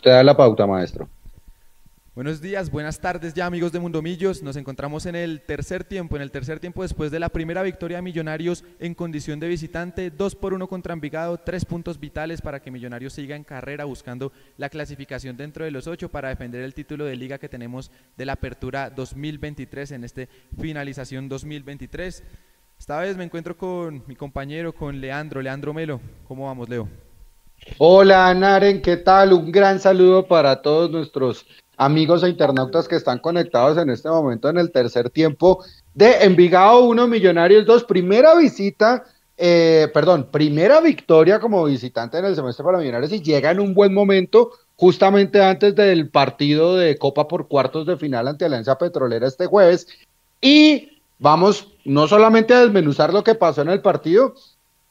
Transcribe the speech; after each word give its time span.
Usted 0.00 0.12
da 0.12 0.22
la 0.22 0.34
pauta, 0.34 0.66
maestro. 0.66 1.10
Buenos 2.14 2.40
días, 2.40 2.70
buenas 2.70 3.00
tardes 3.00 3.34
ya 3.34 3.44
amigos 3.44 3.70
de 3.70 3.80
Mundomillos. 3.80 4.42
Nos 4.42 4.56
encontramos 4.56 5.04
en 5.04 5.14
el 5.14 5.42
tercer 5.42 5.84
tiempo, 5.84 6.16
en 6.16 6.22
el 6.22 6.30
tercer 6.30 6.58
tiempo 6.58 6.80
después 6.80 7.10
de 7.10 7.20
la 7.20 7.28
primera 7.28 7.62
victoria 7.62 7.98
de 7.98 8.02
Millonarios 8.02 8.64
en 8.78 8.94
condición 8.94 9.40
de 9.40 9.48
visitante, 9.48 10.10
2 10.10 10.36
por 10.36 10.54
1 10.54 10.68
contra 10.68 10.94
Envigado, 10.94 11.36
tres 11.36 11.66
puntos 11.66 12.00
vitales 12.00 12.40
para 12.40 12.60
que 12.60 12.70
Millonarios 12.70 13.12
siga 13.12 13.36
en 13.36 13.44
carrera 13.44 13.84
buscando 13.84 14.32
la 14.56 14.70
clasificación 14.70 15.36
dentro 15.36 15.66
de 15.66 15.70
los 15.70 15.86
ocho 15.86 16.08
para 16.08 16.30
defender 16.30 16.62
el 16.62 16.72
título 16.72 17.04
de 17.04 17.16
liga 17.16 17.36
que 17.36 17.50
tenemos 17.50 17.90
de 18.16 18.24
la 18.24 18.32
apertura 18.32 18.88
2023 18.88 19.90
en 19.90 20.04
este 20.04 20.30
finalización 20.58 21.28
2023. 21.28 22.24
Esta 22.78 22.98
vez 23.00 23.18
me 23.18 23.24
encuentro 23.24 23.54
con 23.54 24.02
mi 24.06 24.16
compañero, 24.16 24.74
con 24.74 24.98
Leandro, 24.98 25.42
Leandro 25.42 25.74
Melo. 25.74 26.00
¿Cómo 26.26 26.46
vamos, 26.46 26.70
Leo? 26.70 26.88
Hola, 27.78 28.32
Naren, 28.34 28.82
¿qué 28.82 28.96
tal? 28.96 29.32
Un 29.32 29.52
gran 29.52 29.80
saludo 29.80 30.26
para 30.26 30.62
todos 30.62 30.90
nuestros 30.90 31.46
amigos 31.76 32.22
e 32.22 32.28
internautas 32.28 32.88
que 32.88 32.96
están 32.96 33.18
conectados 33.18 33.78
en 33.78 33.90
este 33.90 34.08
momento 34.08 34.48
en 34.48 34.58
el 34.58 34.70
tercer 34.70 35.10
tiempo 35.10 35.64
de 35.94 36.24
Envigado 36.24 36.84
1, 36.84 37.08
Millonarios 37.08 37.66
2, 37.66 37.84
primera 37.84 38.34
visita, 38.36 39.04
eh, 39.36 39.88
perdón, 39.92 40.28
primera 40.30 40.80
victoria 40.80 41.40
como 41.40 41.64
visitante 41.64 42.18
en 42.18 42.26
el 42.26 42.34
semestre 42.34 42.64
para 42.64 42.78
Millonarios 42.78 43.12
y 43.12 43.22
llega 43.22 43.50
en 43.50 43.60
un 43.60 43.74
buen 43.74 43.94
momento 43.94 44.50
justamente 44.76 45.42
antes 45.42 45.74
del 45.74 46.10
partido 46.10 46.76
de 46.76 46.96
Copa 46.96 47.28
por 47.28 47.48
cuartos 47.48 47.86
de 47.86 47.96
final 47.96 48.28
ante 48.28 48.44
Alianza 48.44 48.78
Petrolera 48.78 49.26
este 49.26 49.46
jueves 49.46 49.86
y 50.40 51.02
vamos 51.18 51.68
no 51.84 52.08
solamente 52.08 52.54
a 52.54 52.60
desmenuzar 52.60 53.12
lo 53.12 53.24
que 53.24 53.34
pasó 53.34 53.62
en 53.62 53.68
el 53.68 53.82
partido, 53.82 54.34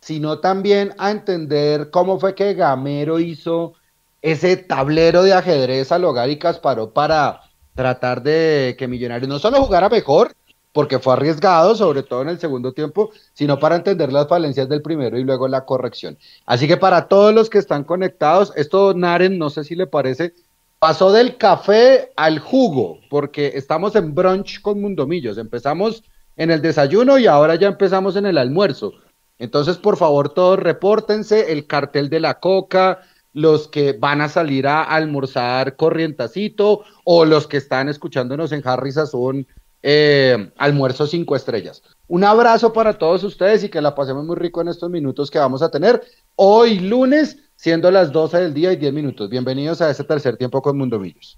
sino 0.02 0.39
también 0.39 0.94
a 0.97 1.11
entender 1.11 1.89
cómo 1.89 2.19
fue 2.19 2.36
que 2.36 2.53
Gamero 2.53 3.19
hizo 3.19 3.73
ese 4.22 4.58
tablero 4.58 5.23
de 5.23 5.33
ajedrez 5.33 5.92
al 5.92 6.05
hogar 6.05 6.30
y 6.30 6.39
Casparó 6.39 6.92
para 6.92 7.42
tratar 7.75 8.22
de 8.22 8.75
que 8.77 8.88
Millonarios 8.88 9.30
no 9.30 9.39
solo 9.39 9.64
jugara 9.64 9.88
mejor, 9.89 10.33
porque 10.73 11.00
fue 11.00 11.14
arriesgado, 11.14 11.75
sobre 11.75 12.03
todo 12.03 12.22
en 12.22 12.30
el 12.30 12.39
segundo 12.39 12.73
tiempo, 12.73 13.11
sino 13.33 13.59
para 13.59 13.75
entender 13.75 14.11
las 14.11 14.27
falencias 14.27 14.70
del 14.70 14.81
primero 14.81 15.17
y 15.17 15.23
luego 15.23 15.47
la 15.47 15.66
corrección. 15.66 16.17
Así 16.45 16.67
que 16.67 16.77
para 16.77 17.08
todos 17.08 17.33
los 17.33 17.50
que 17.50 17.58
están 17.58 17.83
conectados, 17.83 18.53
esto 18.55 18.94
Naren, 18.94 19.38
no 19.38 19.50
sé 19.50 19.64
si 19.64 19.75
le 19.75 19.88
parece, 19.88 20.33
pasó 20.80 21.11
del 21.11 21.38
café 21.38 22.11
al 22.16 22.39
jugo, 22.39 23.00
porque 23.09 23.53
estamos 23.55 23.95
en 23.95 24.14
brunch 24.14 24.61
con 24.61 24.80
Mundomillos. 24.81 25.38
Empezamos 25.38 26.03
en 26.38 26.52
el 26.52 26.61
desayuno 26.61 27.17
y 27.17 27.27
ahora 27.27 27.55
ya 27.55 27.67
empezamos 27.67 28.16
en 28.16 28.25
el 28.25 28.38
almuerzo. 28.38 28.94
Entonces, 29.39 29.77
por 29.77 29.97
favor, 29.97 30.33
todos 30.33 30.59
repórtense, 30.59 31.51
el 31.51 31.65
cartel 31.65 32.09
de 32.09 32.19
la 32.19 32.39
coca, 32.39 32.99
los 33.33 33.67
que 33.67 33.93
van 33.93 34.21
a 34.21 34.29
salir 34.29 34.67
a 34.67 34.83
almorzar 34.83 35.75
corrientacito 35.75 36.83
o 37.05 37.25
los 37.25 37.47
que 37.47 37.57
están 37.57 37.89
escuchándonos 37.89 38.51
en 38.51 38.61
Harry 38.65 38.91
Sazón 38.91 39.47
eh, 39.81 40.51
almuerzo 40.57 41.07
cinco 41.07 41.35
estrellas. 41.35 41.81
Un 42.07 42.25
abrazo 42.25 42.73
para 42.73 42.97
todos 42.97 43.23
ustedes 43.23 43.63
y 43.63 43.69
que 43.69 43.81
la 43.81 43.95
pasemos 43.95 44.25
muy 44.25 44.35
rico 44.35 44.61
en 44.61 44.67
estos 44.67 44.89
minutos 44.89 45.31
que 45.31 45.39
vamos 45.39 45.61
a 45.61 45.71
tener 45.71 46.01
hoy 46.35 46.79
lunes, 46.79 47.37
siendo 47.55 47.89
las 47.91 48.11
12 48.11 48.37
del 48.37 48.53
día 48.53 48.73
y 48.73 48.75
10 48.75 48.93
minutos. 48.93 49.29
Bienvenidos 49.29 49.81
a 49.81 49.89
este 49.89 50.03
tercer 50.03 50.35
tiempo 50.35 50.61
con 50.61 50.77
Mundo 50.77 50.99
Millos. 50.99 51.37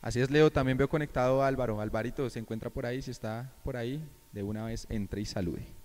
Así 0.00 0.20
es, 0.20 0.30
Leo. 0.30 0.50
También 0.50 0.78
veo 0.78 0.88
conectado 0.88 1.42
a 1.42 1.48
Álvaro. 1.48 1.80
Alvarito 1.80 2.30
se 2.30 2.38
encuentra 2.38 2.70
por 2.70 2.86
ahí. 2.86 3.02
Si 3.02 3.10
está 3.10 3.52
por 3.62 3.76
ahí, 3.76 4.02
de 4.32 4.42
una 4.42 4.64
vez 4.64 4.86
entre 4.88 5.20
y 5.20 5.26
salude. 5.26 5.77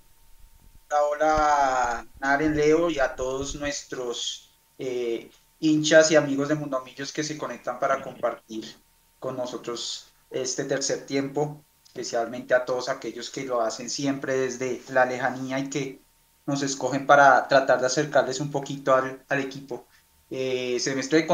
Hola, 1.02 2.06
Naren, 2.20 2.56
Leo 2.56 2.90
y 2.90 3.00
a 3.00 3.16
todos 3.16 3.56
nuestros 3.56 4.52
eh, 4.78 5.32
hinchas 5.60 6.12
y 6.12 6.16
amigos 6.16 6.50
de 6.50 6.56
Mundomillos 6.56 7.12
que 7.12 7.24
se 7.24 7.36
conectan 7.36 7.80
para 7.80 8.02
compartir 8.02 8.64
con 9.20 9.36
nosotros 9.36 10.14
este 10.30 10.66
tercer 10.66 11.08
tiempo, 11.08 11.64
especialmente 11.84 12.54
a 12.54 12.66
todos 12.66 12.90
aquellos 12.90 13.32
que 13.32 13.46
lo 13.46 13.62
hacen 13.62 13.90
siempre 13.90 14.38
desde 14.38 14.84
la 14.90 15.06
lejanía 15.06 15.58
y 15.60 15.70
que 15.70 16.02
nos 16.46 16.62
escogen 16.62 17.08
para 17.08 17.48
tratar 17.48 17.80
de 17.80 17.88
acercarles 17.88 18.40
un 18.40 18.52
poquito 18.52 18.94
al, 18.94 19.40
equipo. 19.40 19.88
Eh, 20.30 20.80
semestre 20.80 21.24
de 21.24 21.28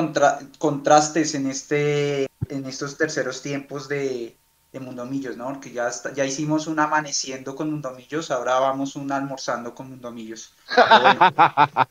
contrastes 0.57 1.35
en, 1.35 1.47
este, 1.47 2.27
en 2.47 2.65
estos 2.65 2.97
terceros 2.97 3.41
tiempos 3.41 3.89
de, 3.89 4.37
de 4.71 4.79
Mundomillos, 4.79 5.35
¿no? 5.35 5.47
Porque 5.47 5.71
ya, 5.71 5.89
ya 6.13 6.25
hicimos 6.25 6.67
un 6.67 6.79
amaneciendo 6.79 7.55
con 7.55 7.71
Mundomillos, 7.71 8.29
ahora 8.29 8.59
vamos 8.59 8.95
un 8.95 9.11
almorzando 9.11 9.73
con 9.73 9.89
Mundomillos. 9.89 10.53
está 10.67 11.87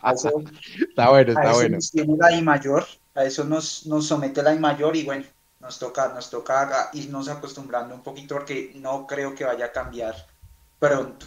bueno, 1.10 1.32
está 1.32 1.52
bueno. 1.52 1.76
Nos 1.76 1.90
tiene 1.90 2.16
la 2.16 2.32
I 2.32 2.42
mayor, 2.42 2.86
a 3.14 3.24
eso 3.24 3.44
nos, 3.44 3.86
nos 3.86 4.06
somete 4.06 4.42
la 4.42 4.54
I 4.54 4.58
mayor 4.58 4.94
y 4.94 5.04
bueno, 5.04 5.24
nos 5.60 5.78
toca, 5.78 6.08
nos 6.08 6.30
toca 6.30 6.90
irnos 6.92 7.28
acostumbrando 7.28 7.94
un 7.94 8.02
poquito 8.02 8.36
porque 8.36 8.72
no 8.76 9.06
creo 9.06 9.34
que 9.34 9.44
vaya 9.44 9.66
a 9.66 9.72
cambiar 9.72 10.14
pronto. 10.78 11.26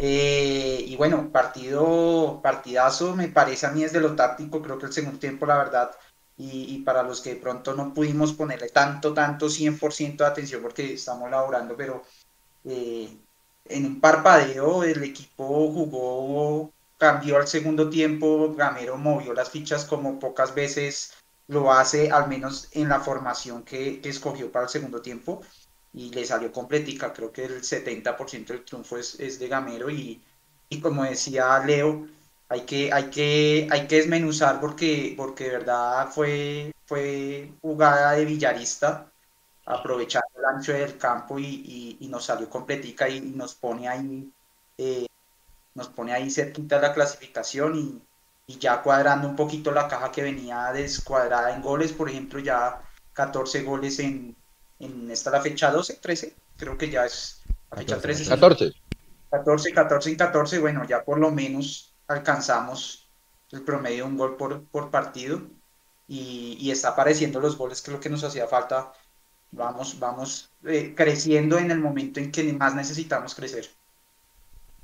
Eh, 0.00 0.84
y 0.86 0.96
bueno, 0.96 1.32
partido, 1.32 2.38
partidazo, 2.40 3.16
me 3.16 3.26
parece 3.26 3.66
a 3.66 3.70
mí 3.70 3.82
desde 3.82 4.00
lo 4.00 4.14
táctico, 4.14 4.62
creo 4.62 4.78
que 4.78 4.86
el 4.86 4.92
segundo 4.92 5.18
tiempo, 5.18 5.44
la 5.44 5.58
verdad, 5.58 5.90
y, 6.38 6.78
para 6.84 7.02
los 7.02 7.20
que 7.20 7.34
de 7.34 7.40
pronto 7.40 7.74
no 7.74 7.92
pudimos 7.92 8.32
ponerle 8.32 8.68
tanto, 8.68 9.12
tanto 9.12 9.48
100% 9.48 10.16
de 10.18 10.24
atención 10.24 10.62
porque 10.62 10.94
estamos 10.94 11.28
laborando, 11.30 11.76
pero 11.76 12.04
eh, 12.64 13.08
en 13.64 13.86
un 13.86 14.00
parpadeo 14.00 14.84
el 14.84 15.02
equipo 15.02 15.44
jugó, 15.72 16.72
cambió 16.96 17.38
al 17.38 17.48
segundo 17.48 17.90
tiempo, 17.90 18.54
Gamero 18.54 18.96
movió 18.96 19.34
las 19.34 19.50
fichas 19.50 19.84
como 19.84 20.20
pocas 20.20 20.54
veces 20.54 21.14
lo 21.48 21.72
hace, 21.72 22.10
al 22.12 22.28
menos 22.28 22.68
en 22.72 22.88
la 22.88 23.00
formación 23.00 23.64
que, 23.64 24.00
escogió 24.04 24.52
para 24.52 24.66
el 24.66 24.70
segundo 24.70 25.02
tiempo, 25.02 25.40
y 25.92 26.10
le 26.10 26.24
salió 26.24 26.52
completica, 26.52 27.12
creo 27.12 27.32
que 27.32 27.46
el 27.46 27.62
70% 27.62 28.46
del 28.46 28.64
triunfo 28.64 28.96
es, 28.96 29.18
es 29.18 29.40
de 29.40 29.48
Gamero 29.48 29.90
y, 29.90 30.22
y 30.68 30.80
como 30.80 31.02
decía 31.02 31.58
Leo, 31.66 32.06
hay 32.48 32.62
que, 32.62 32.92
hay 32.92 33.10
que, 33.10 33.68
hay 33.70 33.86
que 33.86 33.96
desmenuzar 33.96 34.60
porque, 34.60 35.14
porque 35.16 35.44
de 35.44 35.50
verdad 35.50 36.08
fue, 36.10 36.72
fue 36.86 37.52
jugada 37.60 38.12
de 38.12 38.24
villarista, 38.24 39.10
aprovechar 39.66 40.22
el 40.36 40.44
ancho 40.46 40.72
del 40.72 40.96
campo 40.96 41.38
y, 41.38 41.98
nos 42.10 42.24
salió 42.24 42.48
completica 42.48 43.08
y, 43.08 43.20
nos 43.20 43.54
pone 43.54 43.86
ahí, 43.86 44.32
eh, 44.78 45.06
nos 45.74 45.88
pone 45.88 46.12
ahí 46.12 46.30
cerquita 46.30 46.80
la 46.80 46.94
clasificación 46.94 48.02
y, 48.46 48.58
ya 48.58 48.80
cuadrando 48.80 49.28
un 49.28 49.36
poquito 49.36 49.70
la 49.70 49.86
caja 49.88 50.10
que 50.10 50.22
venía 50.22 50.72
descuadrada 50.72 51.54
en 51.54 51.60
goles, 51.60 51.92
por 51.92 52.08
ejemplo, 52.08 52.40
ya 52.40 52.80
14 53.12 53.62
goles 53.62 53.98
en, 53.98 54.34
en 54.78 55.10
esta 55.10 55.30
la 55.30 55.42
fecha 55.42 55.70
12, 55.70 55.96
13, 55.96 56.34
creo 56.56 56.78
que 56.78 56.88
ya 56.88 57.04
es 57.04 57.42
la 57.70 57.76
fecha 57.76 58.00
13. 58.00 58.26
14. 58.26 58.72
14, 59.30 59.72
14 59.74 60.10
y 60.10 60.16
14, 60.16 60.58
bueno, 60.60 60.86
ya 60.86 61.04
por 61.04 61.18
lo 61.18 61.30
menos 61.30 61.87
alcanzamos 62.08 63.06
el 63.52 63.62
promedio 63.62 64.04
de 64.04 64.10
un 64.10 64.16
gol 64.16 64.36
por, 64.36 64.64
por 64.64 64.90
partido 64.90 65.40
y, 66.08 66.70
está 66.70 66.88
apareciendo 66.88 67.40
los 67.40 67.56
goles 67.56 67.82
que 67.82 67.90
es 67.90 67.94
lo 67.94 68.00
que 68.00 68.08
nos 68.08 68.24
hacía 68.24 68.46
falta. 68.46 68.92
Vamos, 69.50 69.98
vamos 69.98 70.50
eh, 70.66 70.94
creciendo 70.96 71.58
en 71.58 71.70
el 71.70 71.78
momento 71.78 72.20
en 72.20 72.30
que 72.32 72.52
más 72.52 72.74
necesitamos 72.74 73.34
crecer. 73.34 73.68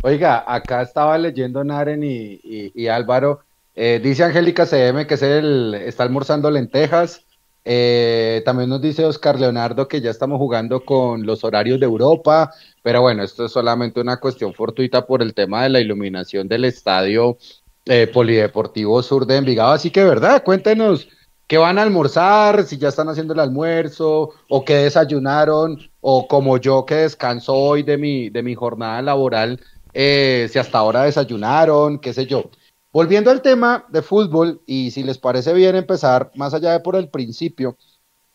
Oiga, 0.02 0.44
acá 0.46 0.82
estaba 0.82 1.16
leyendo 1.18 1.64
Naren 1.64 2.02
y, 2.04 2.88
Álvaro. 2.88 3.40
Eh, 3.74 4.00
dice 4.02 4.22
Angélica 4.22 4.66
CM 4.66 5.06
que 5.06 5.14
es 5.14 5.22
el, 5.22 5.74
está 5.74 6.02
almorzando 6.02 6.50
lentejas. 6.50 7.24
Eh, 7.64 8.42
también 8.44 8.68
nos 8.68 8.82
dice 8.82 9.04
Oscar 9.06 9.40
Leonardo 9.40 9.88
que 9.88 10.00
ya 10.02 10.10
estamos 10.10 10.38
jugando 10.38 10.84
con 10.84 11.24
los 11.24 11.44
horarios 11.44 11.80
de 11.80 11.86
Europa, 11.86 12.52
pero 12.82 13.00
bueno, 13.00 13.22
esto 13.22 13.46
es 13.46 13.52
solamente 13.52 14.00
una 14.00 14.18
cuestión 14.18 14.52
fortuita 14.52 15.06
por 15.06 15.22
el 15.22 15.32
tema 15.32 15.62
de 15.62 15.70
la 15.70 15.80
iluminación 15.80 16.46
del 16.46 16.66
estadio 16.66 17.38
eh, 17.86 18.06
Polideportivo 18.06 19.02
Sur 19.02 19.26
de 19.26 19.36
Envigado. 19.36 19.72
Así 19.72 19.90
que, 19.90 20.04
¿verdad? 20.04 20.42
Cuéntenos 20.44 21.08
qué 21.46 21.58
van 21.58 21.78
a 21.78 21.82
almorzar, 21.82 22.64
si 22.64 22.78
ya 22.78 22.88
están 22.88 23.08
haciendo 23.08 23.34
el 23.34 23.40
almuerzo, 23.40 24.30
o 24.48 24.64
qué 24.64 24.76
desayunaron, 24.76 25.78
o 26.00 26.26
como 26.28 26.58
yo 26.58 26.84
que 26.86 26.96
descanso 26.96 27.54
hoy 27.54 27.82
de 27.82 27.96
mi, 27.98 28.30
de 28.30 28.42
mi 28.42 28.54
jornada 28.54 29.00
laboral, 29.02 29.60
eh, 29.92 30.48
si 30.50 30.58
hasta 30.58 30.78
ahora 30.78 31.04
desayunaron, 31.04 31.98
qué 31.98 32.12
sé 32.12 32.26
yo. 32.26 32.50
Volviendo 32.94 33.32
al 33.32 33.42
tema 33.42 33.84
de 33.88 34.02
fútbol, 34.02 34.62
y 34.66 34.92
si 34.92 35.02
les 35.02 35.18
parece 35.18 35.52
bien 35.52 35.74
empezar 35.74 36.30
más 36.36 36.54
allá 36.54 36.70
de 36.70 36.78
por 36.78 36.94
el 36.94 37.08
principio, 37.08 37.76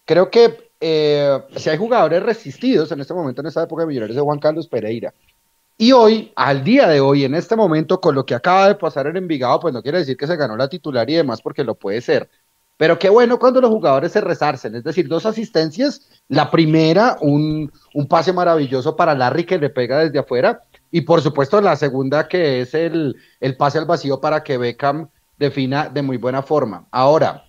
creo 0.04 0.30
que 0.30 0.72
eh, 0.82 1.42
si 1.56 1.70
hay 1.70 1.78
jugadores 1.78 2.22
resistidos 2.22 2.92
en 2.92 3.00
este 3.00 3.14
momento, 3.14 3.40
en 3.40 3.48
esta 3.48 3.64
época 3.64 3.84
de 3.84 3.88
Millonarios, 3.88 4.18
de 4.18 4.22
Juan 4.22 4.40
Carlos 4.40 4.68
Pereira. 4.68 5.14
Y 5.78 5.94
hoy, 5.94 6.34
al 6.36 6.62
día 6.66 6.90
de 6.90 7.00
hoy, 7.00 7.24
en 7.24 7.36
este 7.36 7.56
momento, 7.56 8.02
con 8.02 8.16
lo 8.16 8.26
que 8.26 8.36
acaba 8.36 8.68
de 8.68 8.76
pasar 8.76 9.08
en 9.08 9.16
Envigado, 9.16 9.62
pues 9.62 9.74
no 9.74 9.82
quiere 9.82 10.00
decir 10.00 10.18
que 10.18 10.28
se 10.28 10.36
ganó 10.36 10.58
la 10.58 10.68
titular 10.68 11.10
y 11.10 11.14
demás, 11.16 11.42
porque 11.42 11.64
lo 11.64 11.76
puede 11.76 12.02
ser. 12.02 12.30
Pero 12.76 13.00
qué 13.00 13.08
bueno 13.08 13.40
cuando 13.40 13.62
los 13.62 13.70
jugadores 13.70 14.12
se 14.12 14.20
resarcen, 14.20 14.76
es 14.76 14.84
decir, 14.84 15.08
dos 15.08 15.26
asistencias. 15.26 16.02
La 16.28 16.52
primera, 16.52 17.16
un, 17.22 17.72
un 17.94 18.08
pase 18.10 18.34
maravilloso 18.34 18.98
para 18.98 19.16
Larry 19.16 19.46
que 19.46 19.58
le 19.58 19.70
pega 19.70 20.00
desde 20.00 20.20
afuera, 20.20 20.64
y 20.92 21.02
por 21.02 21.22
supuesto, 21.22 21.62
la 21.62 21.76
segunda 21.76 22.28
que 22.28 22.62
es 22.62 22.74
el, 22.74 23.16
pase 23.58 23.78
al 23.78 23.86
vacío 23.86 24.20
para 24.20 24.44
que 24.44 24.58
Beckham 24.58 25.10
defina 25.38 25.90
de 25.90 26.02
muy 26.02 26.18
buena 26.18 26.42
forma. 26.42 26.88
Ahora, 26.92 27.46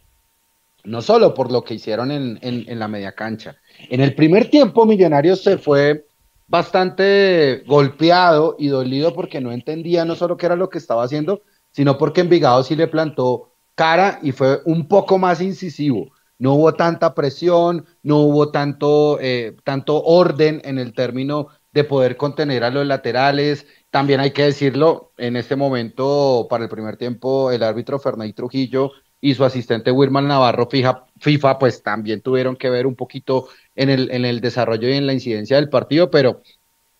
no 0.84 1.02
solo 1.02 1.34
por 1.34 1.50
lo 1.50 1.62
que 1.62 1.74
hicieron 1.74 2.10
en, 2.10 2.38
en, 2.42 2.78
la 2.78 2.88
media 2.88 3.12
cancha. 3.12 3.56
En 3.88 4.00
el 4.00 4.14
primer 4.14 4.50
tiempo, 4.50 4.86
Millonarios 4.86 5.42
se 5.42 5.58
fue 5.58 6.06
bastante 6.46 7.62
golpeado 7.66 8.56
y 8.58 8.68
dolido 8.68 9.14
porque 9.14 9.40
no 9.40 9.52
entendía 9.52 10.04
no 10.04 10.14
solo 10.16 10.36
qué 10.36 10.46
era 10.46 10.56
lo 10.56 10.68
que 10.68 10.78
estaba 10.78 11.04
haciendo, 11.04 11.42
sino 11.70 11.96
porque 11.96 12.22
Envigado 12.22 12.62
sí 12.62 12.76
le 12.76 12.88
plantó 12.88 13.52
cara 13.74 14.18
y 14.22 14.32
fue 14.32 14.60
un 14.64 14.88
poco 14.88 15.18
más 15.18 15.40
incisivo. 15.40 16.10
No 16.38 16.54
hubo 16.54 16.74
tanta 16.74 17.14
presión, 17.14 17.84
no 18.02 18.20
hubo 18.20 18.50
tanto, 18.50 19.18
eh, 19.20 19.56
tanto 19.62 20.02
orden 20.02 20.60
en 20.64 20.78
el 20.78 20.94
término 20.94 21.48
de 21.72 21.84
poder 21.84 22.16
contener 22.16 22.64
a 22.64 22.70
los 22.70 22.86
laterales. 22.86 23.66
También 23.90 24.20
hay 24.20 24.32
que 24.32 24.44
decirlo, 24.44 25.12
en 25.16 25.36
este 25.36 25.56
momento, 25.56 26.46
para 26.48 26.64
el 26.64 26.70
primer 26.70 26.96
tiempo, 26.96 27.50
el 27.50 27.62
árbitro 27.62 27.98
Fernay 27.98 28.32
Trujillo 28.32 28.92
y 29.20 29.34
su 29.34 29.44
asistente 29.44 29.90
Wilman 29.90 30.28
Navarro 30.28 30.68
fija, 30.68 31.04
FIFA, 31.18 31.58
pues 31.58 31.82
también 31.82 32.22
tuvieron 32.22 32.56
que 32.56 32.70
ver 32.70 32.86
un 32.86 32.96
poquito 32.96 33.48
en 33.76 33.90
el, 33.90 34.10
en 34.10 34.24
el 34.24 34.40
desarrollo 34.40 34.88
y 34.88 34.94
en 34.94 35.06
la 35.06 35.12
incidencia 35.12 35.56
del 35.56 35.68
partido, 35.68 36.10
pero 36.10 36.42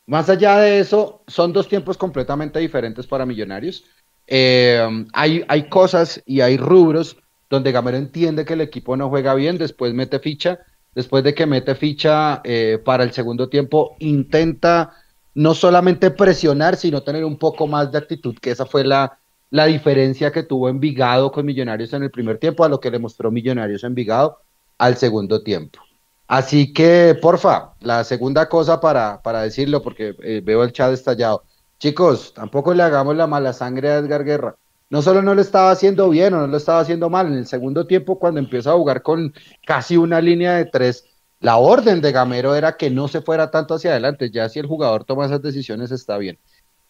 más 0.06 0.28
allá 0.28 0.58
de 0.58 0.80
eso, 0.80 1.22
son 1.26 1.52
dos 1.52 1.68
tiempos 1.68 1.96
completamente 1.96 2.58
diferentes 2.58 3.06
para 3.06 3.24
Millonarios. 3.24 3.84
Eh, 4.26 5.06
hay, 5.12 5.44
hay 5.48 5.68
cosas 5.68 6.22
y 6.26 6.40
hay 6.40 6.56
rubros 6.56 7.16
donde 7.48 7.72
Gamero 7.72 7.96
entiende 7.96 8.44
que 8.44 8.54
el 8.54 8.60
equipo 8.60 8.96
no 8.96 9.08
juega 9.08 9.34
bien, 9.34 9.58
después 9.58 9.94
mete 9.94 10.18
ficha, 10.20 10.60
después 10.94 11.24
de 11.24 11.34
que 11.34 11.46
mete 11.46 11.74
ficha 11.74 12.40
eh, 12.44 12.78
para 12.84 13.04
el 13.04 13.12
segundo 13.12 13.48
tiempo, 13.48 13.96
intenta 13.98 14.94
no 15.34 15.54
solamente 15.54 16.10
presionar, 16.10 16.76
sino 16.76 17.02
tener 17.02 17.24
un 17.24 17.38
poco 17.38 17.66
más 17.66 17.92
de 17.92 17.98
actitud, 17.98 18.36
que 18.40 18.50
esa 18.50 18.66
fue 18.66 18.84
la, 18.84 19.18
la 19.50 19.66
diferencia 19.66 20.32
que 20.32 20.42
tuvo 20.42 20.68
Envigado 20.68 21.30
con 21.32 21.46
Millonarios 21.46 21.92
en 21.92 22.02
el 22.02 22.10
primer 22.10 22.38
tiempo 22.38 22.64
a 22.64 22.68
lo 22.68 22.80
que 22.80 22.90
le 22.90 22.98
mostró 22.98 23.30
Millonarios 23.30 23.84
Envigado 23.84 24.38
al 24.78 24.96
segundo 24.96 25.42
tiempo. 25.42 25.80
Así 26.26 26.72
que, 26.72 27.18
porfa, 27.20 27.74
la 27.80 28.04
segunda 28.04 28.48
cosa 28.48 28.80
para, 28.80 29.20
para 29.20 29.42
decirlo, 29.42 29.82
porque 29.82 30.14
eh, 30.22 30.40
veo 30.44 30.62
el 30.62 30.72
chat 30.72 30.92
estallado. 30.92 31.42
Chicos, 31.80 32.32
tampoco 32.34 32.72
le 32.72 32.84
hagamos 32.84 33.16
la 33.16 33.26
mala 33.26 33.52
sangre 33.52 33.90
a 33.90 33.98
Edgar 33.98 34.22
Guerra. 34.24 34.56
No 34.90 35.02
solo 35.02 35.22
no 35.22 35.34
lo 35.34 35.40
estaba 35.40 35.70
haciendo 35.70 36.10
bien 36.10 36.34
o 36.34 36.40
no 36.40 36.46
lo 36.48 36.56
estaba 36.56 36.80
haciendo 36.80 37.08
mal, 37.08 37.28
en 37.28 37.34
el 37.34 37.46
segundo 37.46 37.86
tiempo, 37.86 38.18
cuando 38.18 38.40
empieza 38.40 38.70
a 38.70 38.74
jugar 38.74 39.02
con 39.02 39.32
casi 39.64 39.96
una 39.96 40.20
línea 40.20 40.56
de 40.56 40.64
tres, 40.66 41.04
la 41.38 41.56
orden 41.56 42.00
de 42.00 42.12
Gamero 42.12 42.54
era 42.56 42.76
que 42.76 42.90
no 42.90 43.06
se 43.08 43.22
fuera 43.22 43.50
tanto 43.50 43.74
hacia 43.74 43.92
adelante. 43.92 44.30
Ya 44.30 44.48
si 44.48 44.58
el 44.58 44.66
jugador 44.66 45.04
toma 45.04 45.26
esas 45.26 45.40
decisiones 45.40 45.92
está 45.92 46.18
bien. 46.18 46.38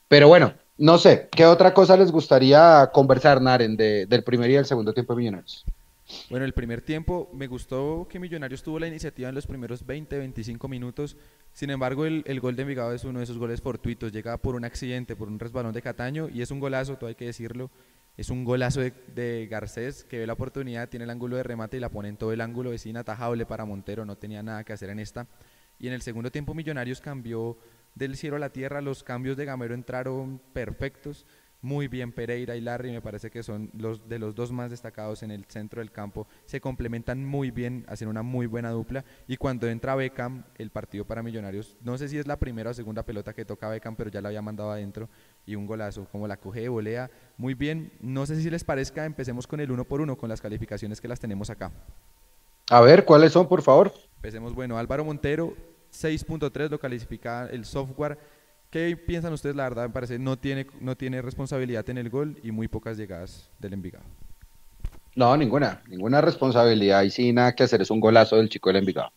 Pero 0.08 0.28
bueno, 0.28 0.54
no 0.78 0.98
sé, 0.98 1.28
¿qué 1.30 1.44
otra 1.44 1.74
cosa 1.74 1.96
les 1.96 2.10
gustaría 2.10 2.90
conversar, 2.92 3.40
Naren, 3.40 3.76
del 3.76 4.24
primer 4.24 4.50
y 4.50 4.54
del 4.54 4.66
segundo 4.66 4.94
tiempo 4.94 5.12
de 5.12 5.18
Millonarios? 5.18 5.64
Bueno, 6.28 6.44
el 6.44 6.52
primer 6.52 6.80
tiempo 6.80 7.30
me 7.32 7.46
gustó 7.46 8.06
que 8.08 8.18
Millonarios 8.18 8.62
tuvo 8.62 8.78
la 8.78 8.86
iniciativa 8.86 9.28
en 9.28 9.34
los 9.34 9.46
primeros 9.46 9.84
20, 9.84 10.18
25 10.18 10.68
minutos. 10.68 11.16
Sin 11.52 11.70
embargo, 11.70 12.06
el, 12.06 12.40
gol 12.40 12.56
de 12.56 12.62
Envigado 12.62 12.92
es 12.92 13.04
uno 13.04 13.18
de 13.18 13.24
esos 13.24 13.38
goles 13.38 13.60
fortuitos. 13.60 14.12
Llega 14.12 14.36
por 14.38 14.54
un 14.54 14.64
accidente, 14.64 15.16
por 15.16 15.28
un 15.28 15.38
resbalón 15.38 15.72
de 15.72 15.82
Cataño 15.82 16.28
y 16.28 16.42
es 16.42 16.50
un 16.50 16.60
golazo, 16.60 16.96
todo 16.96 17.08
hay 17.08 17.14
que 17.14 17.26
decirlo. 17.26 17.70
Es 18.16 18.28
un 18.28 18.44
golazo 18.44 18.80
de, 18.80 19.48
Garcés 19.50 20.04
que 20.04 20.18
ve 20.18 20.26
la 20.26 20.34
oportunidad, 20.34 20.88
tiene 20.88 21.04
el 21.04 21.10
ángulo 21.10 21.36
de 21.36 21.42
remate 21.42 21.76
y 21.76 21.80
la 21.80 21.88
pone 21.88 22.08
en 22.08 22.16
todo 22.16 22.32
el 22.32 22.40
ángulo. 22.40 22.72
Es 22.72 22.86
inatajable 22.86 23.46
para 23.46 23.64
Montero, 23.64 24.04
no 24.04 24.16
tenía 24.16 24.42
nada 24.42 24.64
que 24.64 24.72
hacer 24.72 24.90
en 24.90 24.98
esta. 24.98 25.26
Y 25.78 25.86
en 25.86 25.94
el 25.94 26.02
segundo 26.02 26.30
tiempo 26.30 26.54
Millonarios 26.54 27.00
cambió 27.00 27.56
del 27.94 28.16
cielo 28.16 28.36
a 28.36 28.38
la 28.38 28.50
tierra, 28.50 28.80
los 28.80 29.02
cambios 29.02 29.36
de 29.36 29.44
Gamero 29.44 29.74
entraron 29.74 30.40
perfectos, 30.52 31.26
muy 31.62 31.88
bien 31.88 32.12
Pereira 32.12 32.56
y 32.56 32.60
Larry, 32.60 32.90
me 32.90 33.00
parece 33.00 33.30
que 33.30 33.42
son 33.42 33.70
los 33.76 34.08
de 34.08 34.18
los 34.18 34.34
dos 34.34 34.52
más 34.52 34.70
destacados 34.70 35.22
en 35.22 35.30
el 35.30 35.44
centro 35.44 35.80
del 35.80 35.90
campo, 35.90 36.26
se 36.46 36.60
complementan 36.60 37.24
muy 37.24 37.50
bien, 37.50 37.84
hacen 37.88 38.08
una 38.08 38.22
muy 38.22 38.46
buena 38.46 38.70
dupla 38.70 39.04
y 39.26 39.36
cuando 39.36 39.68
entra 39.68 39.94
Beckham, 39.94 40.44
el 40.56 40.70
partido 40.70 41.04
para 41.04 41.22
Millonarios, 41.22 41.76
no 41.82 41.98
sé 41.98 42.08
si 42.08 42.18
es 42.18 42.26
la 42.26 42.38
primera 42.38 42.70
o 42.70 42.74
segunda 42.74 43.02
pelota 43.02 43.32
que 43.32 43.44
toca 43.44 43.68
Beckham, 43.68 43.96
pero 43.96 44.10
ya 44.10 44.20
la 44.20 44.28
había 44.28 44.42
mandado 44.42 44.70
adentro 44.70 45.08
y 45.46 45.54
un 45.54 45.66
golazo, 45.66 46.06
como 46.10 46.26
la 46.26 46.36
coge 46.36 46.60
de 46.60 46.68
volea, 46.68 47.10
muy 47.36 47.54
bien, 47.54 47.92
no 48.00 48.26
sé 48.26 48.40
si 48.40 48.50
les 48.50 48.64
parezca, 48.64 49.04
empecemos 49.04 49.46
con 49.46 49.60
el 49.60 49.70
uno 49.70 49.84
por 49.84 50.00
uno, 50.00 50.16
con 50.16 50.28
las 50.28 50.40
calificaciones 50.40 51.00
que 51.00 51.08
las 51.08 51.20
tenemos 51.20 51.50
acá. 51.50 51.72
A 52.70 52.80
ver, 52.80 53.04
¿cuáles 53.04 53.32
son, 53.32 53.48
por 53.48 53.62
favor? 53.62 53.92
Empecemos, 54.16 54.54
bueno, 54.54 54.78
Álvaro 54.78 55.04
Montero, 55.04 55.54
6.3 55.92 56.70
lo 56.70 56.78
califica 56.78 57.48
el 57.50 57.64
software. 57.64 58.18
¿Qué 58.70 58.96
piensan 58.96 59.32
ustedes? 59.32 59.56
La 59.56 59.64
verdad 59.64 59.84
me 59.84 59.90
parece 59.90 60.18
no 60.18 60.38
tiene, 60.38 60.66
no 60.80 60.96
tiene 60.96 61.20
responsabilidad 61.22 61.88
en 61.90 61.98
el 61.98 62.08
gol 62.08 62.38
y 62.42 62.52
muy 62.52 62.68
pocas 62.68 62.96
llegadas 62.96 63.50
del 63.58 63.72
Envigado. 63.72 64.04
No, 65.16 65.36
ninguna, 65.36 65.82
ninguna 65.88 66.20
responsabilidad 66.20 67.02
y 67.02 67.10
sin 67.10 67.34
nada 67.34 67.54
que 67.54 67.64
hacer, 67.64 67.82
es 67.82 67.90
un 67.90 67.98
golazo 67.98 68.36
del 68.36 68.48
chico 68.48 68.68
del 68.68 68.76
Envigado. 68.76 69.12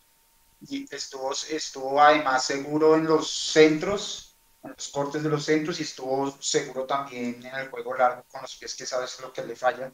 Y 0.68 0.86
estuvo, 0.92 1.30
estuvo 1.32 2.00
además 2.00 2.44
seguro 2.44 2.96
en 2.96 3.04
los 3.04 3.30
centros, 3.30 4.34
en 4.64 4.70
los 4.70 4.88
cortes 4.88 5.22
de 5.22 5.28
los 5.28 5.44
centros 5.44 5.78
y 5.78 5.84
estuvo 5.84 6.32
seguro 6.40 6.84
también 6.84 7.44
en 7.44 7.54
el 7.54 7.68
juego 7.68 7.94
largo 7.94 8.24
con 8.28 8.42
los 8.42 8.56
pies 8.56 8.74
que 8.74 8.86
sabes 8.86 9.20
lo 9.20 9.32
que 9.32 9.44
le 9.44 9.54
falla. 9.54 9.92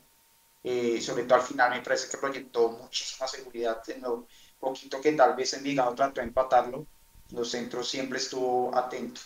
Eh, 0.62 1.00
sobre 1.00 1.24
todo 1.24 1.36
al 1.36 1.44
final 1.44 1.70
me 1.70 1.80
parece 1.82 2.10
que 2.10 2.18
proyectó 2.18 2.70
muchísima 2.70 3.26
seguridad 3.26 3.82
en 3.88 4.02
lo, 4.02 4.26
poquito 4.58 5.00
que 5.00 5.12
tal 5.12 5.34
vez 5.34 5.52
Envigado 5.54 5.94
trató 5.94 6.20
de 6.20 6.28
empatarlo, 6.28 6.86
los 7.32 7.50
centros 7.50 7.88
siempre 7.88 8.18
estuvo 8.18 8.76
atento. 8.76 9.20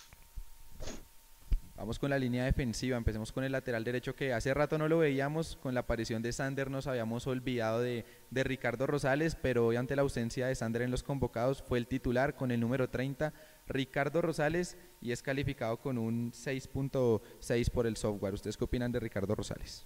Vamos 1.77 1.99
con 1.99 2.09
la 2.09 2.19
línea 2.19 2.45
defensiva, 2.45 2.97
empecemos 2.97 3.33
con 3.33 3.43
el 3.43 3.51
lateral 3.51 3.83
derecho 3.83 4.15
que 4.15 4.33
hace 4.33 4.55
rato 4.55 4.79
no 4.79 4.87
lo 4.87 4.99
veíamos, 4.99 5.57
con 5.61 5.75
la 5.75 5.81
aparición 5.81 6.23
de 6.23 6.33
Sander 6.33 6.71
nos 6.71 6.87
habíamos 6.87 7.27
olvidado 7.27 7.81
de, 7.81 8.05
Ricardo 8.31 8.87
Rosales, 8.87 9.35
pero 9.35 9.67
hoy 9.67 9.77
ante 9.77 9.97
la 9.97 10.03
ausencia 10.03 10.47
de 10.47 10.55
Sander 10.55 10.83
en 10.83 10.93
los 10.93 11.03
convocados 11.03 11.63
fue 11.63 11.79
el 11.79 11.89
titular 11.89 12.37
con 12.37 12.53
el 12.53 12.61
número 12.61 12.89
30, 12.89 13.33
Ricardo 13.67 14.23
Rosales, 14.23 14.77
y 15.01 15.11
es 15.11 15.21
calificado 15.21 15.79
con 15.79 15.99
un 15.99 16.31
6.6 16.31 17.71
por 17.71 17.89
el 17.89 17.97
software. 17.97 18.35
¿Ustedes 18.35 18.57
qué 18.57 18.65
opinan 18.65 18.93
de 18.93 19.01
Ricardo 19.01 19.35
Rosales? 19.35 19.85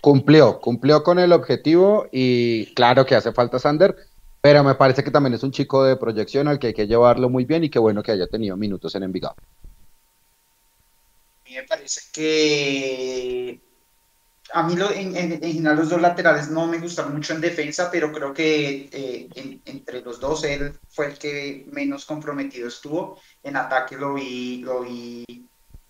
Cumplió, 0.00 0.60
cumplió 0.60 1.02
con 1.02 1.18
el 1.18 1.32
objetivo 1.32 2.06
y 2.12 2.72
claro 2.74 3.04
que 3.04 3.16
hace 3.16 3.32
falta 3.32 3.58
Sander, 3.58 3.96
pero 4.40 4.62
me 4.62 4.76
parece 4.76 5.02
que 5.02 5.10
también 5.10 5.34
es 5.34 5.42
un 5.42 5.50
chico 5.50 5.82
de 5.82 5.96
proyección 5.96 6.46
al 6.46 6.60
que 6.60 6.68
hay 6.68 6.74
que 6.74 6.86
llevarlo 6.86 7.28
muy 7.28 7.44
bien 7.44 7.64
y 7.64 7.68
qué 7.68 7.80
bueno 7.80 8.00
que 8.04 8.12
haya 8.12 8.28
tenido 8.28 8.56
minutos 8.56 8.94
en 8.94 9.02
Envigado. 9.02 9.34
Mí 11.48 11.54
me 11.54 11.62
parece 11.64 12.00
que 12.12 13.60
a 14.52 14.62
mí 14.62 14.74
en, 14.94 15.40
general 15.40 15.76
los 15.76 15.90
dos 15.90 16.00
laterales 16.00 16.48
no 16.50 16.66
me 16.66 16.78
gustaron 16.78 17.14
mucho 17.14 17.34
en 17.34 17.40
defensa, 17.40 17.90
pero 17.90 18.12
creo 18.12 18.32
que 18.34 18.88
eh, 18.92 19.60
entre 19.64 20.00
los 20.02 20.20
dos 20.20 20.44
él 20.44 20.78
fue 20.90 21.06
el 21.06 21.18
que 21.18 21.66
menos 21.70 22.04
comprometido 22.04 22.68
estuvo. 22.68 23.20
En 23.42 23.56
ataque 23.56 23.96
lo 23.96 24.14
vi, 24.14 24.58
lo 24.58 24.82
vi 24.82 25.24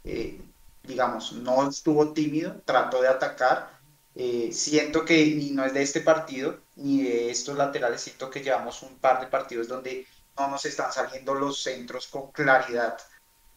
eh, 0.05 0.41
digamos, 0.83 1.33
no 1.33 1.69
estuvo 1.69 2.13
tímido, 2.13 2.61
trató 2.65 3.03
de 3.03 3.09
atacar 3.09 3.79
eh, 4.21 4.51
siento 4.53 5.05
que 5.05 5.27
ni 5.37 5.51
no 5.51 5.65
es 5.65 5.73
de 5.73 5.83
este 5.83 6.01
partido, 6.01 6.59
ni 6.75 7.03
de 7.05 7.31
estos 7.31 7.57
laterales, 7.57 8.01
siento 8.01 8.29
que 8.29 8.43
llevamos 8.43 8.83
un 8.83 8.97
par 8.99 9.21
de 9.21 9.29
partidos 9.29 9.69
donde 9.69 10.09
no 10.37 10.49
nos 10.49 10.65
están 10.65 10.93
saliendo 10.93 11.35
los 11.35 11.63
centros 11.63 12.09
con 12.09 12.33
claridad 12.33 12.99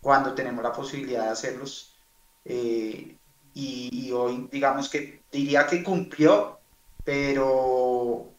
cuando 0.02 0.36
tenemos 0.36 0.64
la 0.64 0.72
posibilidad 0.72 1.24
de 1.24 1.30
hacerlos. 1.32 1.91
Eh, 2.46 3.18
y, 3.54 4.12
hoy, 4.12 4.48
digamos 4.52 4.90
que 4.90 5.24
diría 5.32 5.68
que 5.68 5.84
cumplió, 5.84 6.60
pero, 7.04 8.32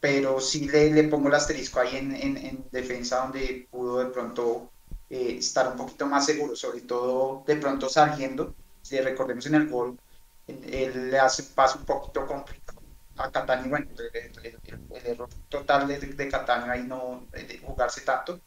pero 0.00 0.40
sí 0.40 0.68
le, 0.68 0.90
le 0.92 1.04
pongo 1.04 1.28
el 1.28 1.34
asterisco 1.34 1.80
ahí 1.80 1.96
en, 1.96 2.14
en, 2.14 2.64
defensa 2.70 3.18
donde 3.22 3.66
pudo 3.70 3.98
de 3.98 4.06
pronto 4.06 4.70
eh, 5.10 5.36
estar 5.38 5.68
un 5.68 5.76
poquito 5.76 6.06
más 6.06 6.26
seguro, 6.26 6.54
sobre 6.56 6.82
todo 6.82 7.44
de 7.46 7.56
pronto 7.56 7.88
saliendo. 7.88 8.54
Si 8.82 8.98
recordemos 9.00 9.46
en 9.46 9.56
el 9.56 9.68
gol, 9.68 9.98
él 10.46 11.10
le 11.10 11.18
hace 11.18 11.42
paso 11.44 11.78
un 11.78 11.84
poquito 11.84 12.26
complicado 12.26 12.80
a 13.16 13.30
Catania. 13.30 13.68
Bueno, 13.68 13.90
el, 13.96 14.58
error 15.04 15.28
total 15.48 15.88
de, 15.88 15.98
de 15.98 16.28
Catania 16.28 16.72
ahí 16.72 16.84
no 16.84 17.26
de 17.32 17.58
jugarse 17.58 18.02
tanto, 18.02 18.40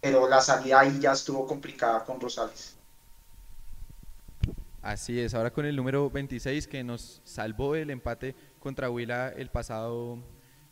pero 0.00 0.28
la 0.28 0.40
salida 0.40 0.80
ahí 0.80 0.98
ya 1.00 1.12
estuvo 1.12 1.46
complicada 1.46 2.04
con 2.04 2.20
Rosales. 2.20 2.73
Así 4.84 5.18
es, 5.18 5.32
ahora 5.32 5.50
con 5.50 5.64
el 5.64 5.76
número 5.76 6.10
26 6.10 6.68
que 6.68 6.84
nos 6.84 7.22
salvó 7.24 7.74
el 7.74 7.88
empate 7.88 8.36
contra 8.58 8.90
Huila 8.90 9.30
el 9.30 9.48
pasado 9.48 10.22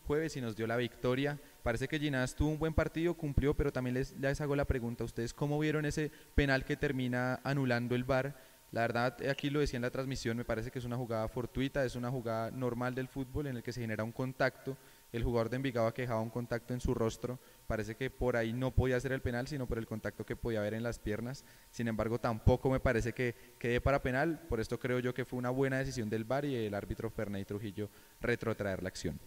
jueves 0.07 0.37
y 0.37 0.42
nos 0.42 0.54
dio 0.54 0.66
la 0.66 0.76
victoria. 0.76 1.40
Parece 1.62 1.88
que 1.88 1.99
Ginás 1.99 2.35
tuvo 2.35 2.50
un 2.50 2.59
buen 2.59 2.75
partido, 2.75 3.14
cumplió, 3.14 3.54
pero 3.54 3.73
también 3.73 3.95
les, 3.95 4.40
hago 4.42 4.54
la 4.54 4.66
pregunta 4.66 5.02
a 5.02 5.07
ustedes, 5.07 5.33
¿cómo 5.33 5.59
vieron 5.59 5.87
ese 5.87 6.12
penal 6.35 6.66
que 6.66 6.76
termina 6.76 7.40
anulando 7.42 7.95
el 7.95 8.04
VAR? 8.04 8.37
La 8.71 8.83
verdad, 8.83 9.16
aquí 9.31 9.49
lo 9.49 9.61
decía 9.61 9.78
en 9.78 9.83
la 9.83 9.90
transmisión, 9.90 10.37
me 10.37 10.45
parece 10.45 10.71
que 10.71 10.78
es 10.78 10.85
una 10.85 10.99
jugada 10.99 11.26
fortuita, 11.28 11.83
es 11.83 11.97
una 11.97 12.11
jugada 12.11 12.50
normal 12.50 12.95
del 12.95 13.09
fútbol 13.09 13.47
en 13.47 13.57
el 13.57 13.62
que 13.62 13.73
se 13.73 13.81
genera 13.81 14.04
un 14.04 14.12
contacto. 14.12 14.76
El 15.11 15.25
jugador 15.25 15.49
de 15.49 15.57
Envigado 15.57 15.87
ha 15.87 15.95
quejado 15.95 16.21
un 16.21 16.28
contacto 16.28 16.75
en 16.75 16.81
su 16.81 16.92
rostro 16.92 17.38
parece 17.72 17.96
que 17.96 18.10
por 18.10 18.36
ahí 18.36 18.52
no 18.52 18.70
podía 18.70 19.00
ser 19.00 19.12
el 19.12 19.22
penal, 19.22 19.48
sino 19.48 19.66
por 19.66 19.78
el 19.78 19.86
contacto 19.86 20.26
que 20.26 20.36
podía 20.36 20.58
haber 20.58 20.74
en 20.74 20.82
las 20.82 20.98
piernas. 20.98 21.42
Sin 21.70 21.88
embargo, 21.88 22.18
tampoco 22.18 22.68
me 22.68 22.80
parece 22.80 23.14
que 23.14 23.34
quede 23.58 23.80
para 23.80 24.02
penal. 24.02 24.40
Por 24.46 24.60
esto 24.60 24.78
creo 24.78 24.98
yo 24.98 25.14
que 25.14 25.24
fue 25.24 25.38
una 25.38 25.48
buena 25.48 25.78
decisión 25.78 26.10
del 26.10 26.24
VAR 26.24 26.44
y 26.44 26.54
el 26.54 26.74
árbitro 26.74 27.08
Ferney 27.08 27.46
Trujillo 27.46 27.88
retrotraer 28.20 28.82
la 28.82 28.90
acción. 28.90 29.18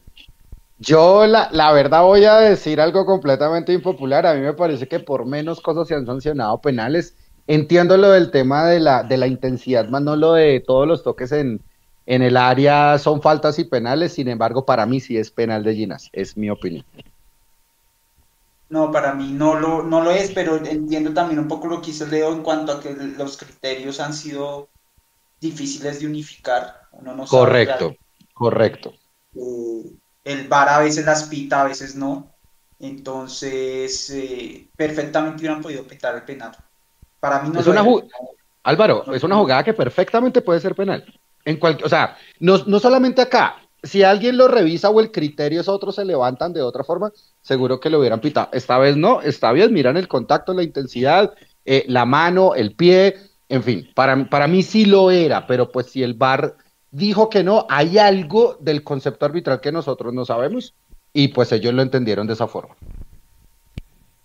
Yo 0.77 1.25
la, 1.25 1.49
la, 1.53 1.71
verdad 1.71 2.03
voy 2.03 2.25
a 2.25 2.35
decir 2.35 2.79
algo 2.79 3.03
completamente 3.07 3.73
impopular. 3.73 4.27
A 4.27 4.35
mí 4.35 4.41
me 4.41 4.53
parece 4.53 4.87
que 4.87 4.99
por 4.99 5.25
menos 5.25 5.59
cosas 5.59 5.87
se 5.87 5.95
han 5.95 6.05
sancionado 6.05 6.61
penales. 6.61 7.15
Entiendo 7.47 7.97
lo 7.97 8.11
del 8.11 8.29
tema 8.29 8.67
de 8.67 8.79
la, 8.79 9.01
de 9.01 9.17
la 9.17 9.25
intensidad, 9.25 9.89
más 9.89 10.03
no 10.03 10.15
lo 10.15 10.33
de 10.33 10.59
todos 10.59 10.87
los 10.87 11.01
toques 11.01 11.31
en, 11.31 11.63
en 12.05 12.21
el 12.21 12.37
área 12.37 12.99
son 12.99 13.23
faltas 13.23 13.57
y 13.57 13.63
penales. 13.63 14.13
Sin 14.13 14.27
embargo, 14.27 14.67
para 14.67 14.85
mí 14.85 14.99
sí 14.99 15.17
es 15.17 15.31
penal 15.31 15.63
de 15.63 15.73
Ginas. 15.73 16.11
Es 16.13 16.37
mi 16.37 16.51
opinión. 16.51 16.85
No, 18.75 18.91
para 18.91 19.13
mí 19.13 19.31
no 19.31 19.55
lo, 19.55 19.83
no 19.83 20.03
lo 20.03 20.11
es, 20.11 20.31
pero 20.31 20.57
entiendo 20.57 21.13
también 21.13 21.39
un 21.39 21.47
poco 21.47 21.69
lo 21.69 21.81
que 21.81 21.91
hizo 21.91 22.05
Leo 22.07 22.33
en 22.33 22.43
cuanto 22.43 22.73
a 22.73 22.81
que 22.81 22.93
los 22.93 23.37
criterios 23.37 24.01
han 24.01 24.13
sido 24.13 24.67
difíciles 25.39 26.01
de 26.01 26.07
unificar. 26.07 26.81
correcto, 27.29 27.95
correcto. 28.33 28.93
Eh, 29.33 29.93
el 30.25 30.49
VAR 30.49 30.67
a 30.67 30.79
veces 30.79 31.05
las 31.05 31.23
pita, 31.23 31.61
a 31.61 31.69
veces 31.69 31.95
no. 31.95 32.27
Entonces, 32.77 34.09
eh, 34.09 34.67
perfectamente 34.75 35.37
hubieran 35.37 35.61
podido 35.61 35.83
pitar 35.83 36.13
el 36.15 36.23
penal. 36.23 36.51
Para 37.21 37.41
mí 37.43 37.51
no 37.53 37.61
es 37.61 37.67
una 37.67 37.85
Álvaro, 38.63 39.05
es 39.13 39.23
una 39.23 39.37
jugada 39.37 39.63
que 39.63 39.73
perfectamente 39.73 40.41
puede 40.41 40.59
ser 40.59 40.75
penal. 40.75 41.05
En 41.45 41.55
cual, 41.59 41.77
o 41.81 41.87
sea, 41.87 42.17
no, 42.41 42.57
no 42.65 42.77
solamente 42.79 43.21
acá, 43.21 43.55
si 43.85 44.03
alguien 44.03 44.37
lo 44.37 44.47
revisa 44.47 44.89
o 44.89 44.99
el 44.99 45.11
criterio 45.11 45.61
es 45.61 45.69
otro, 45.69 45.91
se 45.91 46.03
levantan 46.03 46.53
de 46.53 46.61
otra 46.61 46.83
forma, 46.83 47.11
seguro 47.41 47.79
que 47.79 47.89
lo 47.89 47.99
hubieran 47.99 48.19
pitado. 48.19 48.49
Esta 48.51 48.77
vez 48.77 48.97
no, 48.97 49.21
está 49.21 49.51
bien, 49.51 49.73
miran 49.73 49.97
el 49.97 50.07
contacto, 50.07 50.53
la 50.53 50.63
intensidad, 50.63 51.33
eh, 51.63 51.85
la 51.87 52.05
mano, 52.05 52.55
el 52.55 52.75
pie, 52.75 53.15
en 53.47 53.63
fin, 53.63 53.89
para, 53.93 54.29
para 54.29 54.47
mí 54.47 54.63
sí 54.63 54.85
lo 54.85 55.11
era, 55.11 55.47
pero 55.47 55.71
pues 55.71 55.87
si 55.87 56.03
el 56.03 56.15
VAR 56.15 56.55
dijo 56.91 57.29
que 57.29 57.43
no, 57.43 57.67
hay 57.69 57.97
algo 57.97 58.57
del 58.59 58.83
concepto 58.83 59.25
arbitral 59.25 59.61
que 59.61 59.71
nosotros 59.71 60.13
no 60.13 60.25
sabemos 60.25 60.73
y 61.13 61.29
pues 61.29 61.51
ellos 61.51 61.73
lo 61.73 61.81
entendieron 61.81 62.27
de 62.27 62.33
esa 62.33 62.47
forma. 62.47 62.75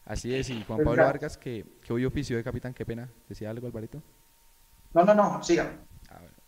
Así 0.06 0.34
es, 0.34 0.50
y 0.50 0.64
Juan 0.64 0.82
Pablo 0.82 1.04
Vargas, 1.04 1.36
que, 1.36 1.64
que 1.84 1.92
hoy 1.92 2.04
ofició 2.04 2.36
de 2.36 2.42
capitán, 2.42 2.74
qué 2.74 2.84
pena, 2.84 3.08
¿decía 3.28 3.50
algo 3.50 3.66
Alvarito? 3.66 4.02
No, 4.92 5.04
no, 5.04 5.14
no, 5.14 5.42
siga. 5.42 5.72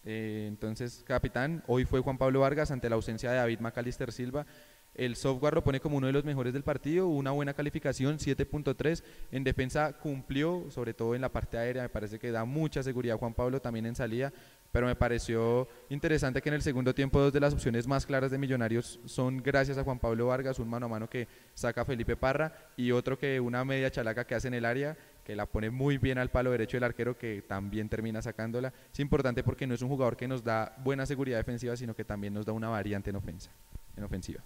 Eh, 0.05 0.47
entonces, 0.49 1.05
capitán, 1.07 1.63
hoy 1.67 1.85
fue 1.85 2.01
Juan 2.01 2.19
Pablo 2.19 2.41
Vargas 2.41 2.71
ante 2.71 2.89
la 2.89 2.97
ausencia 2.97 3.31
de 3.31 3.37
David 3.37 3.61
Macalister 3.61 4.13
Silva. 4.13 4.47
El 4.95 5.17
software 5.17 5.55
lo 5.55 5.65
pone 5.65 5.81
como 5.81 5.97
uno 5.97 6.07
de 6.07 6.13
los 6.13 6.25
mejores 6.25 6.53
del 6.53 6.65
partido, 6.65 7.09
una 7.09 7.31
buena 7.31 7.55
calificación, 7.55 8.19
7.3. 8.19 9.03
En 9.31 9.43
defensa 9.43 9.95
cumplió, 9.95 10.67
sobre 10.71 10.93
todo 10.93 11.15
en 11.15 11.23
la 11.23 11.31
parte 11.33 11.57
aérea, 11.57 11.83
me 11.83 11.89
parece 11.89 12.19
que 12.19 12.31
da 12.31 12.45
mucha 12.45 12.83
seguridad 12.83 13.17
Juan 13.17 13.33
Pablo 13.33 13.63
también 13.63 13.87
en 13.87 13.95
salida, 13.95 14.35
pero 14.71 14.87
me 14.87 14.95
pareció 14.95 15.67
interesante 15.89 16.43
que 16.43 16.51
en 16.51 16.57
el 16.57 16.63
segundo 16.63 16.95
tiempo 16.95 17.21
dos 17.21 17.33
de 17.33 17.41
las 17.41 17.55
opciones 17.55 17.87
más 17.87 18.05
claras 18.05 18.31
de 18.31 18.39
Millonarios 18.39 19.01
son 19.07 19.43
gracias 19.43 19.79
a 19.79 19.85
Juan 19.85 19.99
Pablo 19.99 20.27
Vargas, 20.27 20.59
un 20.59 20.69
mano 20.69 20.87
a 20.87 20.89
mano 20.91 21.09
que 21.09 21.27
saca 21.55 21.87
Felipe 21.87 22.17
Parra 22.17 22.53
y 22.77 22.91
otro 22.91 23.19
que 23.19 23.41
una 23.41 23.65
media 23.65 23.91
chalaca 23.91 24.27
que 24.27 24.35
hace 24.35 24.49
en 24.49 24.55
el 24.55 24.67
área 24.67 24.97
que 25.25 25.37
la 25.37 25.47
pone 25.47 25.71
muy 25.71 25.99
bien 25.99 26.19
al 26.19 26.31
palo 26.31 26.51
derecho 26.51 26.77
del 26.77 26.85
arquero, 26.85 27.17
que 27.17 27.43
también 27.43 27.89
termina 27.89 28.21
sacándola. 28.23 28.73
Es 28.93 29.01
importante 29.01 29.43
porque 29.45 29.67
no 29.67 29.75
es 29.75 29.83
un 29.83 29.89
jugador 29.89 30.17
que 30.17 30.29
nos 30.29 30.43
da 30.43 30.75
buena 30.79 31.07
seguridad 31.07 31.39
defensiva, 31.39 31.77
sino 31.77 31.95
que 31.95 32.05
también 32.05 32.35
nos 32.35 32.47
da 32.47 32.53
una 32.53 32.69
variante 32.69 33.11
en, 33.11 33.17
ofensa, 33.17 33.51
en 33.97 34.05
ofensiva. 34.05 34.43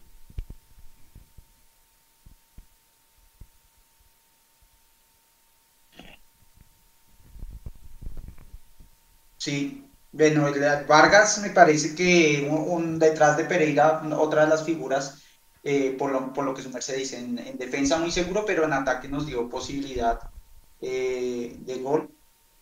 Sí, 9.39 9.89
bueno, 10.13 10.47
Vargas 10.89 11.41
me 11.41 11.51
parece 11.51 11.95
que 11.95 12.49
un, 12.51 12.99
detrás 12.99 13.37
de 13.37 13.45
Pereira, 13.45 14.03
otra 14.19 14.43
de 14.43 14.49
las 14.49 14.65
figuras, 14.65 15.23
eh, 15.63 15.95
por, 15.99 16.11
lo, 16.11 16.33
por, 16.33 16.45
lo, 16.45 16.55
que 16.55 16.63
su 16.63 16.71
merced 16.71 16.97
dice, 16.97 17.19
en, 17.19 17.39
en, 17.39 17.57
defensa 17.59 17.99
muy 17.99 18.11
seguro, 18.11 18.45
pero 18.47 18.65
en 18.65 18.73
ataque 18.73 19.09
nos 19.09 19.27
dio 19.27 19.49
posibilidad 19.49 20.19
eh, 20.89 21.57
de 21.59 21.83
gol. 21.83 22.09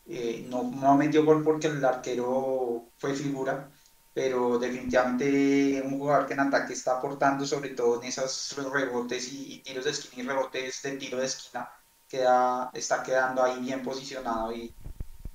Eh, 0.07 0.47
no, 0.49 0.63
no 0.65 0.97
metió 0.97 1.25
gol 1.25 1.43
porque 1.45 1.67
el 1.67 1.85
arquero 1.85 2.91
fue 2.97 3.15
figura, 3.15 3.71
pero 4.15 4.59
definitivamente 4.59 5.83
un 5.85 5.99
jugador 5.99 6.27
que 6.27 6.33
en 6.35 6.41
ataque 6.41 6.73
está 6.73 6.99
aportando, 6.99 7.47
sobre 7.47 7.71
todo 7.71 8.01
en 8.01 8.09
esos 8.09 8.57
rebotes 8.73 9.31
y, 9.33 9.59
tiros 9.63 9.85
de 9.85 9.91
esquina 9.91 10.23
y 10.23 10.27
rebotes 10.29 10.83
de 10.83 10.97
tiro 10.97 11.19
de 11.19 11.27
esquina, 11.27 11.69
queda, 12.09 12.71
está 12.73 13.03
quedando 13.03 13.43
ahí 13.43 13.61
bien 13.61 13.83
posicionado 13.83 14.53
y, 14.53 14.75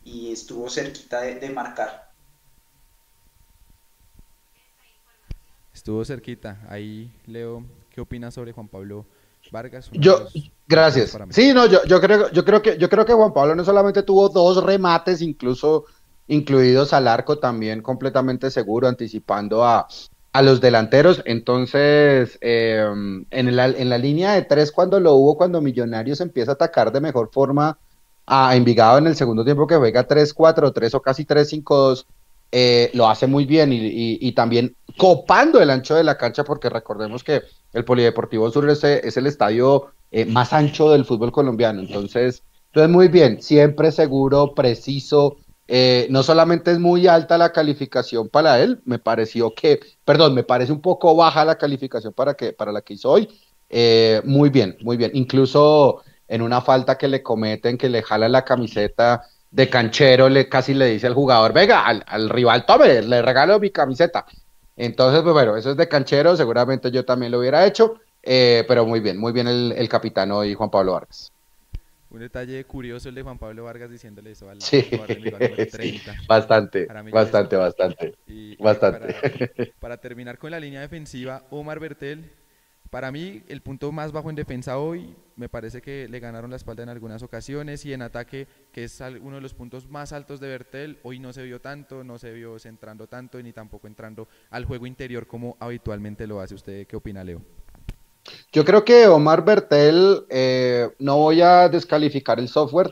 y 0.03 0.31
estuvo 0.31 0.67
cerquita 0.69 1.21
de, 1.21 1.35
de 1.35 1.49
marcar. 1.51 2.11
Estuvo 5.73 6.03
cerquita. 6.03 6.59
Ahí, 6.69 7.11
Leo, 7.27 7.63
¿qué 7.91 8.01
opinas 8.01 8.33
sobre 8.33 8.51
Juan 8.51 8.67
Pablo 8.67 9.05
Vargas? 9.51 9.89
Yo, 9.93 10.27
Gracias. 10.69 11.17
Sí, 11.31 11.51
no, 11.51 11.65
yo, 11.65 11.83
yo, 11.85 11.99
creo, 11.99 12.31
yo, 12.31 12.45
creo 12.45 12.61
que, 12.61 12.77
yo 12.77 12.89
creo 12.89 13.03
que 13.03 13.13
Juan 13.13 13.33
Pablo 13.33 13.55
no 13.55 13.65
solamente 13.65 14.03
tuvo 14.03 14.29
dos 14.29 14.63
remates, 14.63 15.19
incluso 15.23 15.85
incluidos 16.27 16.93
al 16.93 17.07
arco, 17.07 17.39
también 17.39 17.81
completamente 17.81 18.51
seguro, 18.51 18.87
anticipando 18.87 19.65
a, 19.65 19.87
a 20.31 20.41
los 20.43 20.61
delanteros. 20.61 21.23
Entonces, 21.25 22.37
em, 22.41 23.25
en, 23.31 23.55
la, 23.55 23.65
en 23.65 23.89
la 23.89 23.97
línea 23.97 24.33
de 24.33 24.43
tres, 24.43 24.71
cuando 24.71 24.99
lo 24.99 25.13
hubo, 25.15 25.37
cuando 25.37 25.59
Millonarios 25.59 26.21
empieza 26.21 26.51
a 26.51 26.53
atacar 26.53 26.91
de 26.91 27.01
mejor 27.01 27.31
forma 27.33 27.79
a 28.27 28.55
Envigado 28.55 28.99
en 28.99 29.07
el 29.07 29.15
segundo 29.15 29.43
tiempo, 29.43 29.65
que 29.65 29.75
juega 29.75 30.07
3-4-3 30.07 30.93
o 30.93 31.01
casi 31.01 31.25
3-5-2, 31.25 32.05
eh, 32.51 32.89
lo 32.93 33.09
hace 33.09 33.27
muy 33.27 33.45
bien 33.45 33.69
y, 33.71 34.31
también 34.33 34.75
copando 34.97 35.61
el 35.61 35.69
ancho 35.69 35.95
de 35.95 36.03
la 36.03 36.17
cancha, 36.17 36.43
porque 36.43 36.69
recordemos 36.69 37.23
que 37.23 37.43
el 37.73 37.85
Polideportivo 37.85 38.49
Sur 38.51 38.69
es, 38.69 38.83
es 38.83 39.17
el 39.17 39.27
estadio 39.27 39.91
eh, 40.11 40.25
más 40.25 40.53
ancho 40.53 40.91
del 40.91 41.05
fútbol 41.05 41.31
colombiano. 41.31 41.81
Entonces, 41.81 42.43
entonces, 42.69 42.91
muy 42.91 43.07
bien, 43.07 43.41
siempre 43.41 43.91
seguro, 43.91 44.53
preciso. 44.53 45.37
Eh, 45.67 46.07
no 46.09 46.23
solamente 46.23 46.71
es 46.71 46.79
muy 46.79 47.07
alta 47.07 47.37
la 47.37 47.51
calificación 47.51 48.29
para 48.29 48.59
él, 48.61 48.81
me 48.85 48.99
pareció 48.99 49.53
que, 49.53 49.79
perdón, 50.05 50.33
me 50.33 50.43
parece 50.43 50.71
un 50.71 50.81
poco 50.81 51.15
baja 51.15 51.45
la 51.45 51.57
calificación 51.57 52.13
para, 52.13 52.33
que, 52.35 52.53
para 52.53 52.71
la 52.71 52.81
que 52.81 52.95
hizo 52.95 53.11
hoy. 53.11 53.29
Eh, 53.69 54.21
muy 54.25 54.49
bien, 54.49 54.77
muy 54.81 54.97
bien. 54.97 55.11
Incluso 55.13 56.03
en 56.27 56.41
una 56.41 56.61
falta 56.61 56.97
que 56.97 57.07
le 57.07 57.23
cometen, 57.23 57.77
que 57.77 57.89
le 57.89 58.03
jala 58.03 58.29
la 58.29 58.45
camiseta 58.45 59.23
de 59.51 59.69
canchero, 59.69 60.29
le 60.29 60.47
casi 60.47 60.73
le 60.73 60.85
dice 60.87 61.07
al 61.07 61.13
jugador, 61.13 61.53
venga, 61.53 61.85
al, 61.85 62.03
al 62.07 62.29
rival, 62.29 62.65
tome, 62.65 63.01
le 63.01 63.21
regalo 63.21 63.59
mi 63.59 63.71
camiseta. 63.71 64.25
Entonces, 64.77 65.21
pues 65.21 65.33
bueno, 65.33 65.57
eso 65.57 65.71
es 65.71 65.77
de 65.77 65.87
canchero, 65.87 66.35
seguramente 66.35 66.91
yo 66.91 67.03
también 67.03 67.31
lo 67.31 67.39
hubiera 67.39 67.65
hecho. 67.65 67.99
Eh, 68.23 68.65
pero 68.67 68.85
muy 68.85 68.99
bien, 68.99 69.17
muy 69.17 69.31
bien 69.31 69.47
el, 69.47 69.73
el 69.75 69.89
capitán 69.89 70.31
hoy, 70.31 70.53
Juan 70.53 70.69
Pablo 70.69 70.93
Vargas. 70.93 71.31
Un 72.11 72.21
detalle 72.21 72.63
curioso 72.63 73.07
el 73.07 73.15
de 73.15 73.21
Juan 73.21 73.37
Pablo 73.37 73.65
Vargas 73.65 73.91
diciéndole 73.91 74.31
eso 74.31 74.49
al 74.49 74.59
sí. 74.61 74.81
30. 74.81 76.15
Bastante, 76.27 76.87
bastante, 77.11 77.55
bastante. 77.55 78.15
bastante. 78.59 79.73
Para, 79.79 79.97
terminar 79.97 80.39
con 80.39 80.49
la 80.49 80.59
línea 80.59 80.81
defensiva, 80.81 81.43
Omar 81.51 81.79
Bertel, 81.79 82.31
para 82.89 83.11
mí 83.11 83.43
el 83.47 83.61
punto 83.61 83.91
más 83.91 84.11
bajo 84.11 84.31
en 84.31 84.35
defensa 84.35 84.79
hoy, 84.79 85.15
me 85.39 85.47
parece 85.47 85.81
que 85.81 86.07
le 86.09 86.19
ganaron 86.19 86.49
la 86.49 86.57
espalda 86.57 86.83
en 86.83 86.89
algunas 86.89 87.23
ocasiones 87.23 87.85
y 87.85 87.93
en 87.93 88.01
ataque, 88.01 88.45
que 88.73 88.83
es 88.83 89.01
uno 89.21 89.37
de 89.37 89.41
los 89.41 89.53
puntos 89.53 89.89
más 89.89 90.11
altos 90.11 90.41
de 90.41 90.49
Bertel, 90.49 90.99
hoy 91.03 91.17
no 91.17 91.31
se 91.31 91.43
vio 91.43 91.61
tanto, 91.61 92.03
no 92.03 92.19
se 92.19 92.33
vio 92.33 92.59
centrando 92.59 93.07
tanto 93.07 93.41
ni 93.41 93.53
tampoco 93.53 93.87
entrando 93.87 94.27
al 94.49 94.65
juego 94.65 94.85
interior 94.85 95.25
como 95.27 95.55
habitualmente 95.59 96.27
lo 96.27 96.41
hace. 96.41 96.55
¿Usted 96.55 96.85
qué 96.85 96.97
opina, 96.97 97.23
Leo? 97.23 97.41
Yo 98.51 98.65
creo 98.65 98.83
que 98.83 99.07
Omar 99.07 99.45
Bertel, 99.45 100.25
eh, 100.29 100.89
no 100.99 101.17
voy 101.17 101.41
a 101.41 101.69
descalificar 101.69 102.37
el 102.37 102.49
software, 102.49 102.91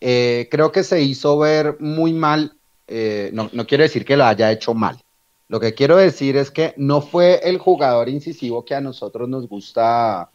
eh, 0.00 0.46
creo 0.52 0.70
que 0.70 0.84
se 0.84 1.02
hizo 1.02 1.36
ver 1.36 1.78
muy 1.80 2.12
mal, 2.12 2.54
eh, 2.86 3.30
no, 3.32 3.50
no 3.52 3.66
quiero 3.66 3.82
decir 3.82 4.04
que 4.04 4.16
lo 4.16 4.24
haya 4.24 4.52
hecho 4.52 4.72
mal, 4.72 5.02
lo 5.48 5.58
que 5.58 5.74
quiero 5.74 5.96
decir 5.96 6.36
es 6.36 6.52
que 6.52 6.74
no 6.76 7.00
fue 7.00 7.40
el 7.42 7.58
jugador 7.58 8.08
incisivo 8.08 8.64
que 8.64 8.76
a 8.76 8.80
nosotros 8.80 9.28
nos 9.28 9.48
gusta, 9.48 10.30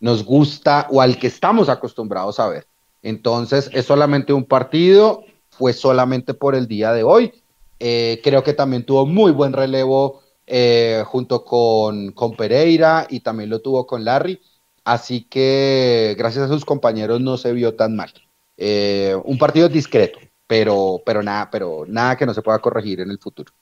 nos 0.00 0.24
gusta 0.24 0.86
o 0.90 1.00
al 1.00 1.18
que 1.18 1.26
estamos 1.26 1.68
acostumbrados 1.68 2.40
a 2.40 2.48
ver. 2.48 2.66
Entonces 3.02 3.70
es 3.72 3.84
solamente 3.84 4.32
un 4.32 4.44
partido, 4.44 5.24
fue 5.50 5.72
solamente 5.72 6.34
por 6.34 6.54
el 6.54 6.66
día 6.66 6.92
de 6.92 7.02
hoy. 7.02 7.32
creo 7.78 8.42
que 8.42 8.54
también 8.54 8.84
tuvo 8.84 9.06
muy 9.06 9.32
buen 9.32 9.52
relevo 9.52 10.22
eh, 10.46 11.02
junto 11.06 11.42
con, 11.44 12.12
con 12.12 12.36
Pereira 12.36 13.06
y 13.08 13.20
también 13.20 13.50
lo 13.50 13.60
tuvo 13.60 13.86
con 13.86 14.04
Larry. 14.04 14.40
Así 14.84 15.22
que 15.22 16.14
gracias 16.18 16.44
a 16.44 16.48
sus 16.48 16.64
compañeros 16.64 17.20
no 17.20 17.38
se 17.38 17.52
vio 17.52 17.74
tan 17.74 17.96
mal. 17.96 18.12
Eh, 18.56 19.16
un 19.24 19.38
partido 19.38 19.68
discreto, 19.68 20.18
pero, 20.46 21.00
pero, 21.04 21.22
nada, 21.22 21.50
pero 21.50 21.84
nada 21.88 22.16
que 22.16 22.26
no 22.26 22.34
se 22.34 22.42
pueda 22.42 22.58
corregir 22.58 23.00
en 23.00 23.10
el 23.10 23.18
futuro. 23.18 23.52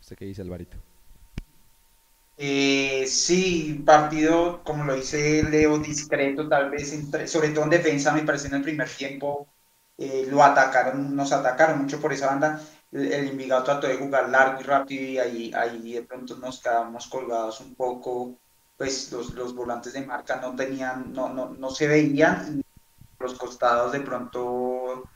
¿Usted 0.00 0.16
qué 0.16 0.26
dice, 0.26 0.42
Alvarito? 0.42 0.76
Eh, 2.36 3.06
sí, 3.06 3.82
partido, 3.86 4.62
como 4.64 4.84
lo 4.84 4.94
dice 4.94 5.42
Leo, 5.44 5.78
discreto, 5.78 6.48
tal 6.48 6.70
vez, 6.70 6.90
sobre 7.30 7.50
todo 7.50 7.64
en 7.64 7.70
defensa, 7.70 8.12
me 8.12 8.22
parece 8.22 8.48
en 8.48 8.54
el 8.54 8.62
primer 8.62 8.88
tiempo, 8.88 9.54
eh, 9.98 10.26
lo 10.28 10.42
atacaron, 10.42 11.14
nos 11.14 11.30
atacaron 11.32 11.80
mucho 11.82 12.00
por 12.00 12.12
esa 12.12 12.26
banda. 12.28 12.60
El, 12.90 13.12
el 13.12 13.28
Envigado 13.28 13.62
trató 13.64 13.86
de 13.86 13.96
jugar 13.96 14.28
largo 14.30 14.60
y 14.60 14.64
rápido 14.64 15.04
y 15.04 15.18
ahí, 15.18 15.52
ahí 15.54 15.92
de 15.92 16.02
pronto 16.02 16.36
nos 16.38 16.60
quedamos 16.60 17.06
colgados 17.08 17.60
un 17.60 17.74
poco, 17.76 18.40
pues 18.76 19.12
los, 19.12 19.34
los 19.34 19.54
volantes 19.54 19.92
de 19.92 20.04
marca 20.06 20.36
no 20.40 20.56
tenían, 20.56 21.12
no, 21.12 21.28
no, 21.28 21.50
no 21.50 21.70
se 21.70 21.86
veían, 21.86 22.62
los 23.18 23.34
costados 23.34 23.92
de 23.92 24.00
pronto 24.00 25.06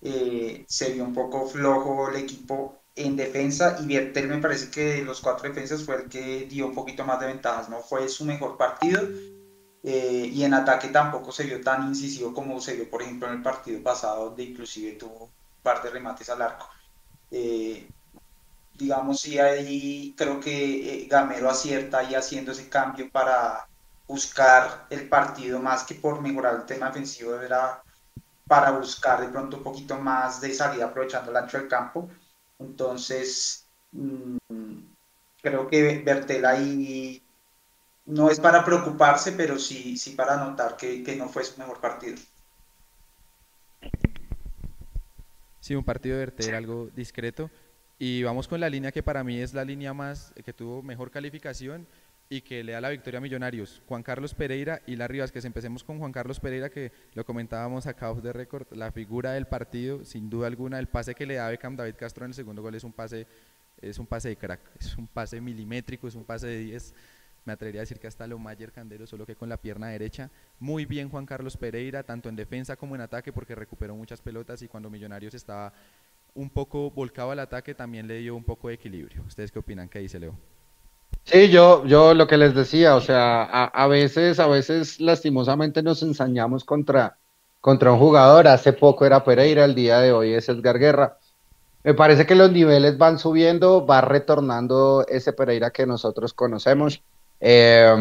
eh, 0.00 0.64
se 0.68 0.92
vio 0.92 1.04
un 1.04 1.14
poco 1.14 1.46
flojo 1.48 2.08
el 2.10 2.16
equipo 2.16 2.82
en 2.96 3.14
defensa 3.14 3.76
y 3.80 3.86
Viertel 3.86 4.28
me 4.28 4.38
parece 4.38 4.70
que 4.70 4.84
de 4.94 5.02
los 5.04 5.20
cuatro 5.20 5.48
defensas 5.48 5.84
fue 5.84 5.96
el 5.96 6.08
que 6.08 6.46
dio 6.46 6.66
un 6.66 6.74
poquito 6.74 7.04
más 7.04 7.20
de 7.20 7.26
ventajas, 7.26 7.68
no 7.68 7.80
fue 7.80 8.08
su 8.08 8.24
mejor 8.24 8.56
partido 8.56 9.02
eh, 9.82 10.30
y 10.32 10.42
en 10.42 10.54
ataque 10.54 10.88
tampoco 10.88 11.30
se 11.30 11.44
vio 11.44 11.60
tan 11.60 11.86
incisivo 11.86 12.32
como 12.32 12.60
se 12.60 12.74
vio 12.74 12.90
por 12.90 13.02
ejemplo 13.02 13.28
en 13.28 13.34
el 13.34 13.42
partido 13.42 13.82
pasado 13.82 14.26
donde 14.26 14.44
inclusive 14.44 14.92
tuvo 14.92 15.24
un 15.24 15.30
par 15.62 15.82
de 15.82 15.90
remates 15.90 16.30
al 16.30 16.42
arco. 16.42 16.68
Eh, 17.30 17.86
digamos, 18.74 19.20
sí, 19.20 19.38
ahí 19.38 20.14
creo 20.16 20.40
que 20.40 21.04
eh, 21.04 21.06
Gamero 21.08 21.50
acierta 21.50 21.98
ahí 21.98 22.14
haciendo 22.14 22.52
ese 22.52 22.68
cambio 22.68 23.10
para 23.10 23.68
buscar 24.08 24.86
el 24.90 25.08
partido 25.08 25.58
más 25.60 25.84
que 25.84 25.94
por 25.94 26.20
mejorar 26.20 26.56
el 26.56 26.66
tema 26.66 26.86
defensivo, 26.86 27.40
era 27.40 27.82
para 28.46 28.70
buscar 28.70 29.20
de 29.20 29.28
pronto 29.28 29.58
un 29.58 29.62
poquito 29.62 29.98
más 29.98 30.40
de 30.40 30.54
salida 30.54 30.86
aprovechando 30.86 31.30
el 31.30 31.36
ancho 31.36 31.58
del 31.58 31.68
campo. 31.68 32.08
Entonces, 32.58 33.66
mmm, 33.92 34.36
creo 35.42 35.68
que 35.68 36.02
Bertel 36.04 36.44
ahí 36.44 37.22
no 38.06 38.30
es 38.30 38.40
para 38.40 38.64
preocuparse, 38.64 39.32
pero 39.32 39.58
sí, 39.58 39.96
sí 39.96 40.12
para 40.12 40.36
notar 40.36 40.76
que, 40.76 41.02
que 41.02 41.16
no 41.16 41.28
fue 41.28 41.44
su 41.44 41.58
mejor 41.58 41.80
partido. 41.80 42.16
Sí, 45.60 45.74
un 45.74 45.84
partido 45.84 46.16
de 46.16 46.26
Bertel 46.26 46.54
algo 46.54 46.88
discreto. 46.94 47.50
Y 47.98 48.22
vamos 48.22 48.46
con 48.46 48.60
la 48.60 48.68
línea 48.68 48.92
que 48.92 49.02
para 49.02 49.24
mí 49.24 49.40
es 49.40 49.54
la 49.54 49.64
línea 49.64 49.94
más 49.94 50.32
que 50.44 50.52
tuvo 50.52 50.82
mejor 50.82 51.10
calificación 51.10 51.88
y 52.28 52.40
que 52.40 52.64
le 52.64 52.72
da 52.72 52.80
la 52.80 52.90
victoria 52.90 53.18
a 53.18 53.20
Millonarios. 53.20 53.82
Juan 53.86 54.02
Carlos 54.02 54.34
Pereira 54.34 54.82
y 54.86 54.96
Larry 54.96 55.20
Vázquez. 55.20 55.44
Empecemos 55.44 55.84
con 55.84 55.98
Juan 55.98 56.12
Carlos 56.12 56.40
Pereira, 56.40 56.70
que 56.70 56.92
lo 57.14 57.24
comentábamos 57.24 57.86
acá 57.86 58.12
de 58.14 58.32
récord, 58.32 58.66
la 58.72 58.90
figura 58.92 59.32
del 59.32 59.46
partido, 59.46 60.04
sin 60.04 60.28
duda 60.28 60.46
alguna, 60.46 60.78
el 60.78 60.88
pase 60.88 61.14
que 61.14 61.26
le 61.26 61.34
da 61.34 61.48
Beckham 61.48 61.76
David 61.76 61.94
Castro 61.96 62.24
en 62.24 62.30
el 62.30 62.34
segundo 62.34 62.62
gol 62.62 62.74
es 62.74 62.84
un 62.84 62.92
pase, 62.92 63.26
es 63.80 63.98
un 63.98 64.06
pase 64.06 64.30
de 64.30 64.36
crack, 64.36 64.60
es 64.78 64.96
un 64.96 65.06
pase 65.06 65.40
milimétrico, 65.40 66.08
es 66.08 66.14
un 66.14 66.24
pase 66.24 66.46
de 66.46 66.58
10. 66.58 66.94
Me 67.44 67.52
atrevería 67.52 67.80
a 67.80 67.84
decir 67.84 68.00
que 68.00 68.08
hasta 68.08 68.26
lo 68.26 68.40
Mayer 68.40 68.72
Candelo, 68.72 69.06
solo 69.06 69.24
que 69.24 69.36
con 69.36 69.48
la 69.48 69.56
pierna 69.56 69.88
derecha. 69.88 70.30
Muy 70.58 70.84
bien 70.84 71.08
Juan 71.08 71.26
Carlos 71.26 71.56
Pereira, 71.56 72.02
tanto 72.02 72.28
en 72.28 72.34
defensa 72.34 72.74
como 72.74 72.96
en 72.96 73.02
ataque, 73.02 73.32
porque 73.32 73.54
recuperó 73.54 73.94
muchas 73.94 74.20
pelotas 74.20 74.62
y 74.62 74.68
cuando 74.68 74.90
Millonarios 74.90 75.32
estaba 75.32 75.72
un 76.34 76.50
poco 76.50 76.90
volcado 76.90 77.30
al 77.30 77.38
ataque, 77.38 77.72
también 77.72 78.08
le 78.08 78.18
dio 78.18 78.34
un 78.34 78.42
poco 78.42 78.66
de 78.66 78.74
equilibrio. 78.74 79.22
¿Ustedes 79.22 79.52
qué 79.52 79.60
opinan? 79.60 79.88
¿Qué 79.88 80.00
dice 80.00 80.18
Leo? 80.18 80.36
Sí, 81.26 81.48
yo, 81.48 81.84
yo 81.86 82.14
lo 82.14 82.28
que 82.28 82.36
les 82.36 82.54
decía, 82.54 82.94
o 82.94 83.00
sea, 83.00 83.42
a, 83.42 83.86
veces, 83.88 84.38
a 84.38 84.46
veces 84.46 85.00
lastimosamente 85.00 85.82
nos 85.82 86.02
ensañamos 86.04 86.64
contra, 86.64 87.18
contra 87.60 87.92
un 87.92 87.98
jugador. 87.98 88.46
Hace 88.46 88.72
poco 88.72 89.04
era 89.04 89.24
Pereira, 89.24 89.64
el 89.64 89.74
día 89.74 89.98
de 89.98 90.12
hoy 90.12 90.32
es 90.34 90.48
Edgar 90.48 90.78
Guerra. 90.78 91.18
Me 91.82 91.94
parece 91.94 92.26
que 92.26 92.36
los 92.36 92.52
niveles 92.52 92.96
van 92.96 93.18
subiendo, 93.18 93.84
va 93.84 94.00
retornando 94.02 95.04
ese 95.08 95.32
Pereira 95.32 95.70
que 95.72 95.84
nosotros 95.84 96.32
conocemos. 96.32 97.02
Eh, 97.40 97.92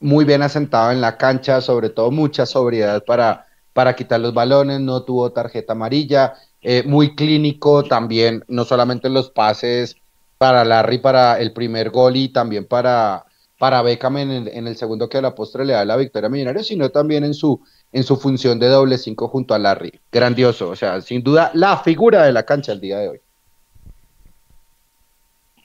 muy 0.00 0.24
bien 0.24 0.40
asentado 0.42 0.90
en 0.90 1.02
la 1.02 1.18
cancha, 1.18 1.60
sobre 1.60 1.90
todo 1.90 2.10
mucha 2.10 2.46
sobriedad 2.46 3.04
para, 3.04 3.46
para 3.74 3.94
quitar 3.94 4.20
los 4.20 4.32
balones, 4.32 4.80
no 4.80 5.02
tuvo 5.02 5.32
tarjeta 5.32 5.74
amarilla, 5.74 6.32
eh, 6.62 6.82
muy 6.86 7.14
clínico 7.14 7.82
también, 7.82 8.42
no 8.48 8.64
solamente 8.64 9.08
en 9.08 9.14
los 9.14 9.30
pases 9.30 9.99
para 10.40 10.64
Larry 10.64 10.96
para 10.96 11.38
el 11.38 11.52
primer 11.52 11.90
gol 11.90 12.16
y 12.16 12.30
también 12.30 12.64
para, 12.64 13.26
para 13.58 13.82
Beckham 13.82 14.16
en 14.16 14.30
el, 14.30 14.48
en 14.48 14.66
el 14.66 14.74
segundo 14.74 15.06
que 15.06 15.18
a 15.18 15.20
la 15.20 15.34
postre 15.34 15.66
le 15.66 15.74
da 15.74 15.84
la 15.84 15.98
victoria 15.98 16.28
a 16.28 16.30
Millonarios, 16.30 16.66
sino 16.66 16.88
también 16.88 17.24
en 17.24 17.34
su, 17.34 17.60
en 17.92 18.02
su 18.04 18.16
función 18.16 18.58
de 18.58 18.68
doble 18.68 18.96
cinco 18.96 19.28
junto 19.28 19.52
a 19.52 19.58
Larry. 19.58 20.00
Grandioso, 20.10 20.70
o 20.70 20.76
sea, 20.76 21.02
sin 21.02 21.22
duda 21.22 21.50
la 21.52 21.76
figura 21.76 22.24
de 22.24 22.32
la 22.32 22.44
cancha 22.44 22.72
el 22.72 22.80
día 22.80 23.00
de 23.00 23.08
hoy. 23.10 23.20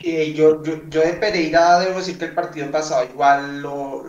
Yo, 0.02 0.62
yo, 0.62 0.90
yo, 0.90 1.00
de 1.00 1.14
Pereira 1.14 1.80
debo 1.80 2.00
decir 2.00 2.20
que 2.20 2.26
el 2.26 2.36
partido 2.36 2.70
pasado 2.70 3.06
igual 3.06 3.62
lo, 3.62 4.04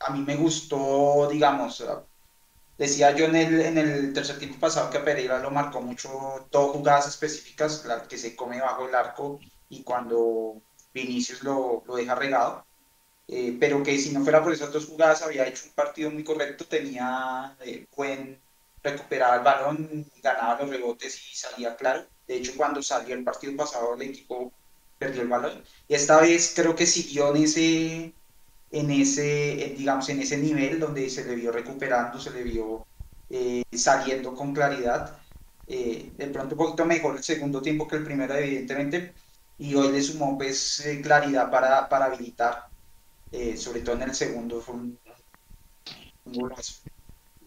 a 0.00 0.12
mí 0.14 0.24
me 0.26 0.36
gustó, 0.36 1.28
digamos, 1.30 1.84
decía 2.78 3.14
yo 3.14 3.26
en 3.26 3.36
el, 3.36 3.60
en 3.60 3.76
el 3.76 4.14
tercer 4.14 4.38
tiempo 4.38 4.60
pasado 4.60 4.88
que 4.88 5.00
Pereira 5.00 5.40
lo 5.40 5.50
marcó 5.50 5.82
mucho, 5.82 6.08
dos 6.50 6.70
jugadas 6.70 7.06
específicas, 7.06 7.84
la 7.84 8.04
que 8.04 8.16
se 8.16 8.34
come 8.34 8.62
bajo 8.62 8.88
el 8.88 8.94
arco 8.94 9.40
y 9.68 9.82
cuando 9.82 10.60
Vinicius 10.94 11.42
lo, 11.42 11.82
lo 11.86 11.96
deja 11.96 12.14
regado, 12.14 12.64
eh, 13.28 13.56
pero 13.58 13.82
que 13.82 13.98
si 13.98 14.12
no 14.12 14.22
fuera 14.22 14.42
por 14.42 14.52
esas 14.52 14.72
dos 14.72 14.86
jugadas 14.86 15.22
había 15.22 15.46
hecho 15.46 15.64
un 15.66 15.72
partido 15.72 16.10
muy 16.10 16.24
correcto, 16.24 16.64
tenía 16.66 17.56
eh, 17.60 17.86
buen 17.96 18.38
recuperar 18.82 19.38
el 19.38 19.44
balón, 19.44 20.06
ganaba 20.22 20.60
los 20.60 20.70
rebotes 20.70 21.32
y 21.32 21.36
salía 21.36 21.76
claro. 21.76 22.06
De 22.26 22.36
hecho, 22.36 22.52
cuando 22.56 22.82
salió 22.82 23.14
el 23.14 23.24
partido 23.24 23.56
pasado, 23.56 23.94
el 23.94 24.02
equipo 24.02 24.52
perdió 24.98 25.22
el 25.22 25.28
balón. 25.28 25.62
Y 25.88 25.94
esta 25.94 26.20
vez 26.20 26.52
creo 26.54 26.74
que 26.74 26.86
siguió 26.86 27.34
en 27.34 27.42
ese, 27.42 28.12
en 28.70 28.90
ese, 28.90 29.74
digamos, 29.76 30.08
en 30.08 30.20
ese 30.20 30.38
nivel 30.38 30.80
donde 30.80 31.08
se 31.10 31.24
le 31.24 31.34
vio 31.34 31.52
recuperando, 31.52 32.20
se 32.20 32.30
le 32.30 32.42
vio 32.42 32.86
eh, 33.30 33.62
saliendo 33.72 34.34
con 34.34 34.54
claridad. 34.54 35.18
Eh, 35.68 36.12
de 36.16 36.26
pronto 36.28 36.54
un 36.54 36.58
poquito 36.58 36.84
mejor 36.84 37.16
el 37.16 37.24
segundo 37.24 37.60
tiempo 37.60 37.88
que 37.88 37.96
el 37.96 38.04
primero, 38.04 38.34
evidentemente, 38.34 39.14
y 39.58 39.74
hoy 39.74 39.92
le 39.92 40.02
sumó 40.02 40.36
pues 40.36 40.80
eh, 40.86 41.00
claridad 41.00 41.50
para, 41.50 41.88
para 41.88 42.06
habilitar, 42.06 42.68
eh, 43.32 43.56
sobre 43.56 43.80
todo 43.80 43.96
en 43.96 44.02
el 44.02 44.14
segundo, 44.14 44.60
fue 44.60 44.74
un, 44.74 44.98
un 46.26 46.32
golazo 46.32 46.82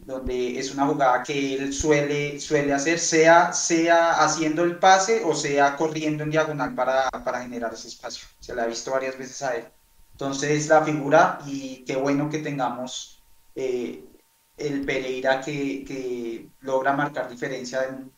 donde 0.06 0.58
es 0.58 0.74
una 0.74 0.88
jugada 0.88 1.24
que 1.24 1.56
él 1.56 1.74
suele, 1.74 2.40
suele 2.40 2.74
hacer, 2.74 3.00
sea, 3.00 3.54
sea 3.54 4.24
haciendo 4.24 4.64
el 4.64 4.78
pase 4.80 5.24
o 5.24 5.36
sea 5.36 5.76
corriendo 5.76 6.24
en 6.24 6.32
diagonal 6.32 6.74
para, 6.74 7.10
para 7.12 7.42
generar 7.42 7.74
ese 7.74 7.90
espacio. 7.90 8.28
Se 8.40 8.56
la 8.56 8.64
ha 8.64 8.68
visto 8.68 8.92
varias 8.92 9.18
veces 9.18 9.42
a 9.44 9.56
él. 9.56 9.66
Entonces 10.14 10.68
la 10.68 10.84
figura 10.84 11.40
y 11.46 11.84
qué 11.86 11.96
bueno 11.96 12.30
que 12.30 12.40
tengamos 12.40 13.22
eh, 13.56 14.04
el 14.58 14.86
Pereira 14.86 15.42
que, 15.42 15.84
que, 15.86 16.50
logra 16.62 16.94
marcar 16.94 17.30
diferencia 17.30 17.84
en, 17.86 18.12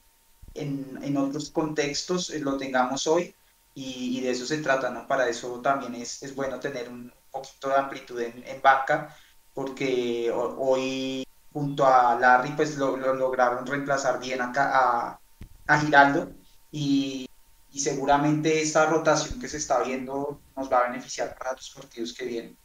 en, 0.53 0.99
en 1.03 1.17
otros 1.17 1.49
contextos, 1.51 2.29
eh, 2.29 2.39
lo 2.39 2.57
tengamos 2.57 3.05
hoy 3.07 3.35
y, 3.73 4.17
y, 4.17 4.21
de 4.21 4.31
eso 4.31 4.45
se 4.45 4.57
trata, 4.59 4.89
¿no? 4.89 5.07
Para 5.07 5.27
eso 5.29 5.61
también 5.61 5.95
es, 5.95 6.21
es 6.23 6.35
bueno 6.35 6.59
tener 6.59 6.89
un 6.89 7.11
poquito 7.31 7.69
de 7.69 7.75
amplitud 7.75 8.19
en, 8.19 8.43
en 8.45 8.61
banca 8.61 9.15
porque 9.53 10.31
hoy 10.33 11.25
junto 11.53 11.85
a 11.85 12.17
Larry, 12.19 12.51
pues 12.55 12.77
lo, 12.77 12.95
lo 12.97 13.13
lograron 13.13 13.65
reemplazar 13.65 14.19
bien 14.19 14.41
acá 14.41 14.71
a, 14.73 15.19
a 15.67 15.79
Giraldo 15.79 16.31
y, 16.71 17.27
y, 17.71 17.79
seguramente 17.79 18.61
esta 18.61 18.85
rotación 18.85 19.39
que 19.39 19.49
se 19.49 19.57
está 19.57 19.83
viendo 19.83 20.39
nos 20.55 20.71
va 20.71 20.79
a 20.79 20.89
beneficiar 20.89 21.35
para 21.37 21.53
los 21.53 21.69
partidos 21.71 22.13
que 22.13 22.25
vienen. 22.25 22.57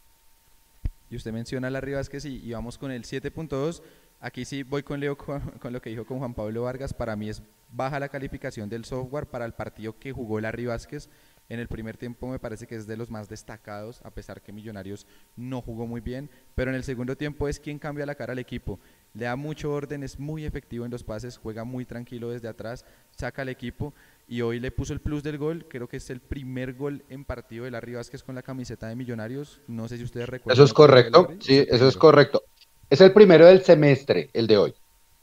Y 1.10 1.16
usted 1.16 1.32
menciona 1.32 1.68
a 1.68 1.70
Larry 1.70 1.94
Vázquez 1.94 2.24
y, 2.24 2.36
y 2.44 2.52
vamos 2.52 2.78
con 2.78 2.90
el 2.90 3.04
7.2. 3.04 3.82
Aquí 4.26 4.44
sí 4.44 4.64
voy 4.64 4.82
con 4.82 4.98
Leo 4.98 5.16
con, 5.16 5.40
con, 5.60 5.72
lo 5.72 5.80
que 5.80 5.88
dijo 5.88 6.04
con 6.04 6.18
Juan 6.18 6.34
Pablo 6.34 6.62
Vargas. 6.62 6.92
Para 6.92 7.14
mí 7.14 7.28
es 7.28 7.44
baja 7.70 8.00
la 8.00 8.08
calificación 8.08 8.68
del 8.68 8.84
software 8.84 9.26
para 9.26 9.44
el 9.44 9.52
partido 9.52 9.96
que 10.00 10.10
jugó 10.10 10.40
Larry 10.40 10.66
Vázquez. 10.66 11.08
En 11.48 11.60
el 11.60 11.68
primer 11.68 11.96
tiempo 11.96 12.26
me 12.26 12.40
parece 12.40 12.66
que 12.66 12.74
es 12.74 12.88
de 12.88 12.96
los 12.96 13.08
más 13.08 13.28
destacados, 13.28 14.00
a 14.02 14.10
pesar 14.10 14.42
que 14.42 14.52
Millonarios 14.52 15.06
no 15.36 15.62
jugó 15.62 15.86
muy 15.86 16.00
bien, 16.00 16.28
pero 16.56 16.72
en 16.72 16.76
el 16.76 16.82
segundo 16.82 17.16
tiempo 17.16 17.46
es 17.46 17.60
quien 17.60 17.78
cambia 17.78 18.04
la 18.04 18.16
cara 18.16 18.32
al 18.32 18.40
equipo. 18.40 18.80
Le 19.14 19.26
da 19.26 19.36
mucho 19.36 19.72
orden, 19.72 20.02
es 20.02 20.18
muy 20.18 20.44
efectivo 20.44 20.84
en 20.84 20.90
los 20.90 21.04
pases, 21.04 21.38
juega 21.38 21.62
muy 21.62 21.84
tranquilo 21.84 22.30
desde 22.30 22.48
atrás, 22.48 22.84
saca 23.12 23.42
al 23.42 23.48
equipo 23.48 23.94
y 24.26 24.40
hoy 24.40 24.58
le 24.58 24.72
puso 24.72 24.92
el 24.92 24.98
plus 24.98 25.22
del 25.22 25.38
gol. 25.38 25.66
Creo 25.68 25.86
que 25.86 25.98
es 25.98 26.10
el 26.10 26.18
primer 26.18 26.74
gol 26.74 27.04
en 27.10 27.24
partido 27.24 27.64
de 27.64 27.70
Larry 27.70 27.94
Vázquez 27.94 28.24
con 28.24 28.34
la 28.34 28.42
camiseta 28.42 28.88
de 28.88 28.96
Millonarios. 28.96 29.60
No 29.68 29.86
sé 29.86 29.98
si 29.98 30.02
ustedes 30.02 30.28
recuerdan. 30.28 30.56
Eso 30.56 30.64
es 30.64 30.72
correcto, 30.72 31.28
sí, 31.38 31.64
eso 31.68 31.86
es 31.86 31.96
correcto. 31.96 32.42
Es 32.88 33.00
el 33.00 33.12
primero 33.12 33.46
del 33.46 33.62
semestre, 33.62 34.30
el 34.32 34.46
de 34.46 34.58
hoy. 34.58 34.74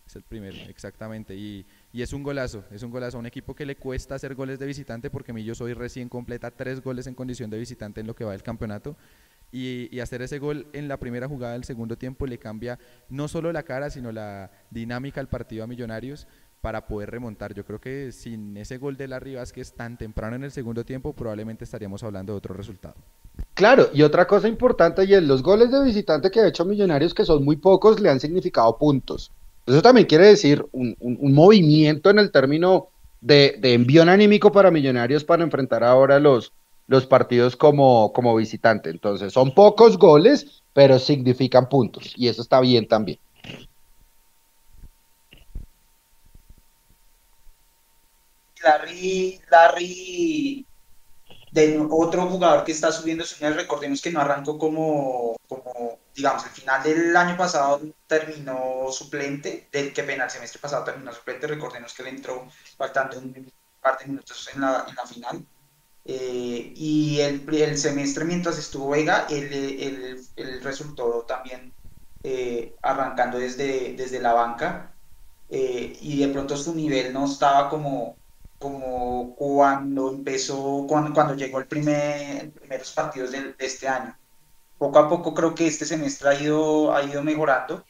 Es 0.05 0.17
el 0.17 0.23
primero, 0.23 0.57
exactamente. 0.67 1.33
Y, 1.33 1.65
y, 1.93 2.01
es 2.01 2.11
un 2.11 2.21
golazo, 2.21 2.65
es 2.71 2.83
un 2.83 2.91
golazo. 2.91 3.17
Un 3.17 3.25
equipo 3.25 3.55
que 3.55 3.65
le 3.65 3.77
cuesta 3.77 4.15
hacer 4.15 4.35
goles 4.35 4.59
de 4.59 4.65
visitante, 4.65 5.09
porque 5.09 5.31
Millo 5.31 5.55
soy 5.55 5.73
recién 5.73 6.09
completa 6.09 6.51
tres 6.51 6.81
goles 6.81 7.07
en 7.07 7.15
condición 7.15 7.49
de 7.49 7.57
visitante 7.57 8.01
en 8.01 8.07
lo 8.07 8.15
que 8.15 8.25
va 8.25 8.33
del 8.33 8.43
campeonato. 8.43 8.97
Y, 9.49 9.87
y, 9.95 10.01
hacer 10.01 10.21
ese 10.21 10.39
gol 10.39 10.67
en 10.73 10.89
la 10.89 10.97
primera 10.97 11.27
jugada 11.27 11.53
del 11.53 11.63
segundo 11.63 11.95
tiempo 11.97 12.27
le 12.27 12.37
cambia 12.37 12.79
no 13.07 13.29
solo 13.29 13.53
la 13.53 13.63
cara, 13.63 13.89
sino 13.89 14.11
la 14.11 14.51
dinámica 14.69 15.21
al 15.21 15.29
partido 15.29 15.63
a 15.63 15.67
Millonarios 15.67 16.27
para 16.59 16.85
poder 16.85 17.11
remontar. 17.11 17.53
Yo 17.53 17.63
creo 17.63 17.79
que 17.79 18.11
sin 18.11 18.57
ese 18.57 18.77
gol 18.77 18.97
de 18.97 19.07
Larry 19.07 19.35
Vázquez 19.35 19.73
tan 19.73 19.97
temprano 19.97 20.35
en 20.35 20.43
el 20.43 20.51
segundo 20.51 20.83
tiempo, 20.83 21.13
probablemente 21.13 21.63
estaríamos 21.63 22.03
hablando 22.03 22.33
de 22.33 22.37
otro 22.37 22.53
resultado. 22.53 22.95
Claro, 23.53 23.89
y 23.93 24.01
otra 24.01 24.25
cosa 24.25 24.47
importante 24.47 25.05
y 25.05 25.13
es 25.13 25.23
los 25.23 25.43
goles 25.43 25.71
de 25.71 25.83
visitante 25.83 26.31
que 26.31 26.39
ha 26.39 26.47
hecho 26.47 26.65
Millonarios, 26.65 27.13
que 27.13 27.25
son 27.25 27.43
muy 27.43 27.55
pocos, 27.55 27.99
le 27.99 28.09
han 28.09 28.19
significado 28.19 28.77
puntos. 28.77 29.31
Eso 29.65 29.81
también 29.81 30.07
quiere 30.07 30.27
decir 30.27 30.65
un, 30.71 30.95
movimiento 31.33 32.09
en 32.09 32.19
el 32.19 32.31
término 32.31 32.89
de, 33.21 33.55
de, 33.59 33.73
envío 33.73 34.01
anímico 34.03 34.51
para 34.51 34.71
Millonarios 34.71 35.23
para 35.23 35.43
enfrentar 35.43 35.83
ahora 35.83 36.19
los, 36.19 36.51
los 36.87 37.05
partidos 37.05 37.55
como, 37.55 38.11
como 38.11 38.35
visitante. 38.35 38.89
Entonces, 38.89 39.31
son 39.31 39.53
pocos 39.53 39.97
goles, 39.97 40.63
pero 40.73 40.99
significan 40.99 41.69
puntos, 41.69 42.13
y 42.17 42.27
eso 42.27 42.41
está 42.41 42.59
bien 42.59 42.87
también. 42.87 43.19
Larry, 48.63 49.41
Larry 49.51 50.65
de 51.53 51.87
otro 51.87 52.27
jugador 52.27 52.63
que 52.63 52.71
está 52.71 52.91
subiendo 52.91 53.23
su 53.23 53.35
nivel, 53.35 53.55
recordemos 53.55 54.01
que 54.01 54.11
no 54.11 54.19
arrancó 54.19 54.57
como, 54.57 55.35
como, 55.47 55.99
digamos, 56.15 56.43
el 56.45 56.49
final 56.49 56.81
del 56.81 57.15
año 57.15 57.37
pasado 57.37 57.79
terminó 58.07 58.87
suplente, 58.91 59.67
del 59.71 59.93
que 59.93 60.01
pena 60.01 60.23
el 60.23 60.31
semestre 60.31 60.59
pasado 60.59 60.83
terminó 60.83 61.13
suplente, 61.13 61.45
recordemos 61.45 61.93
que 61.93 62.03
le 62.03 62.09
entró 62.09 62.47
faltando 62.75 63.19
un 63.19 63.51
par 63.79 63.99
de 63.99 64.07
minutos 64.07 64.49
en 64.53 64.61
la, 64.61 64.85
en 64.89 64.95
la 64.95 65.05
final. 65.05 65.45
Eh, 66.05 66.73
y 66.75 67.19
el, 67.19 67.45
el, 67.53 67.77
semestre 67.77 68.25
mientras 68.25 68.57
estuvo 68.57 68.89
Vega, 68.89 69.27
él, 69.29 70.27
resultó 70.63 71.21
también 71.21 71.71
eh, 72.23 72.75
arrancando 72.81 73.37
desde, 73.37 73.93
desde 73.93 74.19
la 74.19 74.33
banca. 74.33 74.91
Eh, 75.51 75.95
y 76.01 76.19
de 76.19 76.29
pronto 76.29 76.57
su 76.57 76.73
nivel 76.73 77.13
no 77.13 77.25
estaba 77.25 77.69
como, 77.69 78.17
como 78.63 79.35
cuando 79.35 80.09
empezó, 80.09 80.85
cuando, 80.87 81.13
cuando 81.13 81.35
llegó 81.35 81.59
el 81.59 81.67
primer, 81.67 82.49
primeros 82.53 82.93
partidos 82.93 83.31
de, 83.31 83.53
este 83.59 83.89
año. 83.89 84.17
Poco 84.77 84.99
a 84.99 85.09
poco 85.09 85.33
creo 85.33 85.53
que 85.53 85.67
este 85.67 85.85
semestre 85.85 86.29
ha 86.29 86.41
ido, 86.41 86.95
ha 86.95 87.03
ido 87.03 87.21
mejorando 87.23 87.83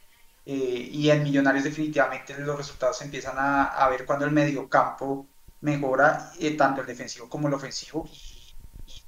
eh, 0.44 0.88
y 0.90 1.10
en 1.10 1.22
Millonarios 1.22 1.62
definitivamente 1.62 2.36
los 2.40 2.56
resultados 2.56 2.98
se 2.98 3.04
empiezan 3.04 3.38
a, 3.38 3.66
a 3.66 3.88
ver 3.88 4.04
cuando 4.04 4.24
el 4.24 4.32
mediocampo 4.32 5.28
mejora, 5.60 6.32
eh, 6.40 6.56
tanto 6.56 6.80
el 6.80 6.88
defensivo 6.88 7.28
como 7.28 7.46
el 7.46 7.54
ofensivo 7.54 8.08
y, 8.12 8.54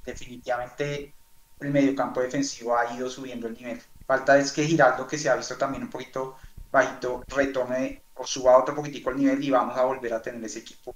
definitivamente 0.05 1.12
el 1.59 1.70
mediocampo 1.70 2.20
defensivo 2.20 2.76
ha 2.79 2.94
ido 2.94 3.11
subiendo 3.11 3.48
el 3.48 3.55
nivel. 3.55 3.83
Falta 4.07 4.38
es 4.38 4.52
que 4.52 4.64
Giraldo, 4.64 5.09
que 5.09 5.18
se 5.18 5.29
ha 5.29 5.35
visto 5.35 5.57
también 5.57 5.83
un 5.83 5.90
poquito 5.90 6.37
bajito, 6.70 7.24
retome 7.26 8.02
o 8.14 8.24
suba 8.24 8.57
otro 8.57 8.74
poquitico 8.76 9.11
el 9.11 9.16
nivel 9.16 9.42
y 9.42 9.50
vamos 9.50 9.76
a 9.76 9.85
volver 9.85 10.14
a 10.14 10.22
tener 10.22 10.44
ese 10.44 10.61
equipo 10.61 10.94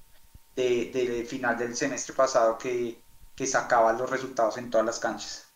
de, 0.56 1.26
final 1.28 1.56
del 1.56 1.74
semestre 1.74 2.14
pasado 2.14 2.58
que, 2.58 3.00
que 3.34 3.46
sacaba 3.46 3.92
los 3.92 4.08
resultados 4.10 4.58
en 4.58 4.70
todas 4.70 4.86
las 4.86 4.98
canchas. 4.98 5.50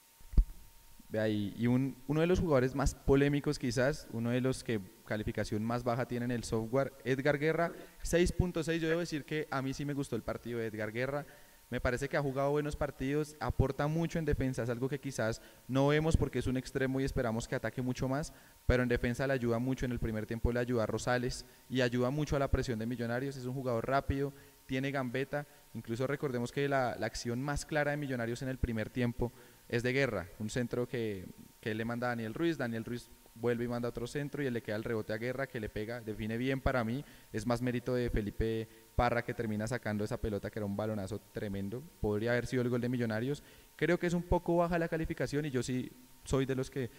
Y 1.29 1.67
uno 1.69 2.21
de 2.21 2.27
los 2.27 2.41
jugadores 2.41 2.75
más 2.75 2.95
polémicos 2.95 3.59
quizás, 3.59 4.09
uno 4.13 4.31
de 4.31 4.41
los 4.41 4.65
que 4.65 4.81
calificación 5.07 5.63
más 5.63 5.85
baja 5.85 6.07
tiene 6.07 6.25
en 6.25 6.33
el 6.33 6.43
software, 6.43 6.93
Edgar 7.05 7.39
Guerra, 7.39 7.71
6.6, 8.03 8.79
yo 8.79 8.89
debo 8.89 9.01
decir 9.01 9.25
que 9.25 9.47
a 9.51 9.63
mí 9.63 9.73
sí 9.75 9.85
me 9.85 9.95
gustó 9.95 10.17
el 10.17 10.23
partido 10.23 10.59
de 10.59 10.67
Edgar 10.67 10.91
Guerra, 10.91 11.25
me 11.71 11.81
parece 11.81 12.09
que 12.09 12.17
ha 12.17 12.23
jugado 12.23 12.51
buenos 12.51 12.77
partidos, 12.77 13.37
aporta 13.41 13.87
mucho 13.87 14.19
en 14.19 14.25
defensa, 14.25 14.63
es 14.63 14.71
algo 14.71 14.89
que 14.89 15.01
quizás 15.01 15.41
no 15.69 15.89
vemos 15.89 16.17
porque 16.17 16.39
es 16.39 16.47
un 16.47 16.57
extremo 16.57 17.01
y 17.01 17.05
esperamos 17.05 17.49
que 17.49 17.55
ataque 17.55 17.81
mucho 17.81 18.09
más, 18.09 18.33
pero 18.67 18.83
en 18.83 18.89
defensa 18.89 19.27
le 19.27 19.33
ayuda 19.33 19.59
mucho, 19.59 19.87
en 19.87 19.93
el 19.93 19.99
primer 19.99 20.27
tiempo 20.27 20.53
le 20.53 20.61
ayuda 20.61 20.83
a 20.83 20.87
Rosales 20.87 21.47
y 21.71 21.81
ayuda 21.81 22.11
mucho 22.11 22.37
a 22.37 22.39
la 22.39 22.51
presión 22.51 22.79
de 22.79 22.87
Millonarios, 22.87 23.37
es 23.37 23.47
un 23.47 23.55
jugador 23.55 23.87
rápido, 23.87 24.33
tiene 24.67 24.91
gambeta, 24.91 25.47
incluso 25.75 26.07
recordemos 26.07 26.53
que 26.53 26.69
la, 26.69 26.91
acción 26.93 27.43
más 27.43 27.65
clara 27.67 27.91
de 27.91 27.97
Millonarios 27.97 28.43
en 28.43 28.49
el 28.49 28.59
primer 28.59 28.91
tiempo 28.91 29.33
es 29.69 29.83
de 29.83 29.93
guerra, 29.93 30.29
un 30.39 30.51
centro 30.51 30.87
que, 30.87 31.27
que 31.61 31.75
le 31.75 31.85
manda 31.85 32.09
a 32.09 32.11
Daniel 32.11 32.35
Ruiz, 32.35 32.59
Daniel 32.59 32.85
Ruiz 32.85 33.11
vuelve 33.35 33.65
y 33.65 33.69
manda 33.69 33.89
otro 33.89 34.07
centro 34.07 34.43
y 34.43 34.47
él 34.47 34.55
le 34.55 34.63
queda 34.63 34.77
el 34.77 34.85
rebote 34.85 35.13
a 35.13 35.17
guerra 35.17 35.47
que 35.47 35.59
le 35.61 35.69
pega, 35.69 36.01
define 36.01 36.37
bien 36.37 36.61
para 36.61 36.85
mí, 36.85 37.05
es 37.33 37.47
más 37.47 37.63
mérito 37.63 37.95
de 37.95 38.11
Felipe 38.11 38.69
Parra 38.95 39.25
que 39.25 39.35
termina 39.35 39.67
sacando 39.67 40.05
esa 40.05 40.21
pelota 40.21 40.51
que 40.51 40.59
era 40.61 40.67
un 40.67 40.77
balonazo 40.77 41.21
tremendo, 41.33 41.83
podría 42.01 42.33
haber 42.33 42.47
sido 42.47 42.63
el 42.63 42.69
gol 42.69 42.81
de 42.81 42.89
Millonarios, 42.89 43.43
creo 43.77 43.99
que 43.99 44.07
es 44.07 44.15
un 44.15 44.23
poco 44.23 44.57
baja 44.57 44.79
la 44.79 44.89
calificación 44.89 45.47
y 45.47 45.51
yo 45.51 45.63
sí 45.63 45.91
soy 46.25 46.47
de 46.47 46.55
los 46.55 46.71
que 46.71 46.91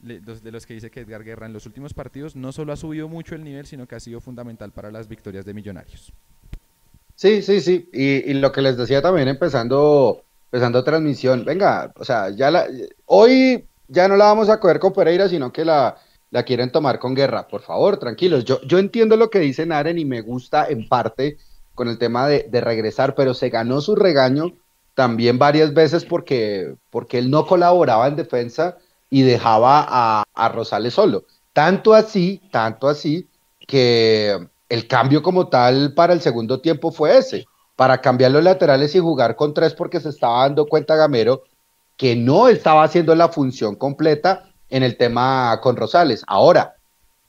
de 0.00 0.52
los 0.52 0.66
que 0.66 0.74
dice 0.74 0.90
que 0.90 1.00
Edgar 1.00 1.24
Guerra 1.24 1.46
en 1.46 1.52
los 1.52 1.64
últimos 1.64 1.94
partidos 1.94 2.36
no 2.36 2.52
solo 2.52 2.72
ha 2.72 2.76
subido 2.76 3.08
mucho 3.08 3.34
el 3.34 3.44
nivel, 3.44 3.64
sino 3.64 3.86
que 3.86 3.94
ha 3.94 4.00
sido 4.00 4.20
fundamental 4.20 4.70
para 4.72 4.90
las 4.90 5.08
victorias 5.08 5.46
de 5.46 5.54
Millonarios. 5.54 6.12
Sí, 7.14 7.42
sí, 7.42 7.60
sí. 7.60 7.88
Y, 7.92 8.30
y, 8.30 8.34
lo 8.34 8.52
que 8.52 8.62
les 8.62 8.76
decía 8.76 9.00
también 9.00 9.28
empezando, 9.28 10.24
empezando 10.46 10.82
transmisión, 10.84 11.44
venga, 11.44 11.92
o 11.96 12.04
sea, 12.04 12.30
ya 12.30 12.50
la, 12.50 12.66
hoy 13.06 13.66
ya 13.88 14.08
no 14.08 14.16
la 14.16 14.26
vamos 14.26 14.48
a 14.48 14.60
coger 14.60 14.80
con 14.80 14.92
Pereira, 14.92 15.28
sino 15.28 15.52
que 15.52 15.64
la, 15.64 15.96
quieren 16.46 16.72
tomar 16.72 16.98
con 16.98 17.14
guerra. 17.14 17.46
Por 17.46 17.62
favor, 17.62 17.98
tranquilos. 17.98 18.44
Yo, 18.44 18.60
yo 18.62 18.78
entiendo 18.78 19.16
lo 19.16 19.30
que 19.30 19.38
dice 19.38 19.66
Naren 19.66 19.98
y 19.98 20.04
me 20.04 20.20
gusta 20.20 20.66
en 20.68 20.88
parte 20.88 21.38
con 21.74 21.88
el 21.88 21.98
tema 21.98 22.26
de, 22.26 22.48
de 22.50 22.60
regresar, 22.60 23.14
pero 23.14 23.34
se 23.34 23.50
ganó 23.50 23.80
su 23.80 23.94
regaño 23.94 24.52
también 24.94 25.38
varias 25.38 25.74
veces 25.74 26.04
porque, 26.04 26.74
porque 26.90 27.18
él 27.18 27.30
no 27.30 27.46
colaboraba 27.46 28.06
en 28.08 28.16
defensa 28.16 28.78
y 29.10 29.22
dejaba 29.22 29.84
a, 29.88 30.24
a 30.34 30.48
Rosales 30.48 30.94
solo. 30.94 31.24
Tanto 31.52 31.94
así, 31.94 32.40
tanto 32.50 32.88
así, 32.88 33.28
que 33.66 34.48
el 34.68 34.86
cambio 34.86 35.22
como 35.22 35.48
tal 35.48 35.94
para 35.94 36.12
el 36.12 36.20
segundo 36.20 36.60
tiempo 36.60 36.90
fue 36.90 37.18
ese, 37.18 37.46
para 37.76 38.00
cambiar 38.00 38.30
los 38.30 38.42
laterales 38.42 38.94
y 38.94 39.00
jugar 39.00 39.36
con 39.36 39.54
tres 39.54 39.74
porque 39.74 40.00
se 40.00 40.08
estaba 40.08 40.42
dando 40.42 40.66
cuenta 40.66 40.96
Gamero 40.96 41.42
que 41.96 42.16
no 42.16 42.48
estaba 42.48 42.82
haciendo 42.82 43.14
la 43.14 43.28
función 43.28 43.76
completa 43.76 44.50
en 44.68 44.82
el 44.82 44.96
tema 44.96 45.60
con 45.62 45.76
Rosales. 45.76 46.24
Ahora, 46.26 46.74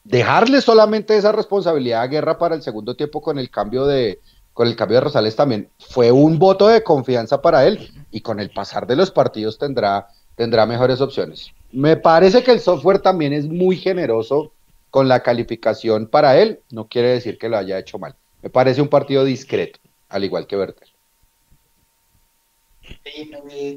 dejarle 0.03 0.61
solamente 0.61 1.17
esa 1.17 1.31
responsabilidad 1.31 2.01
a 2.01 2.07
Guerra 2.07 2.37
para 2.37 2.55
el 2.55 2.61
segundo 2.61 2.95
tiempo 2.95 3.21
con 3.21 3.37
el 3.37 3.49
cambio 3.49 3.85
de 3.85 4.19
con 4.53 4.67
el 4.67 4.75
cambio 4.77 4.95
de 4.95 5.01
Rosales 5.01 5.35
también 5.35 5.69
fue 5.79 6.13
un 6.13 6.39
voto 6.39 6.69
de 6.69 6.81
confianza 6.81 7.41
para 7.41 7.67
él 7.67 7.91
y 8.09 8.21
con 8.21 8.39
el 8.39 8.51
pasar 8.51 8.87
de 8.87 8.95
los 8.95 9.11
partidos 9.11 9.57
tendrá 9.57 10.07
tendrá 10.35 10.65
mejores 10.65 11.01
opciones. 11.01 11.51
Me 11.71 11.97
parece 11.97 12.41
que 12.41 12.51
el 12.51 12.61
software 12.61 12.99
también 12.99 13.33
es 13.33 13.47
muy 13.47 13.75
generoso 13.75 14.53
con 14.95 15.09
la 15.09 15.23
calificación 15.23 16.07
para 16.07 16.39
él, 16.41 16.61
no 16.71 16.87
quiere 16.87 17.09
decir 17.09 17.37
que 17.37 17.49
lo 17.49 17.57
haya 17.57 17.77
hecho 17.77 17.99
mal. 17.99 18.15
Me 18.41 18.49
parece 18.49 18.81
un 18.81 18.87
partido 18.87 19.25
discreto, 19.25 19.77
al 20.07 20.23
igual 20.23 20.47
que 20.47 20.55
Bertel. 20.55 20.87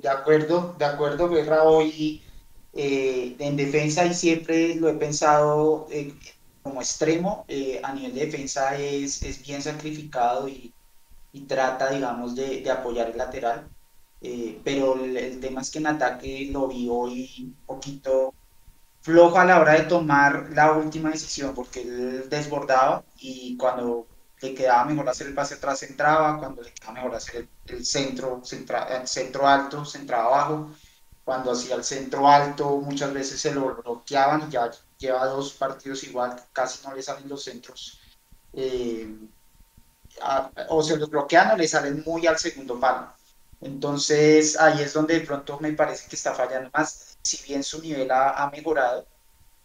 de 0.00 0.08
acuerdo, 0.08 0.76
de 0.78 0.84
acuerdo, 0.84 1.28
Guerra 1.28 1.64
hoy 1.64 2.22
eh, 2.72 3.34
en 3.36 3.56
defensa 3.56 4.06
y 4.06 4.14
siempre 4.14 4.76
lo 4.76 4.88
he 4.88 4.94
pensado 4.94 5.88
eh, 5.90 6.14
como 6.62 6.80
extremo, 6.80 7.44
eh, 7.48 7.80
a 7.82 7.92
nivel 7.92 8.14
de 8.14 8.26
defensa 8.26 8.78
es, 8.78 9.20
es 9.24 9.44
bien 9.44 9.60
sacrificado 9.60 10.48
y, 10.48 10.72
y, 11.32 11.40
trata, 11.46 11.90
digamos, 11.90 12.36
de, 12.36 12.60
de 12.60 12.70
apoyar 12.70 13.10
el 13.10 13.18
lateral. 13.18 13.68
pero 14.62 14.94
el, 15.02 15.16
el, 15.16 15.40
tema 15.40 15.62
es 15.62 15.70
que 15.72 15.78
en 15.80 15.88
ataque 15.88 16.48
lo 16.52 16.68
vi 16.68 16.88
hoy 16.88 17.28
un 17.40 17.56
poquito 17.66 18.34
flojo 19.08 19.38
a 19.38 19.44
la 19.46 19.58
hora 19.58 19.72
de 19.72 19.84
tomar 19.84 20.50
la 20.52 20.72
última 20.72 21.08
decisión, 21.10 21.54
porque 21.54 21.80
él 21.80 22.28
desbordaba 22.28 23.02
y 23.16 23.56
cuando 23.56 24.06
le 24.42 24.54
quedaba 24.54 24.84
mejor 24.84 25.08
hacer 25.08 25.28
el 25.28 25.34
pase 25.34 25.54
atrás 25.54 25.82
entraba, 25.82 26.38
cuando 26.38 26.60
le 26.60 26.72
quedaba 26.74 26.92
mejor 26.92 27.14
hacer 27.14 27.48
el, 27.68 27.86
centro, 27.86 28.42
el 28.42 29.08
centro 29.08 29.48
alto, 29.48 29.86
centraba 29.86 30.26
abajo, 30.26 30.70
cuando 31.24 31.52
hacía 31.52 31.76
el 31.76 31.84
centro 31.84 32.28
alto 32.28 32.76
muchas 32.82 33.14
veces 33.14 33.40
se 33.40 33.54
lo 33.54 33.76
bloqueaban 33.76 34.46
y 34.46 34.52
ya 34.52 34.70
lleva 34.98 35.24
dos 35.24 35.54
partidos 35.54 36.04
igual, 36.04 36.36
casi 36.52 36.86
no 36.86 36.94
le 36.94 37.02
salen 37.02 37.30
los 37.30 37.42
centros. 37.42 37.98
Eh, 38.52 39.08
o 40.68 40.82
se 40.82 40.98
los 40.98 41.08
bloquean 41.08 41.52
o 41.52 41.56
le 41.56 41.66
salen 41.66 42.02
muy 42.04 42.26
al 42.26 42.38
segundo 42.38 42.78
palo. 42.78 43.10
Entonces 43.62 44.58
ahí 44.60 44.82
es 44.82 44.92
donde 44.92 45.14
de 45.14 45.26
pronto 45.26 45.58
me 45.60 45.72
parece 45.72 46.08
que 46.10 46.16
está 46.16 46.34
fallando 46.34 46.70
más 46.74 47.07
si 47.28 47.44
bien 47.46 47.62
su 47.62 47.82
nivel 47.82 48.10
ha, 48.10 48.50
mejorado, 48.50 49.06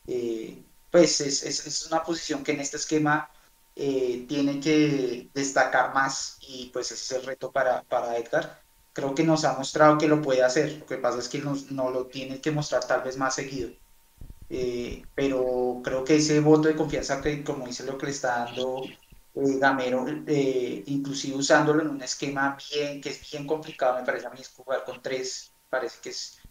eh, 0.07 0.63
pues 0.91 1.21
es, 1.21 1.87
una 1.87 2.03
posición 2.03 2.43
que 2.43 2.51
en 2.53 2.61
este 2.61 2.77
esquema 2.77 3.29
eh, 3.75 4.25
tiene 4.27 4.59
que 4.59 5.29
destacar 5.33 5.93
más 5.93 6.37
y 6.41 6.69
pues 6.73 6.91
ese 6.91 7.15
es 7.15 7.21
el 7.21 7.25
reto 7.27 7.51
para, 7.51 7.83
para 7.83 8.17
Edgar. 8.17 8.61
Creo 8.93 9.15
que 9.15 9.23
nos 9.23 9.45
ha 9.45 9.53
mostrado 9.57 9.97
que 9.97 10.07
lo 10.07 10.21
puede 10.21 10.43
hacer, 10.43 10.79
lo 10.79 10.85
que 10.85 10.97
pasa 10.97 11.19
es 11.19 11.29
que 11.29 11.39
no 11.39 11.89
lo 11.89 12.07
tiene 12.07 12.41
que 12.41 12.51
mostrar 12.51 12.85
tal 12.85 13.01
vez 13.03 13.17
más 13.17 13.35
seguido. 13.35 13.71
Eh, 14.49 15.03
pero 15.15 15.81
creo 15.83 16.03
que 16.03 16.17
ese 16.17 16.39
voto 16.39 16.67
de 16.67 16.75
confianza 16.75 17.21
que 17.21 17.43
como 17.43 17.65
dice 17.65 17.85
lo 17.85 17.97
que 17.97 18.07
le 18.07 18.11
está 18.11 18.39
dando 18.39 18.83
Gamero, 19.33 20.05
inclusive 20.85 21.37
usándolo 21.37 21.81
en 21.81 21.89
un 21.89 22.03
esquema 22.03 22.55
bien, 22.71 23.01
que 23.01 23.09
es 23.09 23.31
bien 23.31 23.47
complicado, 23.47 23.97
me 23.97 24.05
parece 24.05 24.27
a 24.27 24.29
mí 24.29 24.39
es 24.39 24.49
jugar 24.49 24.83
con 24.85 25.01
tres, 25.01 25.53
parece 25.69 25.97
que 26.03 26.09
es 26.09 26.42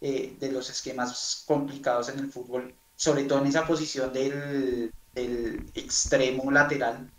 eh, 0.00 0.36
de 0.38 0.52
los 0.52 0.68
esquemas 0.68 1.44
complicados 1.46 2.08
en 2.10 2.18
el 2.18 2.30
fútbol, 2.30 2.74
sobre 2.94 3.24
todo 3.24 3.40
en 3.40 3.46
esa 3.46 3.66
posición 3.66 4.12
del, 4.12 4.92
extremo 5.74 6.50
lateral. 6.50 7.10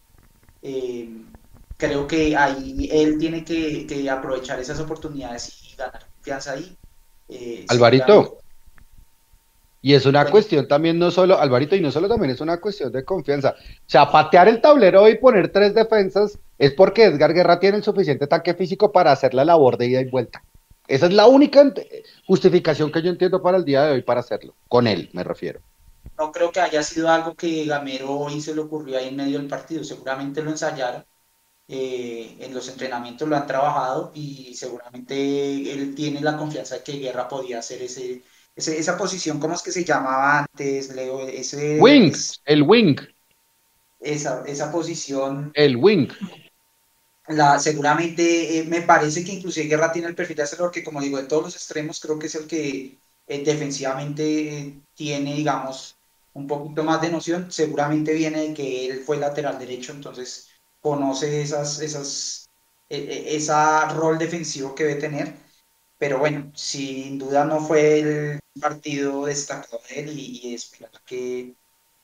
Eh, 0.61 1.09
creo 1.75 2.05
que 2.05 2.35
ahí 2.35 2.87
él 2.91 3.17
tiene 3.17 3.43
que, 3.43 4.07
aprovechar 4.09 4.59
esas 4.59 4.79
oportunidades 4.79 5.63
y, 5.63 5.75
ganar 5.75 6.05
confianza 6.07 6.51
ahí. 6.51 6.77
Eh, 7.29 7.65
Alvarito. 7.69 8.37
Y 9.81 9.93
es 9.93 10.05
una 10.05 10.25
cuestión 10.29 10.67
también 10.67 10.99
no 10.99 11.11
solo, 11.11 11.39
Alvarito, 11.39 11.75
y 11.75 11.81
no 11.81 11.91
solo 11.91 12.07
también 12.07 12.31
es 12.31 12.41
una 12.41 12.59
cuestión 12.59 12.91
de 12.91 13.05
confianza. 13.05 13.55
O 13.57 13.89
sea, 13.89 14.11
patear 14.11 14.47
el 14.47 14.59
tablero 14.59 15.07
y 15.07 15.17
poner 15.17 15.51
tres 15.51 15.73
defensas 15.73 16.37
es 16.57 16.73
porque 16.73 17.05
Edgar 17.05 17.33
Guerra 17.33 17.59
tiene 17.59 17.77
el 17.77 17.83
suficiente 17.83 18.27
tanque 18.27 18.53
físico 18.53 18.91
para 18.91 19.11
hacer 19.11 19.33
la 19.33 19.45
labor 19.45 19.77
de 19.77 19.87
ida 19.87 20.01
y 20.01 20.09
vuelta. 20.09 20.43
Esa 20.87 21.07
es 21.07 21.13
la 21.13 21.27
única 21.27 21.73
justificación 22.25 22.91
que 22.91 23.01
yo 23.01 23.09
entiendo 23.09 23.41
para 23.41 23.57
el 23.57 23.65
día 23.65 23.83
de 23.83 23.93
hoy 23.93 24.01
para 24.01 24.21
hacerlo. 24.21 24.55
Con 24.69 24.87
él, 24.87 25.09
me 25.13 25.23
refiero. 25.23 25.59
No 26.17 26.31
creo 26.31 26.51
que 26.51 26.61
haya 26.61 26.81
sido 26.81 27.09
algo 27.09 27.35
que 27.35 27.65
Gamero 27.65 28.11
hoy 28.11 28.39
se 28.41 28.55
le 28.55 28.61
ocurrió 28.61 28.97
ahí 28.97 29.09
en 29.09 29.17
medio 29.17 29.37
del 29.37 29.47
partido. 29.47 29.83
Seguramente 29.83 30.41
lo 30.41 30.51
ensayaron. 30.51 31.05
Eh, 31.69 32.37
en 32.39 32.53
los 32.53 32.69
entrenamientos 32.69 33.27
lo 33.27 33.35
han 33.35 33.45
trabajado 33.45 34.13
y 34.15 34.53
seguramente 34.53 35.73
él 35.73 35.93
tiene 35.95 36.21
la 36.21 36.37
confianza 36.37 36.75
de 36.75 36.83
que 36.83 36.93
Guerra 36.93 37.27
podía 37.27 37.59
hacer 37.59 37.81
ese, 37.81 38.23
esa 38.55 38.97
posición, 38.97 39.37
¿cómo 39.37 39.53
es 39.53 39.61
que 39.61 39.73
se 39.73 39.83
llamaba 39.83 40.39
antes, 40.39 40.95
Leo? 40.95 41.27
Ese, 41.27 41.77
wing, 41.81 42.13
el 42.45 42.63
wing. 42.63 42.95
Esa, 43.99 44.43
esa 44.47 44.71
posición. 44.71 45.51
El 45.55 45.75
wing 45.75 46.07
la, 47.27 47.59
seguramente 47.59 48.59
eh, 48.59 48.63
me 48.63 48.81
parece 48.81 49.23
que 49.23 49.33
inclusive 49.33 49.67
Guerra 49.67 49.91
tiene 49.91 50.07
el 50.07 50.15
perfil 50.15 50.37
de 50.37 50.43
hacerlo, 50.43 50.65
porque 50.65 50.83
como 50.83 51.01
digo, 51.01 51.17
de 51.17 51.25
todos 51.25 51.43
los 51.43 51.55
extremos 51.55 51.99
creo 51.99 52.17
que 52.19 52.27
es 52.27 52.35
el 52.35 52.47
que 52.47 52.99
eh, 53.27 53.43
defensivamente 53.43 54.81
tiene, 54.95 55.35
digamos, 55.35 55.97
un 56.33 56.47
poquito 56.47 56.83
más 56.83 57.01
de 57.01 57.09
noción. 57.09 57.51
Seguramente 57.51 58.13
viene 58.13 58.49
de 58.49 58.53
que 58.53 58.87
él 58.87 59.03
fue 59.05 59.17
lateral 59.17 59.59
derecho, 59.59 59.91
entonces 59.91 60.49
conoce 60.81 61.41
esas, 61.41 61.81
esas, 61.81 62.47
esa 62.89 63.89
rol 63.89 64.17
defensivo 64.17 64.75
que 64.75 64.85
debe 64.85 65.01
tener. 65.01 65.33
Pero 65.97 66.19
bueno, 66.19 66.51
sin 66.55 67.17
duda 67.19 67.45
no 67.45 67.59
fue 67.61 67.99
el 67.99 68.39
partido 68.61 69.25
destacado 69.25 69.81
de 69.89 69.99
él 70.01 70.19
y, 70.19 70.53
esperar 70.55 70.91
que, 71.05 71.55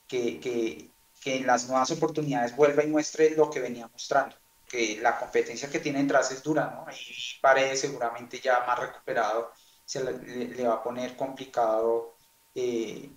que, 0.07 0.39
que, 0.39 0.89
que 1.21 1.37
en 1.37 1.47
las 1.47 1.67
nuevas 1.67 1.91
oportunidades 1.91 2.55
vuelva 2.55 2.83
y 2.83 2.87
muestre 2.87 3.31
lo 3.35 3.49
que 3.49 3.59
venía 3.61 3.87
mostrando 3.87 4.35
que 4.73 4.99
la 5.03 5.19
competencia 5.19 5.69
que 5.69 5.77
tiene 5.77 6.01
detrás 6.01 6.31
es 6.31 6.41
dura, 6.41 6.65
¿no? 6.71 6.91
Y 6.91 7.39
Paredes 7.39 7.81
seguramente 7.81 8.39
ya 8.39 8.65
más 8.65 8.79
recuperado 8.79 9.51
se 9.85 10.03
le, 10.03 10.67
va 10.67 10.73
a 10.73 10.83
poner 10.83 11.15
complicado 11.15 12.17
eh, 12.55 13.07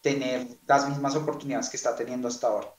tener 0.00 0.44
las 0.66 0.88
mismas 0.88 1.14
oportunidades 1.14 1.68
que 1.68 1.76
está 1.76 1.94
teniendo 1.94 2.26
hasta 2.26 2.48
ahora. 2.48 2.74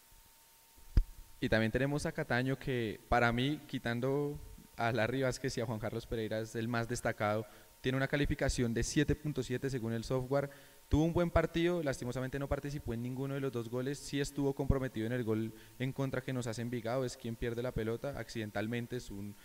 Y 1.40 1.48
también 1.48 1.72
tenemos 1.72 2.06
a 2.06 2.12
Cataño 2.12 2.60
que 2.60 3.00
para 3.08 3.32
mí, 3.32 3.62
quitando 3.68 4.38
a 4.76 4.92
Larry 4.92 5.22
Vázquez 5.22 5.58
y 5.58 5.62
a 5.62 5.66
Juan 5.66 5.80
Carlos 5.80 6.06
Pereira, 6.06 6.40
es 6.40 6.56
el 6.56 6.68
más 6.68 6.90
destacado. 6.90 7.46
Tiene 7.80 7.96
una 7.96 8.10
calificación 8.10 8.74
de 8.74 8.82
7.7 8.82 9.70
según 9.70 9.94
el 9.94 10.04
software 10.04 10.50
Tuvo 10.88 11.04
un 11.04 11.14
buen 11.14 11.32
partido, 11.32 11.82
lastimosamente 11.82 12.38
no 12.38 12.48
participó 12.48 12.94
en 12.94 13.02
ninguno 13.02 13.34
de 13.34 13.40
los 13.40 13.52
dos 13.52 13.70
goles, 13.70 13.98
sí 13.98 14.20
estuvo 14.20 14.54
comprometido 14.54 15.08
en 15.08 15.14
el 15.14 15.24
gol 15.24 15.52
en 15.80 15.92
contra 15.92 16.22
que 16.22 16.32
nos 16.32 16.46
hace 16.46 16.62
Envigado, 16.62 17.06
es 17.06 17.18
quien 17.18 17.36
pierde 17.36 17.64
la 17.64 17.72
pelota, 17.72 18.20
accidentalmente 18.20 18.98
es 18.98 19.10
un, 19.10 19.36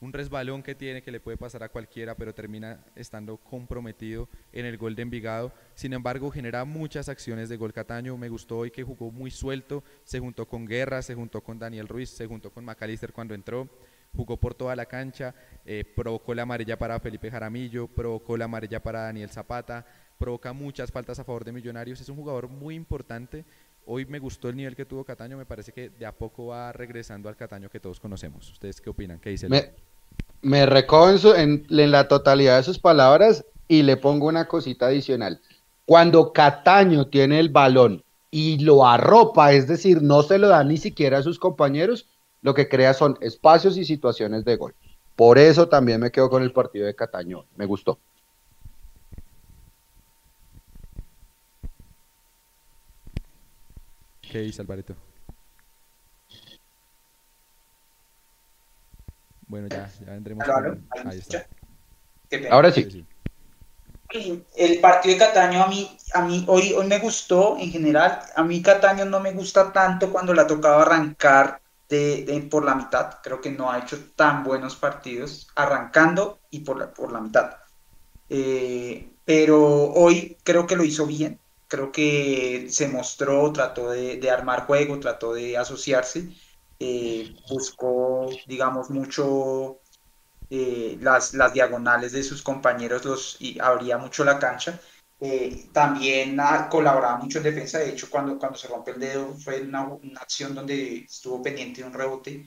un 0.00 0.12
resbalón 0.12 0.62
que 0.62 0.74
tiene 0.74 1.02
que 1.02 1.10
le 1.10 1.20
puede 1.20 1.36
pasar 1.36 1.62
a 1.62 1.68
cualquiera, 1.68 2.14
pero 2.14 2.34
termina 2.34 2.84
estando 2.94 3.38
comprometido 3.38 4.28
en 4.52 4.66
el 4.66 4.76
gol 4.76 4.94
de 4.94 5.02
Envigado. 5.02 5.52
Sin 5.74 5.92
embargo, 5.92 6.30
genera 6.30 6.64
muchas 6.64 7.08
acciones 7.08 7.48
de 7.48 7.56
gol 7.56 7.72
Cataño. 7.72 8.16
Me 8.16 8.28
gustó 8.28 8.58
hoy 8.58 8.70
que 8.70 8.82
jugó 8.82 9.10
muy 9.10 9.30
suelto, 9.30 9.82
se 10.04 10.20
juntó 10.20 10.46
con 10.46 10.66
Guerra, 10.66 11.02
se 11.02 11.14
juntó 11.14 11.40
con 11.42 11.58
Daniel 11.58 11.88
Ruiz, 11.88 12.10
se 12.10 12.26
juntó 12.26 12.50
con 12.50 12.64
McAllister 12.64 13.12
cuando 13.12 13.34
entró, 13.34 13.68
jugó 14.16 14.36
por 14.36 14.54
toda 14.54 14.76
la 14.76 14.86
cancha, 14.86 15.34
eh, 15.64 15.84
provocó 15.96 16.34
la 16.34 16.42
amarilla 16.42 16.78
para 16.78 17.00
Felipe 17.00 17.30
Jaramillo, 17.30 17.88
provocó 17.88 18.36
la 18.36 18.46
amarilla 18.46 18.82
para 18.82 19.02
Daniel 19.02 19.30
Zapata 19.30 19.84
provoca 20.18 20.52
muchas 20.52 20.90
faltas 20.90 21.18
a 21.18 21.24
favor 21.24 21.44
de 21.44 21.52
Millonarios, 21.52 22.00
es 22.00 22.08
un 22.08 22.16
jugador 22.16 22.48
muy 22.48 22.74
importante. 22.74 23.44
Hoy 23.86 24.06
me 24.06 24.18
gustó 24.18 24.48
el 24.48 24.56
nivel 24.56 24.74
que 24.74 24.86
tuvo 24.86 25.04
Cataño, 25.04 25.36
me 25.36 25.44
parece 25.44 25.72
que 25.72 25.90
de 25.90 26.06
a 26.06 26.12
poco 26.12 26.46
va 26.46 26.72
regresando 26.72 27.28
al 27.28 27.36
Cataño 27.36 27.68
que 27.68 27.80
todos 27.80 28.00
conocemos. 28.00 28.50
¿Ustedes 28.50 28.80
qué 28.80 28.90
opinan? 28.90 29.18
¿Qué 29.18 29.30
dice? 29.30 29.48
Me, 29.48 29.72
me 30.40 30.64
recojo 30.64 31.34
en, 31.34 31.66
la 31.68 32.08
totalidad 32.08 32.56
de 32.56 32.62
sus 32.62 32.78
palabras 32.78 33.44
y 33.68 33.82
le 33.82 33.96
pongo 33.96 34.26
una 34.26 34.46
cosita 34.46 34.86
adicional. 34.86 35.40
Cuando 35.84 36.32
Cataño 36.32 37.08
tiene 37.08 37.38
el 37.40 37.50
balón 37.50 38.02
y 38.30 38.58
lo 38.60 38.86
arropa, 38.86 39.52
es 39.52 39.68
decir, 39.68 40.00
no 40.00 40.22
se 40.22 40.38
lo 40.38 40.48
da 40.48 40.64
ni 40.64 40.78
siquiera 40.78 41.18
a 41.18 41.22
sus 41.22 41.38
compañeros, 41.38 42.06
lo 42.44 42.52
que 42.52 42.68
crea 42.68 42.92
son 42.92 43.16
espacios 43.22 43.78
y 43.78 43.86
situaciones 43.86 44.44
de 44.44 44.56
gol. 44.56 44.74
Por 45.16 45.38
eso 45.38 45.66
también 45.66 45.98
me 45.98 46.10
quedo 46.12 46.28
con 46.28 46.42
el 46.42 46.52
partido 46.52 46.84
de 46.84 46.94
Cataño. 46.94 47.46
Me 47.56 47.64
gustó. 47.64 47.98
¿Qué 54.20 54.40
dice 54.40 54.60
Alvarito? 54.60 54.94
Bueno, 59.46 59.68
ya, 59.68 59.90
ya 60.04 60.12
vendremos. 60.12 60.46
Ahí 61.06 61.18
está. 61.18 61.46
Ahora 62.50 62.70
sí. 62.70 63.06
El 64.54 64.80
partido 64.80 65.14
de 65.14 65.18
Cataño 65.18 65.62
a 65.62 65.68
mí, 65.68 65.96
a 66.12 66.20
mí 66.20 66.44
hoy, 66.46 66.74
hoy 66.74 66.86
me 66.88 66.98
gustó 66.98 67.56
en 67.58 67.70
general. 67.70 68.20
A 68.36 68.42
mí 68.42 68.60
Cataño 68.60 69.06
no 69.06 69.18
me 69.20 69.32
gusta 69.32 69.72
tanto 69.72 70.12
cuando 70.12 70.34
la 70.34 70.42
ha 70.42 70.46
tocado 70.46 70.80
arrancar 70.80 71.63
de, 71.88 72.48
por 72.50 72.64
la 72.64 72.74
mitad. 72.74 73.18
Creo 73.22 73.40
que 73.40 73.50
no 73.50 73.70
ha 73.70 73.78
hecho 73.78 73.98
tan 74.16 74.44
buenos 74.44 74.76
partidos 74.76 75.48
arrancando 75.54 76.40
y 76.50 76.60
por 76.60 76.78
la, 76.78 76.92
por 76.92 77.12
la 77.12 77.20
mitad. 77.20 77.56
Eh, 78.28 79.10
pero 79.24 79.62
hoy 79.92 80.36
creo 80.42 80.66
que 80.66 80.76
lo 80.76 80.84
hizo 80.84 81.06
bien 81.06 81.40
creo 81.74 81.90
que 81.92 82.68
se 82.70 82.88
mostró, 82.88 83.52
trató 83.52 83.90
de, 83.90 84.30
armar 84.30 84.66
juego, 84.66 85.00
trató 85.00 85.34
de 85.34 85.56
asociarse, 85.56 86.28
eh, 86.78 87.34
buscó, 87.48 88.30
digamos, 88.46 88.90
mucho 88.90 89.80
eh, 90.50 90.96
las, 91.00 91.34
las, 91.34 91.52
diagonales 91.52 92.12
de 92.12 92.22
sus 92.22 92.42
compañeros 92.42 93.04
los, 93.04 93.36
y 93.40 93.58
abría 93.58 93.98
mucho 93.98 94.24
la 94.24 94.38
cancha. 94.38 94.80
Eh, 95.26 95.70
también 95.72 96.36
colaboraba 96.70 97.16
mucho 97.16 97.38
en 97.38 97.44
defensa, 97.44 97.78
de 97.78 97.88
hecho 97.88 98.10
cuando, 98.10 98.38
cuando 98.38 98.58
se 98.58 98.68
rompe 98.68 98.90
el 98.90 99.00
dedo 99.00 99.34
fue 99.34 99.62
una, 99.62 99.84
una 99.84 100.20
acción 100.20 100.54
donde 100.54 100.98
estuvo 100.98 101.42
pendiente 101.42 101.80
de 101.80 101.86
un 101.86 101.94
rebote. 101.94 102.44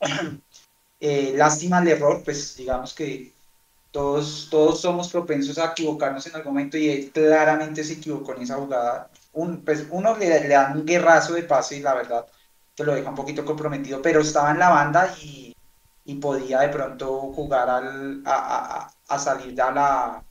lástima 1.34 1.78
el 1.80 1.88
error, 1.88 2.22
pues 2.22 2.56
digamos 2.56 2.92
que 2.92 3.32
todos, 3.90 4.48
todos 4.50 4.82
somos 4.82 5.10
propensos 5.10 5.56
a 5.58 5.70
equivocarnos 5.72 6.26
en 6.26 6.34
algún 6.36 6.52
momento 6.54 6.76
y 6.76 6.90
él 6.90 7.10
claramente 7.10 7.82
se 7.84 7.94
equivocó 7.94 8.34
en 8.34 8.42
esa 8.42 8.56
jugada. 8.56 9.10
Un, 9.32 9.64
pues 9.64 9.86
uno 9.90 10.14
le, 10.18 10.40
le 10.40 10.48
da 10.48 10.72
un 10.74 10.84
guerrazo 10.84 11.32
de 11.34 11.44
pase 11.44 11.78
y 11.78 11.80
la 11.80 11.94
verdad 11.94 12.26
que 12.76 12.84
lo 12.84 12.94
deja 12.94 13.08
un 13.08 13.16
poquito 13.16 13.46
comprometido, 13.46 14.02
pero 14.02 14.20
estaba 14.20 14.50
en 14.50 14.58
la 14.58 14.68
banda 14.70 15.14
y, 15.22 15.56
y 16.04 16.16
podía 16.16 16.60
de 16.60 16.68
pronto 16.68 17.32
jugar 17.32 17.70
al, 17.70 18.22
a, 18.26 18.88
a, 19.08 19.14
a 19.14 19.18
salir 19.18 19.60
a 19.62 19.70
la, 19.72 20.24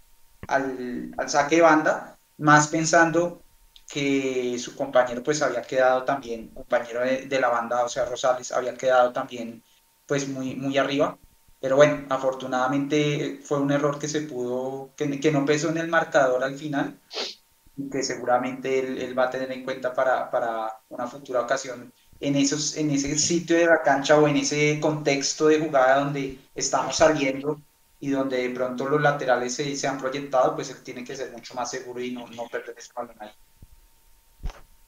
al, 0.48 1.14
al, 1.18 1.30
saque 1.30 1.58
de 1.58 1.62
banda, 1.62 2.18
más 2.38 2.68
pensando 2.68 3.44
que 3.88 4.58
su 4.60 4.76
compañero 4.76 5.22
pues 5.24 5.42
había 5.42 5.62
quedado 5.62 6.04
también, 6.04 6.50
compañero 6.50 7.02
de, 7.02 7.40
la 7.40 7.50
banda, 7.50 7.84
o 7.84 7.90
sea, 7.90 8.06
Rosales, 8.06 8.52
había 8.52 8.76
quedado 8.76 9.12
también 9.14 9.64
pues 10.08 10.28
muy, 10.28 10.56
muy 10.56 10.78
arriba. 10.78 11.18
Pero 11.60 11.78
bueno, 11.78 12.06
afortunadamente 12.10 13.40
fue 13.44 13.60
un 13.60 13.72
error 13.72 13.98
que 13.98 14.10
se 14.10 14.22
pudo, 14.22 14.92
que, 14.98 15.20
que 15.20 15.32
no 15.32 15.46
pesó 15.46 15.70
en 15.70 15.78
el 15.78 15.88
marcador 15.88 16.44
al 16.44 16.56
final 16.56 17.00
y 17.78 17.90
que 17.90 18.04
seguramente 18.04 18.80
él, 18.80 19.18
va 19.18 19.26
a 19.26 19.30
tener 19.30 19.52
en 19.52 19.64
cuenta 19.64 19.94
para, 19.94 20.30
para, 20.30 20.80
una 20.90 21.08
futura 21.08 21.42
ocasión 21.42 21.92
en, 22.20 22.36
esos, 22.36 22.78
en 22.78 22.92
ese 22.92 23.18
sitio 23.18 23.58
de 23.58 23.66
la 23.66 23.82
cancha 23.82 24.18
o 24.18 24.28
en 24.28 24.38
ese 24.38 24.80
contexto 24.80 25.48
de 25.48 25.60
jugada 25.60 26.04
donde 26.04 26.40
estamos 26.56 26.96
saliendo 26.96 27.60
y 28.04 28.10
donde 28.10 28.36
de 28.36 28.50
pronto 28.50 28.90
los 28.90 29.02
laterales 29.02 29.56
se, 29.56 29.78
se 29.78 29.88
han 29.88 29.98
proyectado, 29.98 30.56
pues 30.56 30.84
tiene 30.84 31.06
que 31.06 31.16
ser 31.16 31.32
mucho 31.32 31.54
más 31.54 31.72
seguro 31.72 32.02
y 32.02 32.12
no, 32.12 32.28
no 32.28 32.50
perder 32.52 32.76
ese 32.78 32.92
balón 32.94 33.16
ahí. 33.18 33.30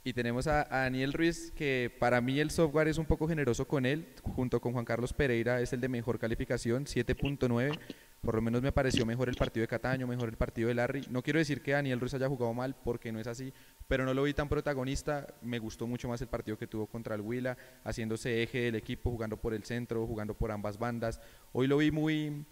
Y 0.04 0.12
tenemos 0.12 0.48
a, 0.48 0.66
Daniel 0.66 1.14
Ruiz, 1.14 1.54
que 1.56 1.96
para 1.98 2.20
mí 2.20 2.42
el 2.42 2.52
software 2.52 2.90
es 2.90 2.98
un 2.98 3.06
poco 3.06 3.26
generoso 3.26 3.70
con 3.70 3.86
él, 3.86 4.14
junto 4.22 4.60
con 4.60 4.74
Juan 4.74 4.84
Carlos 4.84 5.14
Pereira 5.14 5.62
es 5.62 5.72
el 5.72 5.80
de 5.80 5.88
mejor 5.88 6.20
calificación, 6.20 6.84
7.9. 6.84 7.80
Por 8.20 8.36
lo 8.36 8.42
menos 8.42 8.62
me 8.62 8.74
pareció 8.74 9.06
mejor 9.06 9.30
el 9.30 9.36
partido 9.36 9.62
de 9.62 9.70
Cataño, 9.70 10.08
mejor 10.08 10.28
el 10.28 10.36
partido 10.36 10.68
de 10.68 10.74
Larry. 10.74 11.06
No 11.10 11.24
quiero 11.24 11.40
decir 11.40 11.62
que 11.62 11.72
Daniel 11.72 12.02
Ruiz 12.02 12.14
haya 12.16 12.28
jugado 12.28 12.54
mal, 12.54 12.76
porque 12.84 13.14
no 13.14 13.22
es 13.22 13.28
así, 13.28 13.54
pero 13.88 14.04
no 14.04 14.14
lo 14.14 14.24
vi 14.24 14.34
tan 14.34 14.50
protagonista. 14.50 15.26
Me 15.42 15.60
gustó 15.60 15.88
mucho 15.88 16.10
más 16.10 16.22
el 16.22 16.28
partido 16.28 16.58
que 16.58 16.68
tuvo 16.68 16.86
contra 16.86 17.16
el 17.16 17.22
Huila, 17.22 17.58
haciéndose 17.86 18.44
eje 18.44 18.58
del 18.60 18.76
equipo, 18.76 19.10
jugando 19.10 19.38
por 19.38 19.54
el 19.54 19.64
centro, 19.64 20.06
jugando 20.06 20.34
por 20.34 20.52
ambas 20.52 20.78
bandas. 20.78 21.22
Hoy 21.54 21.68
lo 21.68 21.78
vi 21.78 21.92
muy, 21.92 22.46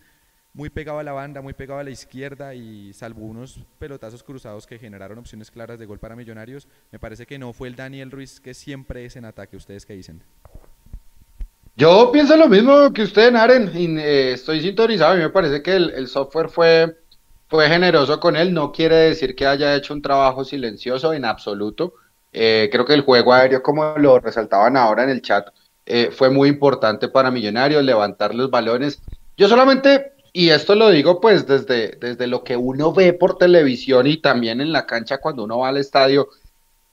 muy 0.53 0.69
pegado 0.69 0.99
a 0.99 1.03
la 1.03 1.13
banda, 1.13 1.41
muy 1.41 1.53
pegado 1.53 1.79
a 1.79 1.83
la 1.83 1.89
izquierda 1.89 2.53
y 2.53 2.93
salvo 2.93 3.25
unos 3.25 3.59
pelotazos 3.79 4.23
cruzados 4.23 4.67
que 4.67 4.77
generaron 4.77 5.17
opciones 5.17 5.49
claras 5.49 5.79
de 5.79 5.85
gol 5.85 5.99
para 5.99 6.15
Millonarios, 6.15 6.67
me 6.91 6.99
parece 6.99 7.25
que 7.25 7.39
no 7.39 7.53
fue 7.53 7.67
el 7.67 7.75
Daniel 7.75 8.11
Ruiz 8.11 8.39
que 8.39 8.53
siempre 8.53 9.05
es 9.05 9.15
en 9.15 9.25
ataque. 9.25 9.57
¿Ustedes 9.57 9.85
qué 9.85 9.93
dicen? 9.93 10.21
Yo 11.75 12.11
pienso 12.11 12.37
lo 12.37 12.47
mismo 12.47 12.93
que 12.93 13.01
usted, 13.01 13.31
Naren, 13.31 13.71
eh, 13.75 14.33
estoy 14.33 14.61
sintonizado. 14.61 15.13
A 15.13 15.15
me 15.15 15.29
parece 15.29 15.63
que 15.63 15.75
el, 15.75 16.07
software 16.07 16.49
fue, 16.49 16.97
fue 17.47 17.67
generoso 17.67 18.19
con 18.19 18.35
él, 18.35 18.53
no 18.53 18.71
quiere 18.71 18.95
decir 18.95 19.35
que 19.35 19.47
haya 19.47 19.75
hecho 19.75 19.95
un 19.95 20.03
trabajo 20.03 20.45
silencioso 20.45 21.13
en 21.13 21.25
absoluto. 21.25 21.95
Eh, 22.31 22.69
creo 22.71 22.85
que 22.85 22.93
el 22.93 23.01
juego 23.01 23.33
aéreo, 23.33 23.63
como 23.63 23.97
lo 23.97 24.19
resaltaban 24.19 24.77
ahora 24.77 25.03
en 25.03 25.09
el 25.09 25.23
chat, 25.23 25.47
eh, 25.87 26.11
fue 26.11 26.29
muy 26.29 26.47
importante 26.47 27.07
para 27.07 27.31
Millonarios, 27.31 27.83
levantar 27.83 28.35
los 28.35 28.51
balones. 28.51 29.01
Yo 29.35 29.47
solamente, 29.47 30.12
y 30.33 30.49
esto 30.49 30.75
lo 30.75 30.89
digo 30.89 31.21
pues 31.21 31.47
desde, 31.47 31.97
desde 31.99 32.27
lo 32.27 32.43
que 32.43 32.57
uno 32.57 32.91
ve 32.91 33.13
por 33.13 33.37
televisión 33.37 34.07
y 34.07 34.17
también 34.17 34.59
en 34.59 34.71
la 34.71 34.85
cancha 34.85 35.19
cuando 35.19 35.43
uno 35.43 35.59
va 35.59 35.69
al 35.69 35.77
estadio, 35.77 36.29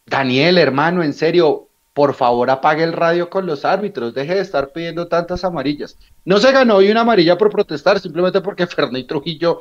Daniel, 0.06 0.58
hermano, 0.58 1.02
en 1.02 1.14
serio, 1.14 1.68
por 1.94 2.14
favor 2.14 2.50
apague 2.50 2.84
el 2.84 2.92
radio 2.92 3.30
con 3.30 3.46
los 3.46 3.64
árbitros, 3.64 4.14
deje 4.14 4.36
de 4.36 4.40
estar 4.40 4.72
pidiendo 4.72 5.08
tantas 5.08 5.44
amarillas. 5.44 5.98
No 6.24 6.38
se 6.38 6.52
ganó 6.52 6.76
hoy 6.76 6.90
una 6.90 7.00
amarilla 7.00 7.36
por 7.36 7.50
protestar, 7.50 7.98
simplemente 7.98 8.40
porque 8.40 8.66
Fernández 8.68 9.06
Trujillo 9.06 9.60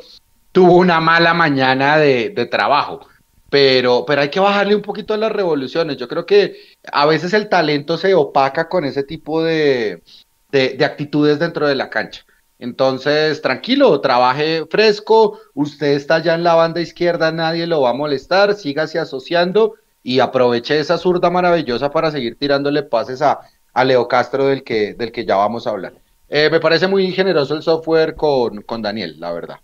tuvo 0.52 0.76
una 0.76 1.00
mala 1.00 1.34
mañana 1.34 1.98
de, 1.98 2.30
de 2.30 2.46
trabajo 2.46 3.08
pero, 3.50 4.06
pero 4.06 4.22
hay 4.22 4.30
que 4.30 4.40
bajarle 4.40 4.76
un 4.76 4.82
poquito 4.82 5.14
a 5.14 5.18
las 5.18 5.32
revoluciones. 5.32 5.98
Yo 5.98 6.08
creo 6.08 6.26
que 6.26 6.58
a 6.92 7.06
veces 7.06 7.34
el 7.34 7.50
talento 7.50 7.98
se 7.98 8.14
opaca 8.14 8.70
con 8.70 8.86
ese 8.86 9.04
tipo 9.04 9.44
de, 9.44 10.04
de, 10.52 10.86
actitudes 10.86 11.40
dentro 11.40 11.68
de 11.68 11.76
la 11.76 11.90
cancha. 11.90 12.26
Entonces, 12.60 13.42
tranquilo, 13.42 14.02
trabaje 14.02 14.66
fresco, 14.70 15.40
usted 15.54 15.94
está 15.94 16.20
ya 16.20 16.36
en 16.36 16.44
la 16.44 16.56
banda 16.56 16.82
izquierda, 16.82 17.32
nadie 17.32 17.66
lo 17.66 17.82
va 17.82 17.92
a 17.92 17.94
molestar, 17.94 18.54
sígase 18.54 19.00
asociando 19.00 19.76
y 20.04 20.20
aproveche 20.20 20.80
esa 20.80 20.98
zurda 20.98 21.30
maravillosa 21.30 21.90
para 21.90 22.12
seguir 22.12 22.38
tirándole 22.38 22.84
pases 22.84 23.22
a, 23.22 23.40
a 23.74 23.84
Leo 23.84 24.08
Castro 24.08 24.46
del 24.46 24.64
que, 24.64 24.94
del 24.94 25.12
que 25.12 25.26
ya 25.26 25.38
vamos 25.38 25.66
a 25.66 25.72
hablar. 25.72 25.94
Eh, 26.28 26.50
me 26.52 26.60
parece 26.60 26.88
muy 26.88 27.12
generoso 27.12 27.56
el 27.56 27.64
software 27.64 28.16
con, 28.16 28.62
con 28.62 28.82
Daniel, 28.82 29.20
la 29.20 29.32
verdad. 29.32 29.60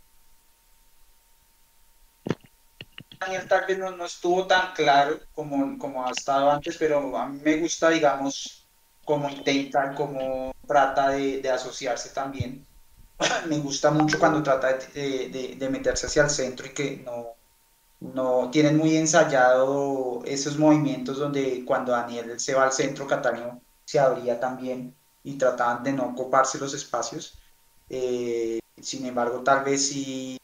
Daniel 3.19 3.47
tal 3.47 3.65
vez 3.67 3.77
no, 3.77 4.05
estuvo 4.05 4.47
tan 4.47 4.73
claro 4.73 5.19
como, 5.33 5.77
como 5.77 6.05
ha 6.05 6.11
estado 6.11 6.49
antes, 6.51 6.75
pero 6.77 7.15
a 7.17 7.27
mí 7.27 7.39
me 7.43 7.57
gusta, 7.57 7.89
digamos, 7.89 8.65
cómo 9.03 9.29
intenta, 9.29 9.93
cómo 9.93 10.53
trata 10.67 11.09
de, 11.09 11.49
asociarse 11.49 12.09
también. 12.09 12.65
Me 13.47 13.59
gusta 13.59 13.91
mucho 13.91 14.19
cuando 14.19 14.43
trata 14.43 14.77
de, 14.93 15.67
meterse 15.69 16.07
hacia 16.07 16.23
el 16.23 16.29
centro 16.29 16.65
y 16.65 16.69
que 16.69 16.97
no, 17.05 17.35
no 18.01 18.49
tienen 18.51 18.77
muy 18.77 18.97
ensayado 18.97 20.21
esos 20.25 20.57
movimientos 20.57 21.17
donde 21.17 21.63
cuando 21.65 21.91
Daniel 21.91 22.39
se 22.39 22.53
va 22.53 22.65
al 22.65 22.73
centro, 22.73 23.07
Cataño 23.07 23.61
se 23.85 23.99
abría 23.99 24.39
también 24.39 24.95
y 25.23 25.37
trataban 25.37 25.83
de 25.83 25.93
no 25.93 26.13
coparse 26.15 26.59
los 26.59 26.73
espacios. 26.73 27.37
Eh, 27.89 28.59
sin 28.81 29.05
embargo, 29.05 29.41
tal 29.41 29.63
vez 29.63 29.87
sí 29.87 30.37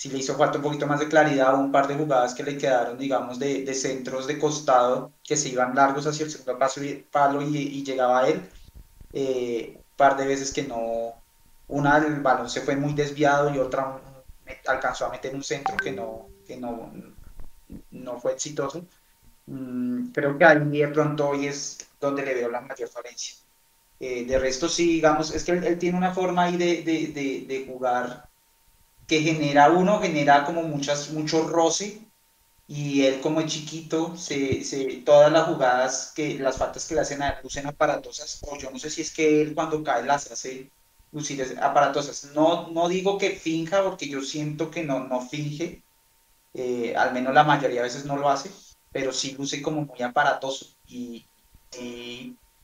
si 0.00 0.08
le 0.08 0.16
hizo 0.16 0.34
falta 0.34 0.56
un 0.56 0.64
poquito 0.64 0.86
más 0.86 0.98
de 0.98 1.08
claridad, 1.08 1.54
un 1.60 1.70
par 1.70 1.86
de 1.86 1.94
jugadas 1.94 2.32
que 2.32 2.42
le 2.42 2.56
quedaron, 2.56 2.96
digamos, 2.96 3.38
de, 3.38 3.74
centros 3.74 4.26
de 4.26 4.38
costado 4.38 5.12
que 5.22 5.36
se 5.36 5.50
iban 5.50 5.74
largos 5.74 6.06
hacia 6.06 6.24
el 6.24 6.30
segundo 6.30 6.58
paso 6.58 6.82
y, 6.82 7.04
palo 7.12 7.42
y, 7.42 7.84
llegaba 7.84 8.20
a 8.20 8.28
él. 8.30 8.48
Eh, 9.12 9.78
par 9.98 10.16
de 10.16 10.26
veces 10.26 10.54
que 10.54 10.62
no, 10.62 11.19
una 11.70 11.98
el 11.98 12.20
balón 12.20 12.48
se 12.50 12.60
fue 12.60 12.76
muy 12.76 12.94
desviado 12.94 13.52
y 13.54 13.58
otra 13.58 14.00
alcanzó 14.66 15.06
a 15.06 15.10
meter 15.10 15.34
un 15.34 15.42
centro 15.42 15.76
que 15.76 15.92
no, 15.92 16.28
que 16.46 16.56
no, 16.56 16.92
no 17.90 18.20
fue 18.20 18.32
exitoso. 18.32 18.84
Mm, 19.46 20.10
creo 20.12 20.36
que 20.36 20.44
ahí 20.44 20.58
de 20.58 20.88
pronto 20.88 21.28
hoy 21.28 21.46
es 21.46 21.78
donde 22.00 22.24
le 22.24 22.34
veo 22.34 22.50
la 22.50 22.60
mayor 22.60 22.88
falencia. 22.88 23.36
Eh, 24.00 24.24
de 24.24 24.38
resto, 24.38 24.68
sí, 24.68 24.94
digamos, 24.94 25.34
es 25.34 25.44
que 25.44 25.52
él, 25.52 25.78
tiene 25.78 25.98
una 25.98 26.14
forma 26.14 26.44
ahí 26.44 26.56
de, 26.56 26.82
de, 26.82 27.08
de, 27.08 27.44
de 27.46 27.66
jugar 27.66 28.28
que 29.06 29.20
genera 29.20 29.70
uno, 29.70 30.00
genera 30.00 30.44
como 30.44 30.62
muchas, 30.62 31.10
mucho 31.10 31.46
roce 31.48 32.00
y 32.70 33.04
él 33.04 33.20
como 33.20 33.40
es 33.40 33.46
chiquito, 33.46 34.16
se, 34.16 34.62
se, 34.62 35.02
todas 35.04 35.32
las 35.32 35.48
jugadas, 35.48 36.12
que 36.14 36.38
las 36.38 36.56
faltas 36.56 36.86
que 36.86 36.94
le 36.94 37.00
hacen 37.00 37.20
a 37.20 37.30
él 37.30 37.38
lucen 37.42 37.66
aparatosas, 37.66 38.40
o 38.42 38.56
yo 38.56 38.70
no 38.70 38.78
sé 38.78 38.90
si 38.90 39.02
es 39.02 39.12
que 39.12 39.42
él 39.42 39.54
cuando 39.54 39.82
cae 39.82 40.04
las 40.04 40.30
hace 40.30 40.70
lucir 41.12 41.58
aparatosas. 41.60 42.32
No, 42.34 42.68
no 42.68 42.88
digo 42.88 43.18
que 43.18 43.30
finja, 43.30 43.82
porque 43.82 44.08
yo 44.08 44.22
siento 44.22 44.70
que 44.70 44.84
no, 44.84 45.00
no 45.00 45.20
finge, 45.20 45.82
eh, 46.54 46.94
al 46.96 47.12
menos 47.12 47.34
la 47.34 47.44
mayoría 47.44 47.82
de 47.82 47.88
veces 47.88 48.04
no 48.04 48.16
lo 48.16 48.28
hace, 48.28 48.50
pero 48.92 49.12
sí 49.12 49.34
luce 49.38 49.62
como 49.62 49.82
muy 49.82 50.02
aparatoso 50.02 50.66
y, 50.86 51.26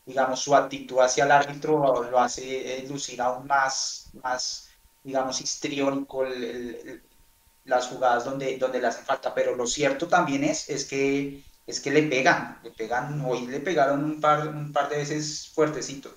digamos 0.05 0.41
su 0.41 0.55
actitud 0.55 1.01
hacia 1.01 1.25
el 1.25 1.33
árbitro 1.33 2.05
lo 2.11 2.19
hace 2.21 2.79
eh, 2.79 2.89
lucir 2.89 3.21
aún 3.21 3.47
más, 3.47 4.11
más 4.23 4.69
digamos, 5.07 5.41
histriónico 5.41 6.25
las 7.65 7.87
jugadas 7.89 8.25
donde, 8.25 8.59
donde 8.59 8.81
le 8.81 8.89
hace 8.89 9.03
falta, 9.03 9.35
pero 9.35 9.55
lo 9.55 9.67
cierto 9.67 10.09
también 10.09 10.45
es, 10.45 10.69
es, 10.69 10.85
que, 10.85 11.43
es 11.67 11.81
que 11.81 11.91
le 11.91 12.03
pegan, 12.05 12.59
le 12.63 12.71
pegan, 12.73 13.21
hoy 13.25 13.47
le 13.47 13.61
pegaron 13.61 14.05
un 14.05 14.21
par, 14.21 14.49
un 14.49 14.73
par 14.73 14.89
de 14.89 14.99
veces 14.99 15.49
fuertecito. 15.55 16.11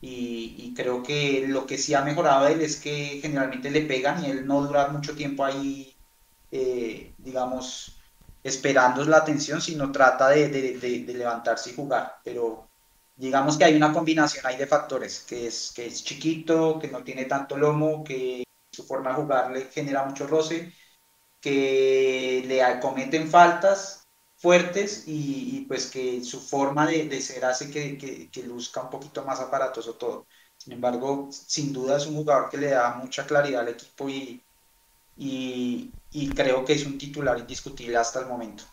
Y, 0.00 0.72
creo 0.76 1.02
que 1.02 1.46
lo 1.48 1.66
que 1.66 1.78
sí 1.78 1.94
ha 1.94 2.02
mejorado 2.02 2.46
él 2.46 2.60
es 2.60 2.76
que 2.76 3.18
generalmente 3.20 3.70
le 3.70 3.82
pegan 3.82 4.24
y 4.24 4.30
él 4.30 4.46
no 4.46 4.62
dura 4.62 4.88
mucho 4.88 5.14
tiempo 5.16 5.44
ahí, 5.44 5.96
eh, 6.52 7.14
digamos, 7.18 7.98
esperando 8.44 9.04
la 9.04 9.18
atención, 9.18 9.60
sino 9.60 9.90
trata 9.90 10.28
de, 10.30 10.48
de, 10.48 11.14
levantarse 11.14 11.70
y 11.70 11.74
jugar. 11.74 12.18
Pero 12.24 12.68
digamos 13.16 13.58
que 13.58 13.64
hay 13.64 13.76
una 13.76 13.92
combinación 13.92 14.46
ahí 14.46 14.56
de 14.56 14.66
factores, 14.66 15.24
que 15.28 15.48
es, 15.48 15.72
que 15.74 15.86
es 15.86 16.04
chiquito, 16.04 16.78
que 16.78 16.88
no 16.88 17.02
tiene 17.02 17.24
tanto 17.24 17.56
lomo, 17.56 18.04
que 18.04 18.44
su 18.72 18.84
forma 18.84 19.10
de 19.10 19.16
jugar 19.16 19.50
le 19.50 19.64
genera 19.66 20.04
mucho 20.04 20.26
roce, 20.26 20.72
que 21.40 22.44
le 22.46 22.80
cometen 22.80 23.28
faltas 23.28 23.97
fuertes 24.38 25.04
y, 25.06 25.64
pues 25.68 25.86
que 25.90 26.22
su 26.24 26.40
forma 26.40 26.86
de, 26.86 27.20
ser 27.20 27.44
hace 27.44 27.70
que, 27.70 27.98
que, 28.30 28.42
luzca 28.44 28.82
un 28.82 28.90
poquito 28.90 29.24
más 29.24 29.40
aparatoso 29.40 29.94
todo. 29.94 30.26
Sin 30.56 30.72
embargo, 30.72 31.28
sin 31.30 31.72
duda 31.72 31.96
es 31.98 32.06
un 32.06 32.16
jugador 32.16 32.48
que 32.50 32.58
le 32.58 32.70
da 32.70 32.94
mucha 32.94 33.26
claridad 33.26 33.62
al 33.62 33.68
equipo 33.68 34.08
y, 34.08 34.42
y, 35.16 35.90
creo 36.34 36.64
que 36.64 36.74
es 36.74 36.86
un 36.86 36.98
titular 36.98 37.38
indiscutible 37.38 37.96
hasta 37.96 38.20
el 38.20 38.26
momento. 38.26 38.64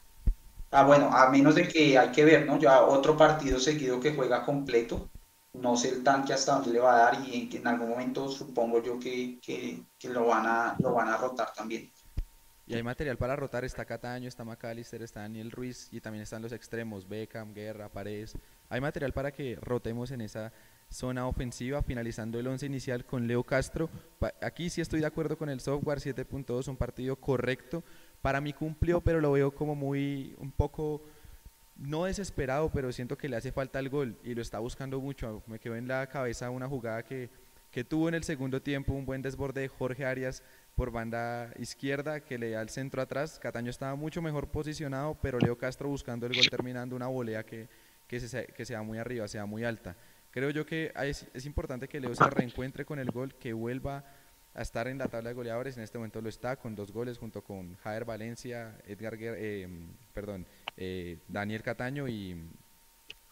Ah, 0.71 0.84
bueno, 0.84 1.10
a 1.12 1.30
menos 1.30 1.56
de 1.56 1.67
que 1.67 1.97
hay 1.97 2.12
que 2.12 2.25
ver, 2.25 2.45
¿no? 2.45 2.60
Ya 2.60 2.82
otro 2.84 3.17
partido 3.17 3.60
seguido 3.60 3.99
que 3.99 4.13
juega 4.13 4.45
completo. 4.45 5.10
No 5.54 5.78
sé 5.78 5.89
el 5.89 6.04
tanque 6.04 6.34
hasta 6.34 6.56
dónde 6.56 6.71
le 6.71 6.80
va 6.80 6.95
a 6.95 6.97
dar 6.97 7.28
y 7.28 7.49
en, 7.56 7.67
algún 7.67 7.89
momento 7.89 8.30
supongo 8.30 8.84
yo 8.84 8.99
que, 8.99 9.39
lo, 10.04 10.28
van 10.28 10.45
a, 10.45 10.75
lo 10.80 10.93
van 10.93 11.08
a 11.10 11.17
rotar 11.17 11.54
también. 11.54 11.91
Y 12.67 12.73
hay 12.73 12.82
material 12.82 13.17
para 13.17 13.36
rotar, 13.36 13.63
está 13.63 13.86
Cataño, 13.86 14.28
está 14.28 14.43
McAllister, 14.43 15.04
está 15.04 15.21
Daniel 15.21 15.51
Ruiz 15.51 15.88
y 15.91 16.01
también 16.01 16.23
están 16.23 16.41
los 16.41 16.51
extremos, 16.51 17.08
Beckham, 17.08 17.54
Guerra, 17.54 17.89
Paredes. 17.89 18.36
Hay 18.69 18.82
material 18.82 19.13
para 19.13 19.32
que 19.32 19.56
rotemos 19.62 20.10
en 20.10 20.21
esa 20.21 20.51
zona 20.89 21.28
ofensiva, 21.28 21.84
finalizando 21.84 22.39
el 22.39 22.47
once 22.47 22.65
inicial 22.65 23.06
con 23.06 23.28
Leo 23.28 23.43
Castro. 23.43 23.88
Aquí 24.41 24.71
sí 24.71 24.82
estoy 24.82 25.01
de 25.01 25.06
acuerdo 25.06 25.38
con 25.38 25.49
el 25.49 25.60
software 25.60 25.99
7.2, 25.99 26.67
un 26.67 26.78
partido 26.78 27.15
correcto, 27.17 27.84
para 28.23 28.41
mí 28.41 28.51
cumplió, 28.54 28.99
pero 29.01 29.21
lo 29.21 29.32
veo 29.34 29.54
como 29.54 29.75
muy, 29.75 30.34
un 30.39 30.51
poco, 30.51 31.04
no 31.75 32.06
desesperado, 32.06 32.71
pero 32.71 32.91
siento 32.91 33.15
que 33.15 33.30
le 33.30 33.36
hace 33.36 33.51
falta 33.51 33.78
el 33.78 33.89
gol 33.89 34.17
y 34.23 34.34
lo 34.34 34.41
está 34.41 34.58
buscando 34.58 34.99
mucho. 34.99 35.43
Me 35.45 35.60
quedó 35.60 35.75
en 35.75 35.88
la 35.88 36.08
cabeza 36.08 36.49
una 36.49 36.67
jugada 36.67 37.04
que, 37.04 37.30
que 37.69 37.84
tuvo 37.84 38.10
en 38.10 38.15
el 38.15 38.23
segundo 38.23 38.60
tiempo, 38.60 38.93
un 38.93 39.06
buen 39.06 39.21
desborde 39.21 39.62
de 39.62 39.67
Jorge 39.67 40.06
Arias 40.06 40.41
por 40.75 40.91
banda 40.91 41.51
izquierda 41.57 42.19
que 42.19 42.38
le 42.38 42.51
da 42.51 42.61
al 42.61 42.69
centro 42.69 43.01
atrás. 43.01 43.39
Cataño 43.39 43.69
estaba 43.69 43.95
mucho 43.95 44.21
mejor 44.21 44.47
posicionado, 44.49 45.17
pero 45.21 45.39
Leo 45.39 45.57
Castro 45.57 45.89
buscando 45.89 46.25
el 46.25 46.33
gol 46.33 46.49
terminando 46.49 46.95
una 46.95 47.07
volea 47.07 47.45
que, 47.45 47.67
que, 48.07 48.19
se, 48.19 48.47
que 48.47 48.65
sea 48.65 48.81
muy 48.81 48.97
arriba, 48.97 49.27
sea 49.27 49.45
muy 49.45 49.63
alta. 49.63 49.95
Creo 50.31 50.49
yo 50.49 50.65
que 50.65 50.91
es, 51.03 51.27
es 51.33 51.45
importante 51.45 51.88
que 51.88 51.99
Leo 51.99 52.13
se 52.13 52.29
reencuentre 52.29 52.83
con 52.83 52.99
el 52.99 53.09
gol, 53.09 53.35
que 53.35 53.53
vuelva 53.53 54.03
a 54.53 54.61
estar 54.61 54.88
en 54.88 54.97
la 54.97 55.07
tabla 55.07 55.29
de 55.29 55.35
goleadores. 55.35 55.77
En 55.77 55.83
este 55.83 55.97
momento 55.97 56.21
lo 56.21 56.29
está 56.29 56.57
con 56.57 56.75
dos 56.75 56.91
goles 56.91 57.17
junto 57.17 57.41
con 57.41 57.75
Javier 57.77 58.06
Valencia, 58.06 58.77
Edgar, 58.85 59.15
eh, 59.19 59.67
perdón, 60.13 60.45
eh, 60.77 61.19
Daniel 61.27 61.62
Cataño 61.62 62.08
y, 62.08 62.35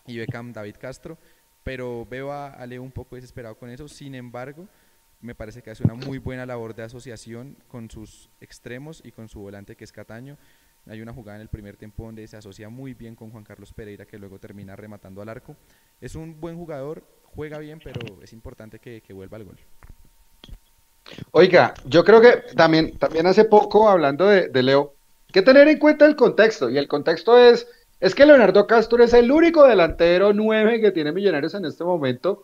y 0.06 0.18
Beckham 0.18 0.54
David 0.54 0.76
Castro. 0.80 1.18
Pero 1.64 2.06
veo 2.06 2.32
a, 2.32 2.66
Leo 2.66 2.84
un 2.84 2.92
poco 2.92 3.16
desesperado 3.16 3.56
con 3.56 3.70
eso. 3.70 3.88
Sin 3.88 4.16
embargo, 4.16 4.68
me 5.24 5.34
parece 5.36 5.64
que 5.64 5.72
hace 5.72 5.84
una 5.84 5.96
muy 5.96 6.20
buena 6.20 6.46
labor 6.46 6.76
de 6.76 6.84
asociación 6.84 7.56
con 7.70 7.90
sus 7.90 8.30
extremos 8.42 9.02
y 9.04 9.12
con 9.12 9.30
su 9.30 9.40
volante 9.40 9.76
que 9.76 9.86
es 9.86 9.92
Cataño. 9.92 10.38
Hay 10.88 11.02
una 11.02 11.14
jugada 11.14 11.38
en 11.38 11.42
el 11.42 11.48
primer 11.48 11.78
tiempo 11.78 12.04
donde 12.04 12.28
se 12.28 12.36
asocia 12.36 12.68
muy 12.68 12.94
bien 12.94 13.16
con 13.16 13.32
Juan 13.32 13.46
Carlos 13.46 13.72
Pereira 13.72 14.06
que 14.06 14.20
luego 14.20 14.38
termina 14.38 14.76
rematando 14.76 15.22
al 15.22 15.30
arco. 15.30 15.56
Es 16.02 16.16
un 16.16 16.40
buen 16.42 16.58
jugador, 16.58 17.04
juega 17.36 17.58
bien, 17.58 17.80
pero 17.82 18.22
es 18.22 18.34
importante 18.34 18.80
que, 18.80 19.00
que 19.02 19.14
vuelva 19.14 19.38
al 19.38 19.46
gol. 19.46 19.58
Oiga, 21.32 21.74
yo 21.86 22.04
creo 22.04 22.22
que 22.22 22.44
también, 22.56 22.98
también 22.98 23.26
hace 23.28 23.46
poco, 23.46 23.90
hablando 23.90 24.28
de, 24.28 24.64
Leo, 24.64 24.94
hay 25.28 25.32
que 25.32 25.42
tener 25.42 25.68
en 25.68 25.80
cuenta 25.80 26.06
el 26.06 26.16
contexto, 26.16 26.70
y 26.70 26.78
el 26.78 26.88
contexto 26.88 27.38
es, 27.38 27.68
es 28.00 28.16
que 28.16 28.26
Leonardo 28.26 28.68
Castro 28.68 29.04
es 29.04 29.14
el 29.14 29.32
único 29.32 29.66
delantero 29.66 30.34
nueve 30.34 30.82
que 30.82 30.92
tiene 30.92 31.12
Millonarios 31.12 31.54
en 31.54 31.66
este 31.66 31.84
momento, 31.84 32.44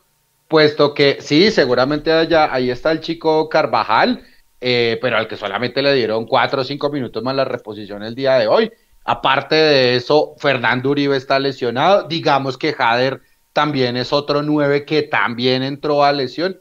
puesto 0.49 0.93
que 0.93 1.19
sí, 1.21 1.51
seguramente 1.51 2.11
allá, 2.11 2.53
ahí 2.53 2.71
está 2.71 2.91
el 2.91 2.99
chico 2.99 3.47
Carvajal, 3.47 4.25
eh, 4.59 4.97
pero 5.01 5.15
al 5.15 5.27
que 5.27 5.37
solamente 5.37 5.81
le 5.81 5.93
dieron 5.93 6.25
cuatro 6.25 6.61
o 6.61 6.65
cinco 6.65 6.89
minutos 6.89 7.23
más 7.23 7.35
la 7.35 7.45
reposición 7.45 8.03
el 8.03 8.15
día 8.15 8.33
de 8.33 8.47
hoy. 8.47 8.71
Aparte 9.05 9.55
de 9.55 9.95
eso, 9.95 10.35
Fernando 10.37 10.89
Uribe 10.89 11.15
está 11.15 11.39
lesionado. 11.39 12.07
Digamos 12.07 12.57
que 12.57 12.73
Jader 12.73 13.21
también 13.53 13.95
es 13.95 14.11
otro 14.11 14.41
nueve 14.41 14.85
que 14.85 15.03
también 15.03 15.63
entró 15.63 16.03
a 16.03 16.11
lesión. 16.11 16.59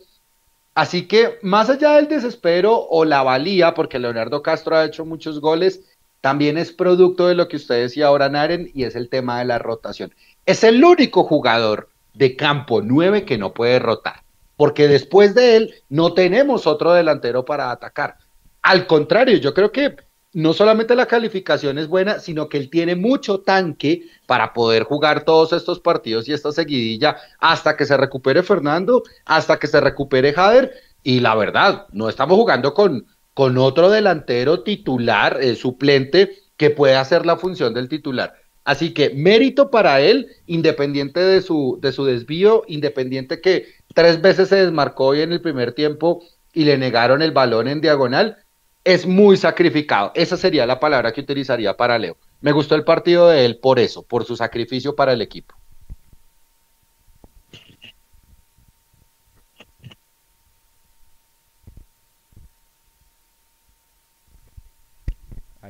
Así 0.75 1.09
que 1.09 1.39
más 1.43 1.71
allá 1.71 1.95
del 1.95 2.09
desespero 2.09 2.87
o 2.91 3.05
la 3.05 3.23
valía, 3.23 3.75
porque 3.75 3.99
Leonardo 3.99 4.43
Castro 4.43 4.77
ha 4.77 4.85
hecho 4.85 5.05
muchos 5.05 5.41
goles, 5.41 5.81
también 6.21 6.59
es 6.59 6.73
producto 6.73 7.27
de 7.27 7.35
lo 7.35 7.49
que 7.49 7.57
usted 7.57 7.83
decía 7.83 8.09
ahora, 8.09 8.29
Naren, 8.29 8.71
y 8.75 8.85
es 8.85 8.95
el 8.97 9.09
tema 9.09 9.39
de 9.39 9.47
la 9.47 9.59
rotación. 9.59 10.15
Es 10.47 10.63
el 10.63 10.85
único 10.85 11.25
jugador 11.25 11.89
de 12.19 12.37
campo 12.37 12.83
nueve 12.83 13.25
que 13.25 13.39
no 13.39 13.55
puede 13.55 13.79
rotar 13.79 14.23
porque 14.59 14.89
después 14.89 15.37
de 15.37 15.57
él 15.57 15.75
no 15.89 16.15
tenemos 16.15 16.67
otro 16.67 16.93
delantero 16.93 17.45
para 17.45 17.71
atacar. 17.71 18.17
Al 18.61 18.89
contrario, 18.89 19.39
yo 19.39 19.55
creo 19.55 19.71
que 19.71 19.95
no 20.33 20.53
solamente 20.53 20.97
la 20.97 21.07
calificación 21.07 21.79
es 21.79 21.87
buena, 21.87 22.19
sino 22.19 22.49
que 22.49 22.59
él 22.59 22.69
tiene 22.69 22.97
mucho 22.97 23.39
tanque 23.39 24.03
para 24.27 24.53
poder 24.53 24.83
jugar 24.83 25.25
todos 25.25 25.53
estos 25.53 25.79
partidos 25.79 26.29
y 26.29 26.33
esta 26.33 26.51
seguidilla 26.51 27.17
hasta 27.39 27.77
que 27.77 27.87
se 27.87 27.97
recupere 27.97 28.43
Fernando, 28.43 29.05
hasta 29.25 29.61
que 29.61 29.69
se 29.69 29.81
recupere 29.81 30.33
Jader. 30.33 30.73
Y 31.05 31.21
la 31.21 31.37
verdad, 31.37 31.87
no 31.93 32.09
estamos 32.09 32.37
jugando 32.37 32.75
con, 32.75 33.07
con 33.35 33.57
otro 33.59 33.91
delantero 33.91 34.65
titular, 34.65 35.39
eh, 35.41 35.55
suplente, 35.55 36.33
que 36.57 36.71
pueda 36.71 37.01
hacer 37.01 37.25
la 37.25 37.37
función 37.37 37.75
del 37.75 37.89
titular. 37.89 38.35
Así 38.69 38.93
que 38.93 39.09
mérito 39.09 39.71
para 39.71 40.03
él, 40.03 40.29
independiente 40.47 41.21
de 41.21 41.41
su, 41.41 41.79
de 41.81 41.91
su 41.91 42.05
desvío, 42.05 42.65
independiente 42.67 43.41
que 43.41 43.65
tres 43.95 44.21
veces 44.21 44.51
se 44.51 44.57
desmarcó 44.57 45.07
hoy 45.07 45.23
en 45.23 45.33
el 45.33 45.41
primer 45.41 45.73
tiempo 45.73 46.23
y 46.53 46.65
le 46.65 46.77
negaron 46.77 47.23
el 47.23 47.33
balón 47.33 47.67
en 47.67 47.81
diagonal, 47.81 48.37
es 48.85 49.07
muy 49.07 49.39
sacrificado. 49.39 50.13
Esa 50.15 50.37
sería 50.37 50.67
la 50.67 50.81
palabra 50.81 51.13
que 51.13 51.23
utilizaría 51.23 51.79
para 51.79 51.99
Leo. 51.99 52.19
Me 52.43 52.53
gustó 52.53 52.75
el 52.75 52.85
partido 52.85 53.31
de 53.31 53.47
él 53.47 53.57
por 53.57 53.79
eso, 53.79 54.03
por 54.03 54.27
su 54.27 54.37
sacrificio 54.37 54.95
para 54.95 55.15
el 55.15 55.23
equipo. 55.23 55.55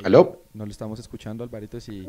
¿Aló? 0.03 0.38
No 0.59 0.67
lo 0.67 0.73
estamos 0.73 0.99
escuchando, 0.99 1.45
Alvarito, 1.45 1.81
si... 1.81 2.05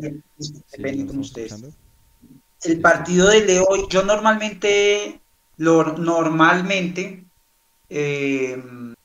El 2.63 2.81
partido 2.81 3.27
de 3.27 3.45
Leo, 3.45 3.87
yo 3.89 4.01
normalmente, 4.01 5.21
lo, 5.57 5.83
normalmente, 5.95 7.25
eh, 7.91 8.59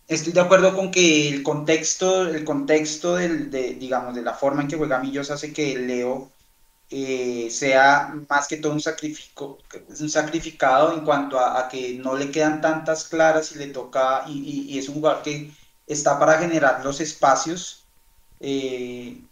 estoy 0.09 0.33
de 0.33 0.41
acuerdo 0.41 0.75
con 0.75 0.91
que 0.91 1.29
el 1.29 1.43
contexto, 1.43 2.27
el 2.27 2.43
contexto 2.43 3.17
del, 3.17 3.51
de, 3.51 3.75
digamos, 3.75 4.15
de 4.15 4.23
la 4.23 4.33
forma 4.33 4.63
en 4.63 4.69
que 4.69 4.79
juega 4.79 4.99
Millos 4.99 5.31
hace 5.31 5.53
que 5.53 5.79
Leo 5.79 6.31
eh, 6.89 7.49
sea 7.51 8.15
más 8.31 8.49
que 8.49 8.57
todo 8.57 8.73
un, 8.73 8.81
sacrifico, 8.81 9.59
un 10.01 10.09
sacrificado 10.09 10.95
en 10.95 11.05
cuanto 11.05 11.39
a, 11.39 11.69
que 11.69 11.99
no 11.99 12.17
le 12.17 12.31
quedan 12.31 12.63
tantas 12.63 13.05
claras 13.05 13.53
y 13.53 13.59
le 13.59 13.67
toca, 13.67 14.25
y, 14.27 14.69
y 14.71 14.79
es 14.79 14.89
un 14.89 14.95
jugador 14.95 15.23
que 15.23 15.51
está 15.87 16.19
para 16.19 16.39
generar 16.39 16.83
los 16.83 17.03
espacios 17.03 17.85
eh, 18.47 19.23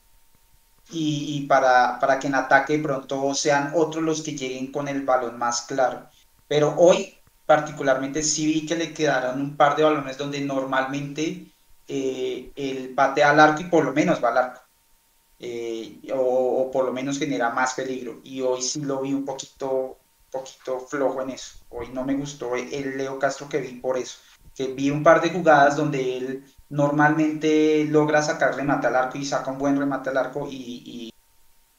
y, 0.91 1.47
para, 1.47 1.99
para, 1.99 2.19
que 2.19 2.27
en 2.27 2.35
ataque 2.35 2.79
pronto 2.79 3.35
sean 3.35 3.73
otros 3.75 4.03
los 4.03 4.23
que 4.23 4.37
lleguen 4.37 4.71
con 4.73 4.89
el 4.89 5.03
balón 5.03 5.39
más 5.39 5.63
claro. 5.63 6.09
Pero 6.49 6.75
hoy 6.77 7.15
particularmente 7.47 8.23
sí 8.23 8.47
vi 8.47 8.67
que 8.67 8.77
le 8.77 8.93
quedaron 8.93 9.41
un 9.41 9.57
par 9.57 9.77
de 9.77 9.85
balones 9.85 10.19
donde 10.19 10.41
normalmente 10.41 11.47
eh, 11.89 12.53
el 12.57 12.95
patea 12.95 13.31
al 13.31 13.41
arco 13.41 13.63
y 13.63 13.65
por 13.65 13.85
lo 13.85 13.93
menos 13.93 14.23
va 14.23 14.31
al 14.31 14.39
arco. 14.39 14.61
Eh, 15.39 15.99
o, 16.15 16.71
por 16.73 16.85
lo 16.85 16.93
menos 16.93 17.19
genera 17.19 17.51
más 17.51 17.75
peligro. 17.75 18.21
Y 18.23 18.41
hoy 18.41 18.63
sí 18.63 18.81
lo 18.81 19.01
vi 19.01 19.13
un 19.13 19.25
poquito, 19.25 19.99
poquito 20.31 20.81
flojo 20.81 21.23
en 21.23 21.31
eso. 21.31 21.59
Hoy 21.71 21.89
no 21.93 22.05
me 22.05 22.15
gustó 22.15 22.55
el 22.55 22.97
Leo 22.97 23.19
Castro 23.19 23.49
que 23.49 23.59
vi 23.59 23.73
por 23.81 23.99
eso. 23.99 24.19
Que 24.55 24.69
vi 24.69 24.91
un 24.91 25.03
par 25.03 25.21
de 25.21 25.31
jugadas 25.31 25.77
donde 25.77 26.17
él 26.19 26.45
normalmente 26.73 27.85
logra 27.85 28.23
sacar 28.23 28.57
remate 28.57 28.87
al 28.87 28.97
arco 28.97 29.19
y 29.19 29.27
saca 29.27 29.51
un 29.51 29.59
buen 29.59 29.79
remate 29.79 30.09
al 30.09 30.17
arco 30.17 30.49
y, 30.51 31.13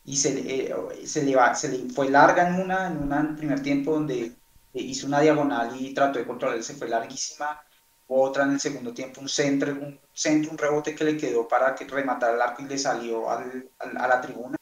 y, 0.06 0.16
se, 0.16 0.30
eh, 0.30 0.76
se, 1.06 1.24
le 1.24 1.36
va, 1.36 1.56
se 1.56 1.70
le 1.70 1.92
fue 1.92 2.10
larga 2.10 2.48
en 2.48 2.62
una, 2.62 2.88
en 2.88 2.98
una 3.02 3.20
en 3.22 3.36
primer 3.36 3.62
tiempo 3.64 3.94
donde 3.94 4.26
eh, 4.26 4.34
hizo 4.74 5.08
una 5.08 5.20
diagonal 5.20 5.76
y 5.80 5.96
trató 5.96 6.20
de 6.20 6.26
controlar, 6.26 6.62
se 6.64 6.76
fue 6.76 6.88
larguísima. 6.88 7.60
Otra 8.08 8.44
en 8.44 8.52
el 8.52 8.60
segundo 8.60 8.94
tiempo, 8.94 9.22
un 9.22 9.30
centro, 9.30 9.72
un 9.72 10.00
centro, 10.14 10.52
un 10.52 10.58
rebote 10.58 10.94
que 10.94 11.06
le 11.06 11.18
quedó 11.18 11.48
para 11.48 11.74
que 11.74 11.86
rematara 11.86 12.34
el 12.36 12.42
arco 12.42 12.62
y 12.62 12.66
le 12.66 12.78
salió 12.78 13.32
al, 13.32 13.70
a 13.80 14.08
la 14.08 14.22
tribuna. 14.22 14.58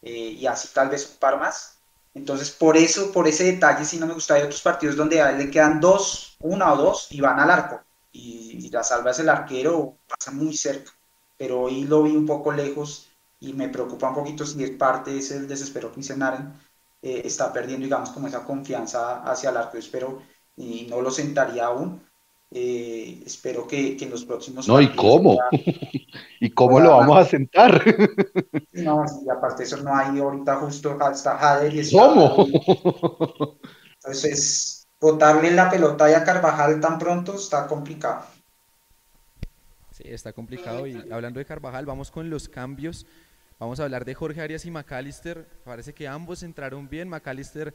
Eh, 0.00 0.10
y 0.40 0.46
así 0.46 0.68
tal 0.72 0.88
vez 0.88 1.10
un 1.10 1.18
par 1.18 1.38
más. 1.38 1.78
Entonces, 2.14 2.50
por 2.50 2.76
eso, 2.76 3.12
por 3.12 3.28
ese 3.28 3.44
detalle, 3.44 3.84
si 3.84 3.98
no 3.98 4.06
me 4.06 4.14
gusta. 4.14 4.34
Hay 4.34 4.42
otros 4.42 4.62
partidos 4.62 4.96
donde 4.96 5.20
a 5.20 5.30
él 5.30 5.38
le 5.38 5.50
quedan 5.50 5.80
dos, 5.80 6.36
una 6.40 6.72
o 6.72 6.76
dos, 6.76 7.08
y 7.10 7.20
van 7.20 7.40
al 7.40 7.50
arco 7.50 7.82
y, 8.18 8.70
la 8.70 8.82
salva 8.82 9.12
es 9.12 9.18
el 9.20 9.28
arquero, 9.28 9.98
pasa 10.06 10.30
muy 10.30 10.54
cerca, 10.54 10.92
pero 11.36 11.62
hoy 11.62 11.84
lo 11.84 12.02
vi 12.02 12.16
un 12.16 12.26
poco 12.26 12.52
lejos 12.52 13.08
y 13.40 13.52
me 13.52 13.68
preocupa 13.68 14.08
un 14.08 14.14
poquito 14.14 14.44
si 14.44 14.62
es 14.62 14.70
parte 14.72 15.12
de 15.12 15.18
ese 15.18 15.40
desespero 15.42 15.92
que 15.92 16.00
eh, 16.00 17.22
está 17.24 17.52
perdiendo, 17.52 17.84
digamos, 17.84 18.10
como 18.10 18.26
esa 18.26 18.44
confianza 18.44 19.22
hacia 19.22 19.50
el 19.50 19.56
arquero, 19.56 19.78
espero, 19.78 20.22
y 20.56 20.86
no 20.90 21.00
lo 21.00 21.10
sentaría 21.10 21.66
aún. 21.66 22.02
Eh, 22.50 23.22
espero 23.26 23.68
que, 23.68 23.94
que, 23.96 24.06
en 24.06 24.10
los 24.10 24.24
próximos. 24.24 24.66
No, 24.66 24.80
¿y 24.80 24.94
cómo? 24.94 25.38
¿Y 26.40 26.50
cómo 26.50 26.80
lo 26.80 26.96
vamos 26.96 27.18
a 27.18 27.24
sentar? 27.26 27.84
no, 28.72 29.04
y 29.24 29.30
aparte 29.30 29.64
eso 29.64 29.76
no 29.78 29.94
hay 29.94 30.18
ahorita 30.18 30.56
justo 30.56 30.96
hasta 31.00 31.36
Jader 31.36 31.74
y 31.74 31.90
¿Cómo? 31.90 32.46
Entonces, 33.94 34.77
botarle 35.00 35.50
la 35.52 35.70
pelota 35.70 36.04
a 36.04 36.24
Carvajal 36.24 36.80
tan 36.80 36.98
pronto 36.98 37.36
está 37.36 37.66
complicado. 37.66 38.24
Sí, 39.92 40.04
está 40.06 40.32
complicado. 40.32 40.86
Y 40.86 41.10
hablando 41.10 41.38
de 41.38 41.44
Carvajal, 41.44 41.86
vamos 41.86 42.10
con 42.10 42.30
los 42.30 42.48
cambios. 42.48 43.06
Vamos 43.58 43.80
a 43.80 43.82
hablar 43.82 44.04
de 44.04 44.14
Jorge 44.14 44.40
Arias 44.40 44.64
y 44.66 44.70
McAllister. 44.70 45.44
Parece 45.64 45.92
que 45.92 46.06
ambos 46.06 46.44
entraron 46.44 46.88
bien. 46.88 47.08
McAllister 47.08 47.74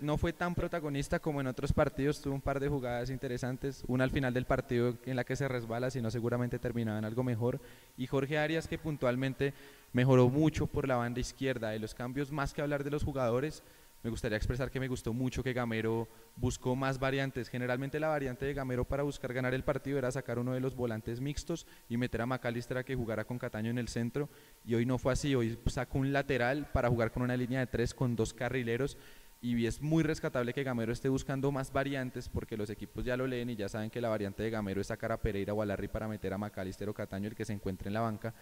no 0.00 0.18
fue 0.18 0.32
tan 0.32 0.56
protagonista 0.56 1.20
como 1.20 1.40
en 1.40 1.46
otros 1.46 1.72
partidos. 1.72 2.20
Tuvo 2.20 2.34
un 2.34 2.40
par 2.40 2.58
de 2.58 2.68
jugadas 2.68 3.10
interesantes. 3.10 3.84
Una 3.86 4.02
al 4.02 4.10
final 4.10 4.34
del 4.34 4.46
partido 4.46 4.96
en 5.06 5.14
la 5.14 5.22
que 5.22 5.36
se 5.36 5.46
resbala, 5.46 5.92
si 5.92 6.00
no 6.00 6.10
seguramente 6.10 6.58
terminaba 6.58 6.98
en 6.98 7.04
algo 7.04 7.22
mejor. 7.22 7.60
Y 7.96 8.08
Jorge 8.08 8.38
Arias 8.38 8.66
que 8.66 8.78
puntualmente 8.78 9.54
mejoró 9.92 10.28
mucho 10.28 10.66
por 10.66 10.88
la 10.88 10.96
banda 10.96 11.20
izquierda. 11.20 11.70
De 11.70 11.78
los 11.78 11.94
cambios, 11.94 12.32
más 12.32 12.52
que 12.52 12.62
hablar 12.62 12.82
de 12.82 12.90
los 12.90 13.04
jugadores, 13.04 13.62
me 14.02 14.10
gustaría 14.10 14.36
expresar 14.36 14.70
que 14.70 14.80
me 14.80 14.88
gustó 14.88 15.12
mucho 15.12 15.42
que 15.42 15.52
Gamero 15.52 16.08
buscó 16.36 16.74
más 16.74 16.98
variantes. 16.98 17.48
Generalmente 17.48 18.00
la 18.00 18.08
variante 18.08 18.46
de 18.46 18.54
Gamero 18.54 18.86
para 18.86 19.02
buscar 19.02 19.32
ganar 19.32 19.52
el 19.52 19.62
partido 19.62 19.98
era 19.98 20.10
sacar 20.10 20.38
uno 20.38 20.52
de 20.52 20.60
los 20.60 20.74
volantes 20.74 21.20
mixtos 21.20 21.66
y 21.88 21.98
meter 21.98 22.22
a 22.22 22.26
McAllister 22.26 22.78
a 22.78 22.84
que 22.84 22.96
jugara 22.96 23.24
con 23.24 23.38
Cataño 23.38 23.70
en 23.70 23.78
el 23.78 23.88
centro. 23.88 24.30
Y 24.64 24.74
hoy 24.74 24.86
no 24.86 24.96
fue 24.96 25.12
así, 25.12 25.34
hoy 25.34 25.58
sacó 25.66 25.98
un 25.98 26.12
lateral 26.12 26.70
para 26.72 26.88
jugar 26.88 27.12
con 27.12 27.22
una 27.22 27.36
línea 27.36 27.60
de 27.60 27.66
tres 27.66 27.92
con 27.92 28.16
dos 28.16 28.32
carrileros. 28.32 28.96
Y 29.42 29.66
es 29.66 29.80
muy 29.80 30.02
rescatable 30.02 30.52
que 30.52 30.64
Gamero 30.64 30.92
esté 30.92 31.08
buscando 31.08 31.50
más 31.50 31.72
variantes 31.72 32.28
porque 32.28 32.56
los 32.56 32.68
equipos 32.70 33.04
ya 33.04 33.16
lo 33.16 33.26
leen 33.26 33.50
y 33.50 33.56
ya 33.56 33.68
saben 33.68 33.90
que 33.90 34.00
la 34.00 34.08
variante 34.08 34.42
de 34.42 34.50
Gamero 34.50 34.80
es 34.80 34.86
sacar 34.86 35.12
a 35.12 35.20
Pereira 35.20 35.54
o 35.54 35.62
a 35.62 35.76
para 35.90 36.08
meter 36.08 36.32
a 36.32 36.38
McAllister 36.38 36.88
o 36.88 36.94
Cataño, 36.94 37.28
el 37.28 37.34
que 37.34 37.44
se 37.44 37.52
encuentre 37.52 37.88
en 37.88 37.94
la 37.94 38.00
banca. 38.00 38.34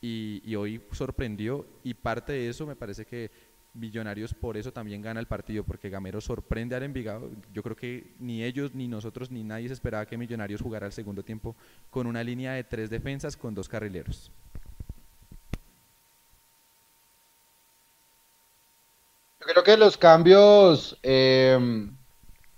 Y, 0.00 0.54
hoy 0.54 0.82
sorprendió 0.92 1.66
y 1.82 1.94
parte 1.94 2.32
de 2.32 2.48
eso 2.48 2.66
me 2.66 2.76
parece 2.76 3.06
que 3.06 3.30
Millonarios 3.76 4.34
por 4.34 4.56
eso 4.56 4.72
también 4.72 5.02
gana 5.02 5.20
el 5.20 5.26
partido, 5.26 5.64
porque 5.64 5.90
Gamero 5.90 6.20
sorprende 6.20 6.74
al 6.74 6.82
Envigado. 6.82 7.30
Yo 7.52 7.62
creo 7.62 7.76
que 7.76 8.14
ni 8.18 8.42
ellos, 8.42 8.74
ni 8.74 8.88
nosotros, 8.88 9.30
ni 9.30 9.44
nadie 9.44 9.68
se 9.68 9.74
esperaba 9.74 10.06
que 10.06 10.16
Millonarios 10.16 10.62
jugara 10.62 10.86
el 10.86 10.92
segundo 10.92 11.22
tiempo 11.22 11.54
con 11.90 12.06
una 12.06 12.24
línea 12.24 12.52
de 12.52 12.64
tres 12.64 12.90
defensas 12.90 13.36
con 13.36 13.54
dos 13.54 13.68
carrileros. 13.68 14.30
Yo 19.40 19.46
creo 19.46 19.62
que 19.62 19.76
los 19.76 19.96
cambios, 19.96 20.98
eh, 21.02 21.88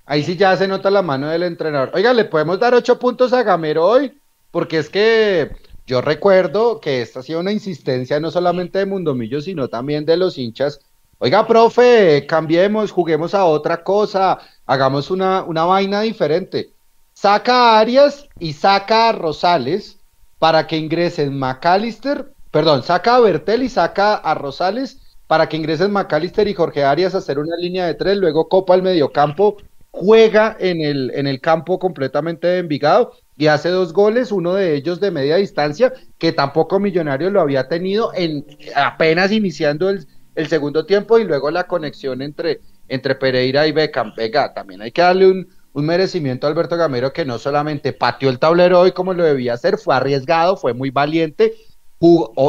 ahí 0.07 0.23
sí 0.23 0.37
ya 0.37 0.57
se 0.57 0.69
nota 0.69 0.91
la 0.91 1.03
mano 1.03 1.29
del 1.29 1.43
entrenador. 1.43 1.91
Oiga, 1.93 2.15
le 2.15 2.25
podemos 2.25 2.59
dar 2.59 2.75
ocho 2.75 2.99
puntos 2.99 3.33
a 3.33 3.43
Gamero 3.43 3.85
hoy, 3.85 4.19
porque 4.51 4.79
es 4.79 4.89
que 4.89 5.51
yo 5.87 6.01
recuerdo 6.01 6.81
que 6.81 7.03
esta 7.03 7.21
ha 7.21 7.23
sido 7.23 7.41
una 7.41 7.51
insistencia 7.51 8.21
no 8.21 8.31
solamente 8.31 8.79
de 8.79 8.87
Mundomillo, 8.87 9.41
sino 9.41 9.69
también 9.69 10.05
de 10.05 10.17
los 10.17 10.39
hinchas 10.39 10.81
Oiga, 11.21 11.45
profe, 11.49 12.27
cambiemos, 12.29 12.93
juguemos 12.93 13.35
a 13.35 13.45
otra 13.45 13.83
cosa, 13.83 14.39
hagamos 14.65 15.11
una, 15.11 15.43
una 15.43 15.65
vaina 15.65 16.03
diferente. 16.03 16.71
Saca 17.13 17.55
a 17.55 17.81
Arias 17.81 18.29
y 18.39 18.53
saca 18.53 19.09
a 19.09 19.13
Rosales 19.13 19.99
para 20.39 20.69
que 20.69 20.77
ingresen 20.77 21.37
McAllister, 21.37 22.33
perdón, 22.53 22.85
saca 22.85 23.17
a 23.17 23.21
Bertel 23.21 23.65
y 23.65 23.69
saca 23.69 24.15
a 24.15 24.35
Rosales 24.35 25.17
para 25.27 25.49
que 25.49 25.57
ingresen 25.57 25.91
McAllister 25.91 26.47
y 26.47 26.55
Jorge 26.55 26.85
Arias 26.85 27.17
a 27.17 27.19
hacer 27.19 27.41
una 27.41 27.57
línea 27.57 27.87
de 27.87 27.95
tres, 27.95 28.17
luego 28.17 28.49
Copa 28.49 28.75
al 28.75 28.85
mediocampo, 28.85 29.57
juega 29.91 30.57
en 30.61 30.81
el, 30.81 31.11
en 31.17 31.27
el 31.27 31.41
campo 31.41 31.81
completamente 31.81 32.47
de 32.47 32.59
Envigado 32.59 33.15
y 33.37 33.49
hace 33.49 33.71
dos 33.71 33.93
goles, 33.93 34.31
uno 34.31 34.55
de 34.55 34.77
ellos 34.77 35.01
de 35.01 35.11
media 35.11 35.35
distancia, 35.35 35.93
que 36.17 36.31
tampoco 36.31 36.79
Millonarios 36.79 37.33
lo 37.33 37.41
había 37.41 37.67
tenido 37.67 38.13
en 38.15 38.47
apenas 38.77 39.33
iniciando 39.33 39.91
el, 39.91 40.07
segundo 40.47 40.87
tiempo 40.87 41.19
y 41.19 41.25
luego 41.25 41.51
la 41.51 41.65
conexión 41.65 42.23
entre, 42.23 42.61
entre 42.87 43.17
Pereira 43.17 43.67
y 43.67 43.73
Beckham. 43.73 44.13
Vega, 44.17 44.55
también 44.55 44.83
hay 44.83 44.93
que 44.93 45.03
darle 45.03 45.27
un, 45.27 45.49
un 45.73 45.87
merecimiento 45.87 46.47
a 46.47 46.51
Alberto 46.51 46.77
Gamero 46.77 47.13
que 47.13 47.25
no 47.25 47.39
solamente 47.39 47.93
pateó 47.93 48.31
el 48.31 48.39
tablero 48.39 48.81
hoy 48.81 48.93
como 48.93 49.15
lo 49.15 49.25
debía 49.25 49.55
hacer, 49.55 49.79
fue 49.79 49.95
arriesgado, 49.95 50.57
fue 50.57 50.75
muy 50.75 50.91
valiente. 50.91 51.55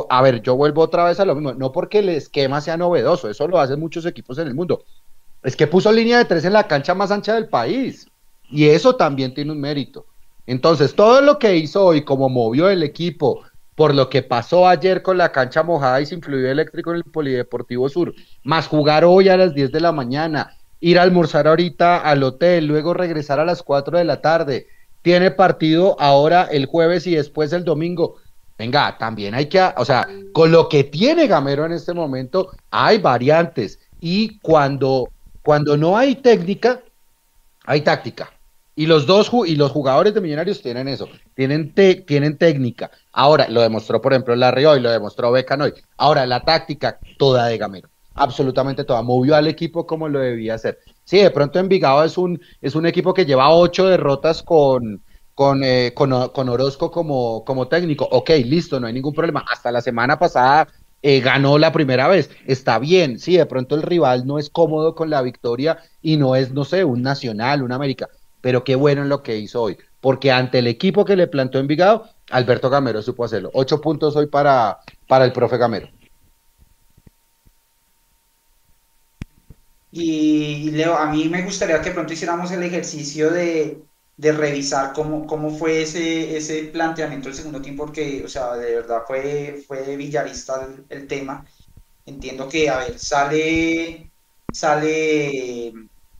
a 0.09 0.21
ver, 0.21 0.41
yo 0.41 0.55
vuelvo 0.55 0.81
otra 0.81 1.05
vez 1.05 1.19
a 1.19 1.25
lo 1.25 1.35
mismo, 1.35 1.53
no 1.53 1.71
porque 1.71 1.99
el 1.99 2.09
esquema 2.09 2.61
sea 2.61 2.77
novedoso, 2.77 3.29
eso 3.29 3.47
lo 3.47 3.59
hacen 3.59 3.79
muchos 3.79 4.05
equipos 4.05 4.37
en 4.37 4.47
el 4.47 4.53
mundo, 4.53 4.83
es 5.43 5.55
que 5.55 5.67
puso 5.67 5.91
línea 5.91 6.17
de 6.17 6.25
tres 6.25 6.45
en 6.45 6.53
la 6.53 6.67
cancha 6.67 6.93
más 6.93 7.11
ancha 7.11 7.33
del 7.33 7.47
país 7.47 8.07
y 8.49 8.65
eso 8.67 8.95
también 8.95 9.33
tiene 9.33 9.51
un 9.51 9.59
mérito. 9.59 10.05
Entonces, 10.45 10.95
todo 10.95 11.21
lo 11.21 11.37
que 11.37 11.55
hizo 11.57 11.85
hoy, 11.85 12.03
como 12.03 12.27
movió 12.29 12.69
el 12.69 12.81
equipo, 12.81 13.43
por 13.79 13.95
lo 13.95 14.09
que 14.09 14.23
pasó 14.23 14.67
ayer 14.67 15.01
con 15.01 15.17
la 15.17 15.31
cancha 15.31 15.63
mojada 15.63 16.01
y 16.01 16.05
sin 16.05 16.21
fluido 16.21 16.51
eléctrico 16.51 16.89
en 16.91 16.97
el 16.97 17.05
Polideportivo 17.05 17.87
Sur, 17.87 18.13
más 18.43 18.67
jugar 18.67 19.05
hoy 19.05 19.29
a 19.29 19.37
las 19.37 19.53
10 19.53 19.71
de 19.71 19.79
la 19.79 19.93
mañana, 19.93 20.57
ir 20.81 20.99
a 20.99 21.03
almorzar 21.03 21.47
ahorita 21.47 21.99
al 21.99 22.23
hotel, 22.23 22.65
luego 22.65 22.93
regresar 22.93 23.39
a 23.39 23.45
las 23.45 23.63
4 23.63 23.97
de 23.97 24.03
la 24.03 24.19
tarde. 24.19 24.67
Tiene 25.01 25.31
partido 25.31 25.95
ahora 25.97 26.49
el 26.51 26.65
jueves 26.65 27.07
y 27.07 27.15
después 27.15 27.53
el 27.53 27.63
domingo. 27.63 28.17
Venga, 28.57 28.97
también 28.97 29.33
hay 29.33 29.45
que, 29.45 29.65
o 29.77 29.85
sea, 29.85 30.05
con 30.33 30.51
lo 30.51 30.67
que 30.67 30.83
tiene 30.83 31.27
Gamero 31.27 31.65
en 31.65 31.71
este 31.71 31.93
momento, 31.93 32.49
hay 32.71 32.97
variantes. 32.97 33.79
Y 34.01 34.39
cuando, 34.39 35.07
cuando 35.41 35.77
no 35.77 35.97
hay 35.97 36.15
técnica, 36.15 36.81
hay 37.63 37.79
táctica. 37.79 38.29
Y 38.79 38.85
los 38.85 39.05
dos 39.05 39.29
y 39.45 39.57
los 39.57 39.71
jugadores 39.73 40.13
de 40.13 40.21
Millonarios 40.21 40.61
tienen 40.61 40.87
eso, 40.87 41.09
tienen, 41.35 41.73
tienen 41.73 42.37
técnica. 42.37 42.89
Ahora, 43.11 43.49
lo 43.49 43.59
demostró, 43.59 43.99
por 43.99 44.13
ejemplo, 44.13 44.33
Larry 44.37 44.63
hoy, 44.63 44.79
lo 44.79 44.89
demostró 44.89 45.33
Becan 45.33 45.61
hoy. 45.63 45.73
Ahora, 45.97 46.25
la 46.25 46.45
táctica 46.45 46.97
toda 47.17 47.47
de 47.47 47.57
Gamero 47.57 47.89
absolutamente 48.13 48.85
toda. 48.85 49.01
Movió 49.01 49.35
al 49.35 49.47
equipo 49.47 49.85
como 49.85 50.07
lo 50.07 50.19
debía 50.19 50.53
hacer. 50.53 50.79
Sí, 51.03 51.17
de 51.17 51.29
pronto 51.29 51.59
Envigado 51.59 52.05
es 52.05 52.17
un, 52.17 52.39
es 52.61 52.73
un 52.73 52.85
equipo 52.85 53.13
que 53.13 53.25
lleva 53.25 53.53
ocho 53.53 53.85
derrotas 53.85 54.43
con, 54.43 55.03
con, 55.35 55.61
eh, 55.65 55.93
con, 55.93 56.13
Orozco 56.49 56.89
como, 56.89 57.43
como 57.43 57.67
técnico. 57.67 58.07
Ok, 58.09 58.29
listo, 58.45 58.79
no 58.79 58.87
hay 58.87 58.93
ningún 58.93 59.13
problema. 59.13 59.43
Hasta 59.51 59.73
la 59.73 59.81
semana 59.81 60.17
pasada 60.17 60.69
eh, 61.01 61.19
ganó 61.19 61.57
la 61.57 61.73
primera 61.73 62.07
vez. 62.07 62.29
Está 62.45 62.79
bien, 62.79 63.19
sí, 63.19 63.35
de 63.35 63.45
pronto 63.45 63.75
el 63.75 63.81
rival 63.81 64.25
no 64.25 64.39
es 64.39 64.49
cómodo 64.49 64.95
con 64.95 65.09
la 65.09 65.21
victoria 65.21 65.79
y 66.01 66.15
no 66.15 66.37
es, 66.37 66.53
no 66.53 66.63
sé, 66.63 66.85
un 66.85 67.01
Nacional, 67.01 67.61
un 67.61 67.73
América. 67.73 68.07
Pero 68.41 68.63
qué 68.63 68.75
bueno 68.75 69.01
en 69.01 69.09
lo 69.09 69.23
que 69.23 69.37
hizo 69.37 69.61
hoy. 69.61 69.77
Porque 70.01 70.31
ante 70.31 70.59
el 70.59 70.67
equipo 70.67 71.05
que 71.05 71.15
le 71.15 71.27
plantó 71.27 71.59
Envigado, 71.59 72.09
Alberto 72.31 72.69
Gamero 72.69 73.01
supo 73.01 73.25
hacerlo. 73.25 73.49
Ocho 73.53 73.81
puntos 73.81 74.15
hoy 74.15 74.27
para, 74.27 74.79
para 75.07 75.25
el 75.25 75.33
profe 75.33 75.57
Gamero. 75.57 75.89
Y 79.91 80.71
Leo, 80.71 80.95
a 80.95 81.11
mí 81.11 81.27
me 81.29 81.41
gustaría 81.41 81.81
que 81.81 81.91
pronto 81.91 82.13
hiciéramos 82.13 82.51
el 82.51 82.63
ejercicio 82.63 83.31
de, 83.31 83.81
revisar 84.17 84.93
cómo, 84.93 85.25
cómo 85.25 85.49
fue 85.49 85.81
ese, 85.81 86.37
ese 86.37 86.65
planteamiento 86.65 87.27
del 87.29 87.37
segundo 87.37 87.61
tiempo, 87.61 87.85
porque, 87.85 88.23
o 88.23 88.27
sea, 88.27 88.55
de 88.55 88.75
verdad 88.75 89.01
fue, 89.07 89.63
fue 89.67 89.95
villarista 89.95 90.67
el, 90.89 91.07
tema. 91.07 91.45
Entiendo 92.05 92.47
que, 92.47 92.69
a 92.69 92.79
ver, 92.79 92.99
sale, 92.99 94.11
sale 94.51 95.73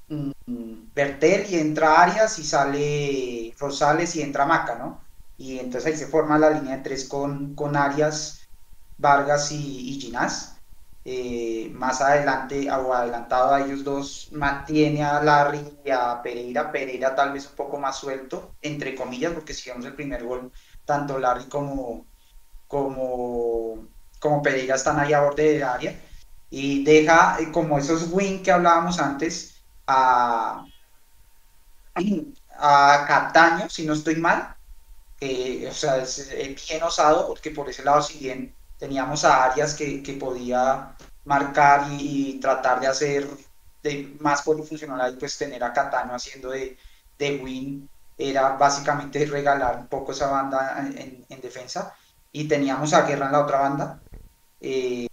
Bertel 0.10 1.46
y 1.50 1.60
entra 1.60 2.02
Arias 2.02 2.40
y 2.40 2.44
sale 2.44 3.54
Rosales 3.60 4.16
y 4.16 4.22
entra 4.22 4.46
Maca, 4.46 4.76
¿no? 4.76 5.02
Y 5.38 5.60
entonces 5.60 5.94
ahí 5.94 5.98
se 5.98 6.08
forma 6.08 6.38
la 6.38 6.50
línea 6.50 6.78
de 6.78 6.84
tres 6.84 7.08
con, 7.08 7.56
con 7.56 7.76
Arias, 7.76 8.50
Vargas 8.98 9.52
y, 9.52 9.90
y 9.92 10.02
Ginás. 10.02 10.56
Eh, 11.06 11.72
más 11.74 12.02
adelante 12.02 12.70
o 12.70 12.94
adelantado 12.94 13.54
a 13.54 13.62
ellos 13.62 13.84
dos 13.84 14.30
mantiene 14.34 15.04
a 15.04 15.24
Larry 15.24 15.80
y 15.84 15.90
a 15.90 16.22
Pereira, 16.22 16.72
Pereira 16.72 17.16
tal 17.16 17.32
vez 17.34 17.48
un 17.48 17.56
poco 17.56 17.78
más 17.80 17.98
suelto, 17.98 18.56
entre 18.62 18.94
comillas, 18.96 19.34
porque 19.34 19.54
si 19.54 19.70
vemos 19.70 19.86
el 19.86 19.96
primer 19.96 20.24
gol, 20.26 20.52
tanto 20.86 21.18
Larry 21.18 21.46
como, 21.48 22.06
como, 22.68 23.88
como 24.20 24.42
Pereira 24.42 24.76
están 24.76 25.00
ahí 25.00 25.14
a 25.14 25.22
borde 25.22 25.54
del 25.54 25.64
área 25.64 26.00
y 26.50 26.84
deja 26.84 27.38
eh, 27.40 27.52
como 27.52 27.78
esos 27.78 28.12
wing 28.12 28.42
que 28.44 28.52
hablábamos 28.52 29.00
antes 29.00 29.59
a, 29.90 30.66
a 32.58 33.06
Cataño, 33.08 33.70
si 33.70 33.86
no 33.86 33.94
estoy 33.94 34.16
mal, 34.18 34.56
o 35.22 35.74
sea, 35.74 35.98
es 35.98 36.30
bien 36.70 36.84
osado 36.84 37.28
porque 37.28 37.52
por 37.52 37.68
ese 37.70 37.84
lado 37.84 38.02
si 38.02 38.20
bien 38.20 38.56
teníamos 38.78 39.26
a 39.26 39.44
Arias 39.46 39.74
que, 39.74 40.02
que 40.02 40.14
podía 40.14 40.96
marcar 41.26 41.88
y, 41.92 42.40
tratar 42.40 42.80
de 42.80 42.88
hacer 42.88 43.28
de, 43.84 44.16
más 44.20 44.42
por 44.42 44.66
funcional 44.66 45.02
ahí, 45.02 45.16
pues 45.20 45.38
tener 45.38 45.64
a 45.64 45.74
Catano 45.74 46.16
haciendo 46.16 46.52
de, 46.52 46.78
de 47.18 47.36
win 47.38 47.90
era 48.18 48.58
básicamente 48.58 49.26
regalar 49.26 49.78
un 49.78 49.88
poco 49.88 50.12
esa 50.12 50.28
banda 50.28 50.76
en, 50.80 51.26
en, 51.30 51.42
defensa 51.42 51.94
y 52.32 52.48
teníamos 52.48 52.94
a 52.94 53.04
Guerra 53.04 53.28
en 53.28 53.32
la 53.32 53.42
otra 53.42 53.60
banda. 53.60 54.02
Eh, 54.60 55.08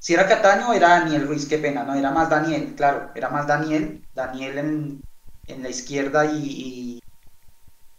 si 0.00 0.14
era 0.14 0.26
Cataño 0.26 0.72
era 0.72 1.00
Daniel 1.00 1.26
Ruiz, 1.28 1.46
qué 1.46 1.58
pena, 1.58 1.84
no, 1.84 1.94
era 1.94 2.10
más 2.10 2.30
Daniel, 2.30 2.74
claro, 2.76 3.10
era 3.14 3.28
más 3.28 3.46
Daniel, 3.46 4.04
Daniel 4.14 4.58
en, 4.58 5.02
en 5.46 5.62
la 5.62 5.68
izquierda 5.68 6.24
y, 6.24 7.00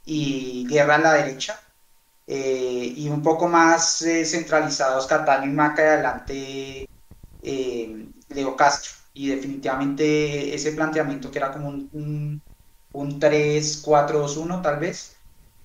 y, 0.05 0.67
Guerra 0.67 0.95
en 0.95 1.03
la 1.03 1.13
derecha. 1.13 1.59
Eh, 2.27 2.93
y 2.97 3.09
un 3.09 3.21
poco 3.23 3.47
más 3.47 4.01
eh, 4.03 4.25
centralizados 4.25 5.07
Cataño 5.07 5.51
y 5.51 5.53
Maca 5.53 5.83
y 5.83 5.87
adelante 5.87 6.89
eh, 7.43 8.07
Leo 8.29 8.55
Castro. 8.55 8.93
Y 9.13 9.27
definitivamente 9.29 10.55
ese 10.55 10.71
planteamiento 10.73 11.29
que 11.31 11.39
era 11.39 11.51
como 11.51 11.69
un, 11.69 12.41
un, 12.93 13.19
3-4-2-1 13.19 14.61
tal 14.61 14.79
vez, 14.79 15.17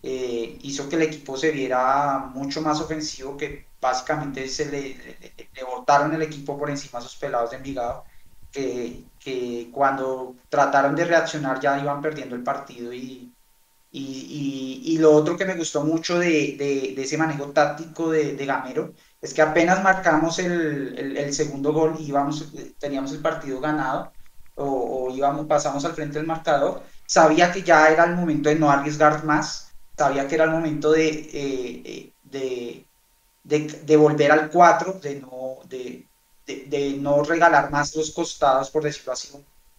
hizo 0.03 0.89
que 0.89 0.97
el 0.97 1.03
equipo 1.03 1.37
se 1.37 1.51
viera 1.51 2.19
mucho 2.35 2.61
más 2.63 2.81
ofensivo, 2.81 3.37
que 3.37 3.66
básicamente 3.81 4.49
se 4.49 4.67
le, 4.71 5.49
le, 5.55 5.65
botaron 5.65 6.15
el 6.15 6.23
equipo 6.23 6.59
por 6.59 6.71
encima 6.71 6.99
a 6.99 7.03
sus 7.03 7.17
pelados 7.17 7.51
de 7.51 7.57
Envigado, 7.59 8.05
que, 8.51 9.05
que, 9.19 9.71
cuando 9.73 10.37
trataron 10.49 10.97
de 10.97 11.05
reaccionar 11.05 11.61
ya 11.61 11.79
iban 11.79 12.01
perdiendo 12.01 12.35
el 12.37 12.43
partido 12.43 12.93
y, 12.93 13.33
y, 13.91 14.83
y, 14.85 14.99
lo 14.99 15.13
otro 15.13 15.37
que 15.37 15.45
me 15.45 15.57
gustó 15.57 15.85
mucho 15.85 16.19
de, 16.19 16.57
de, 16.59 17.03
ese 17.03 17.17
manejo 17.17 17.51
táctico 17.53 18.11
de, 18.11 18.35
de 18.35 18.47
Gamero 18.47 18.93
es 19.21 19.33
que 19.33 19.43
apenas 19.43 19.83
marcamos 19.83 20.39
el, 20.39 21.17
el, 21.17 21.33
segundo 21.35 21.73
gol 21.73 21.97
y 21.99 22.09
íbamos, 22.09 22.53
teníamos 22.79 23.13
el 23.13 23.21
partido 23.23 23.61
ganado 23.61 24.13
o, 24.55 25.11
íbamos, 25.15 25.47
pasamos 25.47 25.85
al 25.85 25.93
frente 25.95 26.19
del 26.19 26.27
marcador, 26.27 26.83
sabía 27.07 27.53
que 27.53 27.63
ya 27.63 27.89
era 27.89 28.05
el 28.05 28.17
momento 28.17 28.49
de 28.49 28.57
no 28.57 28.71
arriesgar 28.71 29.25
más, 29.25 29.75
sabía 29.97 30.27
que 30.27 30.35
era 30.35 30.45
el 30.45 30.51
momento 30.51 30.93
de, 30.93 31.09
eh, 31.09 32.13
eh, 32.33 32.87
de, 33.47 33.61
de, 33.61 33.97
volver 33.97 34.33
al 34.33 34.51
4, 34.51 34.95
de 34.95 35.21
no, 35.21 35.59
de, 35.65 36.07
de, 36.47 36.97
no 36.99 37.23
regalar 37.23 37.71
más 37.71 37.95
los 37.97 38.11
costados, 38.13 38.71
por 38.71 38.83
decirlo 38.83 39.13
así, 39.13 39.29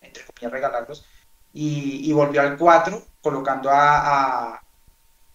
entre 0.01 0.23
comillas, 0.25 0.51
regalarlos, 0.51 1.05
y, 1.53 2.09
y 2.09 2.13
volvió 2.13 2.41
al 2.41 2.57
4, 2.57 3.01
colocando 3.21 3.69
a 3.71 4.61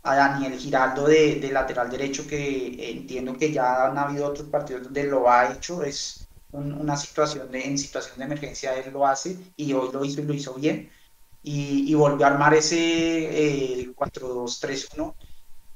a 0.05 0.17
Daniel 0.17 0.59
Giraldo 0.59 1.07
de, 1.07 1.49
lateral 1.53 1.91
derecho, 1.91 2.27
que 2.27 2.91
entiendo 2.91 3.37
que 3.37 3.53
ya 3.53 3.87
han 3.87 3.99
habido 3.99 4.27
otros 4.27 4.49
partidos 4.49 4.85
donde 4.85 5.05
lo 5.05 5.31
ha 5.31 5.53
hecho, 5.53 5.83
es 5.83 6.27
una 6.53 6.97
situación 6.97 7.51
de, 7.51 7.65
en 7.65 7.79
situación 7.79 8.19
de 8.19 8.25
emergencia 8.25 8.75
él 8.77 8.93
lo 8.93 9.07
hace 9.07 9.39
y 9.57 9.73
hoy 9.73 9.91
lo 9.93 10.05
hizo 10.05 10.21
y 10.21 10.25
lo 10.25 10.35
hizo 10.35 10.55
bien. 10.55 10.91
Y, 11.45 11.93
volvió 11.95 12.27
a 12.27 12.31
armar 12.31 12.55
ese 12.55 13.81
eh, 13.81 13.93
4-2-3-1 13.97 15.15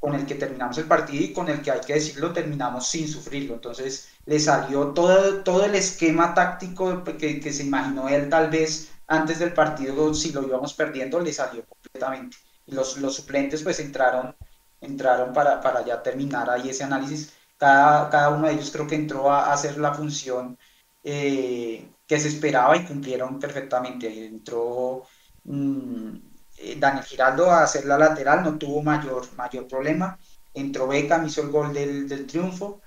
con 0.06 0.14
el 0.14 0.24
que 0.24 0.36
terminamos 0.36 0.78
el 0.78 0.84
partido 0.84 1.24
y 1.24 1.32
con 1.32 1.48
el 1.48 1.60
que 1.60 1.72
hay 1.72 1.80
que 1.80 1.94
decirlo 1.94 2.32
terminamos 2.32 2.86
sin 2.86 3.08
sufrirlo. 3.08 3.54
Entonces 3.54 4.08
le 4.24 4.38
salió 4.38 4.92
todo, 4.92 5.42
todo 5.42 5.64
el 5.64 5.74
esquema 5.74 6.32
táctico 6.32 7.02
que, 7.02 7.40
que 7.40 7.52
se 7.52 7.64
imaginó 7.64 8.08
él 8.08 8.28
tal 8.28 8.48
vez 8.48 8.92
antes 9.08 9.40
del 9.40 9.52
partido, 9.52 10.14
si 10.14 10.30
lo 10.30 10.44
íbamos 10.44 10.74
perdiendo, 10.74 11.18
le 11.18 11.32
salió 11.32 11.64
completamente 11.66 12.36
los, 12.66 12.98
los 12.98 13.16
suplentes 13.16 13.64
pues 13.64 13.80
entraron, 13.80 14.36
entraron 14.80 15.32
para, 15.32 15.60
para 15.60 15.84
ya 15.84 16.00
terminar 16.00 16.48
ahí 16.50 16.70
ese 16.70 16.84
análisis. 16.84 17.32
Cada, 17.56 18.08
cada 18.08 18.28
uno 18.30 18.46
de 18.46 18.54
ellos 18.54 18.70
creo 18.70 18.86
que 18.86 18.94
entró 18.94 19.32
a, 19.32 19.52
hacer 19.52 19.76
la 19.76 19.92
función 19.92 20.56
eh, 21.02 21.90
que 22.06 22.20
se 22.20 22.28
esperaba 22.28 22.76
y 22.76 22.84
cumplieron 22.84 23.40
perfectamente. 23.40 24.26
Entró 24.26 25.02
mm, 25.42 26.16
eh, 26.58 26.76
Daniel 26.78 27.04
Giraldo 27.04 27.50
a 27.50 27.62
hacer 27.62 27.84
la 27.86 27.98
lateral, 27.98 28.42
no 28.44 28.58
tuvo 28.58 28.82
mayor, 28.82 29.32
mayor 29.36 29.66
problema. 29.68 30.18
Entró 30.54 30.86
Beckham, 30.88 31.26
hizo 31.26 31.42
el 31.42 31.50
gol 31.50 31.72
del, 31.72 32.08
del 32.08 32.26
triunfo. 32.26 32.80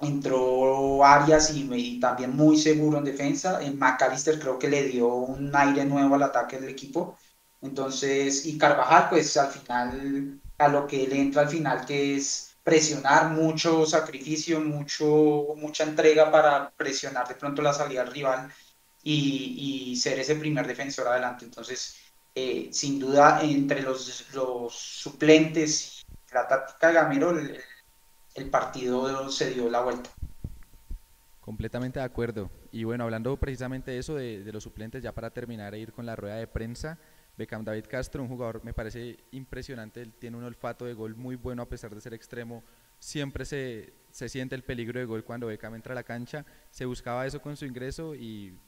Entró 0.00 1.04
Arias 1.04 1.50
y, 1.50 1.68
y, 1.72 2.00
también 2.00 2.34
muy 2.36 2.56
seguro 2.58 2.98
en 2.98 3.04
defensa. 3.04 3.62
En 3.62 3.78
McAllister 3.78 4.38
creo 4.38 4.58
que 4.58 4.68
le 4.68 4.84
dio 4.84 5.08
un 5.08 5.54
aire 5.54 5.84
nuevo 5.84 6.14
al 6.14 6.22
ataque 6.24 6.58
del 6.58 6.70
equipo 6.70 7.16
Entonces, 7.62 8.44
y 8.46 8.58
Carvajal, 8.58 9.08
pues 9.10 9.36
al 9.36 9.50
final, 9.50 10.40
a 10.58 10.68
lo 10.68 10.86
que 10.86 11.06
le 11.08 11.20
entra 11.20 11.42
al 11.42 11.48
final, 11.48 11.86
que 11.86 12.16
es 12.16 12.54
presionar 12.64 13.30
mucho 13.30 13.86
sacrificio, 13.86 14.60
mucho, 14.60 15.54
mucha 15.56 15.84
entrega 15.84 16.30
para 16.32 16.70
presionar 16.70 17.28
de 17.28 17.34
pronto 17.36 17.62
la 17.62 17.74
salida 17.74 18.02
al 18.02 18.12
rival 18.12 18.50
y, 19.02 19.96
ser 19.96 20.18
ese 20.18 20.36
primer 20.36 20.66
defensor 20.66 21.06
adelante. 21.08 21.44
Entonces, 21.44 21.96
eh, 22.34 22.68
sin 22.72 22.98
duda, 22.98 23.42
entre 23.42 23.82
los, 23.82 24.32
los 24.34 24.74
suplentes 24.74 26.04
y 26.30 26.34
la 26.34 26.48
táctica 26.48 26.88
de 26.88 26.94
Gamero, 26.94 27.30
el, 27.30 27.58
el 28.34 28.50
partido 28.50 29.30
se 29.30 29.50
dio 29.50 29.70
la 29.70 29.82
vuelta. 29.82 30.10
Completamente 31.40 32.00
de 32.00 32.04
acuerdo. 32.06 32.50
Y 32.72 32.84
bueno, 32.84 33.04
hablando 33.04 33.36
precisamente 33.36 33.92
de 33.92 33.98
eso, 33.98 34.14
de, 34.14 34.50
los 34.52 34.64
suplentes, 34.64 35.02
ya 35.02 35.12
para 35.12 35.30
terminar 35.30 35.74
e 35.74 35.78
ir 35.78 35.92
con 35.92 36.06
la 36.06 36.16
rueda 36.16 36.36
de 36.36 36.46
prensa, 36.46 36.98
Beckham 37.36 37.64
David 37.64 37.84
Castro, 37.88 38.22
un 38.22 38.28
jugador 38.28 38.64
me 38.64 38.72
parece 38.72 39.18
impresionante, 39.30 40.00
él 40.00 40.12
tiene 40.14 40.36
un 40.36 40.44
olfato 40.44 40.84
de 40.84 40.94
gol 40.94 41.14
muy 41.14 41.36
bueno 41.36 41.62
a 41.62 41.68
pesar 41.68 41.94
de 41.94 42.00
ser 42.00 42.14
extremo, 42.14 42.64
siempre 42.98 43.44
se, 43.44 43.92
se 44.10 44.28
siente 44.28 44.54
el 44.54 44.62
peligro 44.62 44.98
de 44.98 45.06
gol 45.06 45.24
cuando 45.24 45.48
Beckham 45.48 45.74
entra 45.74 45.92
a 45.92 45.94
la 45.96 46.02
cancha, 46.02 46.46
se 46.70 46.86
buscaba 46.86 47.26
eso 47.26 47.42
con 47.42 47.56
su 47.56 47.66
ingreso 47.66 48.14
y 48.14 48.58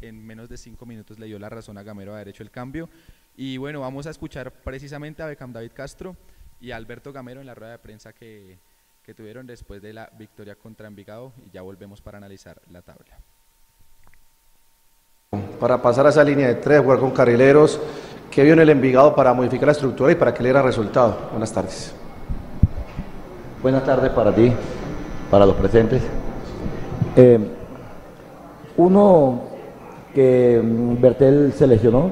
en 0.00 0.24
menos 0.24 0.48
de 0.48 0.56
cinco 0.56 0.86
minutos 0.86 1.18
le 1.18 1.26
dio 1.26 1.38
la 1.38 1.48
razón 1.48 1.78
a 1.78 1.82
Gamero 1.82 2.12
a 2.12 2.16
haber 2.16 2.28
hecho 2.28 2.42
el 2.42 2.50
cambio. 2.50 2.88
Y 3.36 3.56
bueno, 3.58 3.80
vamos 3.80 4.06
a 4.06 4.10
escuchar 4.10 4.50
precisamente 4.50 5.22
a 5.22 5.26
Beckham 5.26 5.52
David 5.52 5.72
Castro 5.74 6.16
y 6.60 6.70
a 6.70 6.76
Alberto 6.76 7.12
Gamero 7.12 7.40
en 7.40 7.46
la 7.46 7.54
rueda 7.54 7.72
de 7.72 7.78
prensa 7.78 8.12
que, 8.12 8.58
que 9.04 9.14
tuvieron 9.14 9.46
después 9.46 9.80
de 9.82 9.92
la 9.92 10.10
victoria 10.18 10.56
contra 10.56 10.88
Envigado 10.88 11.32
y 11.46 11.50
ya 11.50 11.62
volvemos 11.62 12.00
para 12.00 12.18
analizar 12.18 12.60
la 12.70 12.82
tabla. 12.82 13.18
Para 15.60 15.80
pasar 15.80 16.06
a 16.06 16.10
esa 16.10 16.24
línea 16.24 16.48
de 16.48 16.56
tres, 16.56 16.80
jugar 16.80 16.98
con 16.98 17.10
carrileros, 17.10 17.80
¿qué 18.30 18.42
vio 18.42 18.54
en 18.54 18.60
el 18.60 18.70
Envigado 18.70 19.14
para 19.14 19.32
modificar 19.32 19.66
la 19.66 19.72
estructura 19.72 20.12
y 20.12 20.14
para 20.14 20.32
que 20.32 20.42
le 20.42 20.48
diera 20.48 20.62
resultado? 20.62 21.28
Buenas 21.30 21.52
tardes. 21.52 21.94
Buenas 23.62 23.84
tardes 23.84 24.10
para 24.10 24.34
ti, 24.34 24.52
para 25.30 25.46
los 25.46 25.56
presentes. 25.56 26.02
Eh, 27.16 27.38
uno 28.76 29.55
que 30.16 30.62
mm, 30.64 30.98
Bertel 30.98 31.52
se 31.52 31.66
lesionó, 31.66 32.10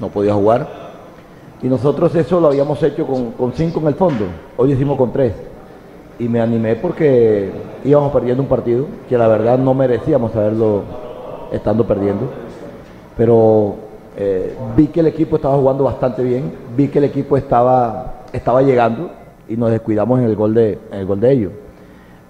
no 0.00 0.08
podía 0.08 0.34
jugar, 0.34 0.66
y 1.62 1.68
nosotros 1.68 2.12
eso 2.16 2.40
lo 2.40 2.48
habíamos 2.48 2.82
hecho 2.82 3.06
con, 3.06 3.52
cinco 3.54 3.78
en 3.78 3.86
el 3.86 3.94
fondo, 3.94 4.24
hoy 4.56 4.72
hicimos 4.72 4.98
con 4.98 5.12
tres 5.12 5.34
y 6.18 6.28
me 6.28 6.40
animé 6.40 6.74
porque 6.74 7.52
íbamos 7.84 8.10
perdiendo 8.12 8.42
un 8.42 8.48
partido 8.48 8.86
que 9.08 9.16
la 9.16 9.28
verdad 9.28 9.56
no 9.56 9.72
merecíamos 9.72 10.34
haberlo 10.34 10.82
estando 11.52 11.86
perdiendo. 11.86 12.28
Pero 13.16 13.76
eh, 14.16 14.56
vi 14.76 14.88
que 14.88 14.98
el 14.98 15.06
equipo 15.06 15.36
estaba 15.36 15.56
jugando 15.56 15.84
bastante 15.84 16.24
bien, 16.24 16.52
vi 16.76 16.88
que 16.88 16.98
el 16.98 17.04
equipo 17.04 17.36
estaba, 17.36 18.24
estaba 18.32 18.62
llegando 18.62 19.12
y 19.48 19.56
nos 19.56 19.70
descuidamos 19.70 20.18
en 20.18 20.24
el 20.24 20.34
gol 20.34 20.54
de, 20.54 20.76
el 20.90 21.06
gol 21.06 21.20
de 21.20 21.32
ellos. 21.32 21.52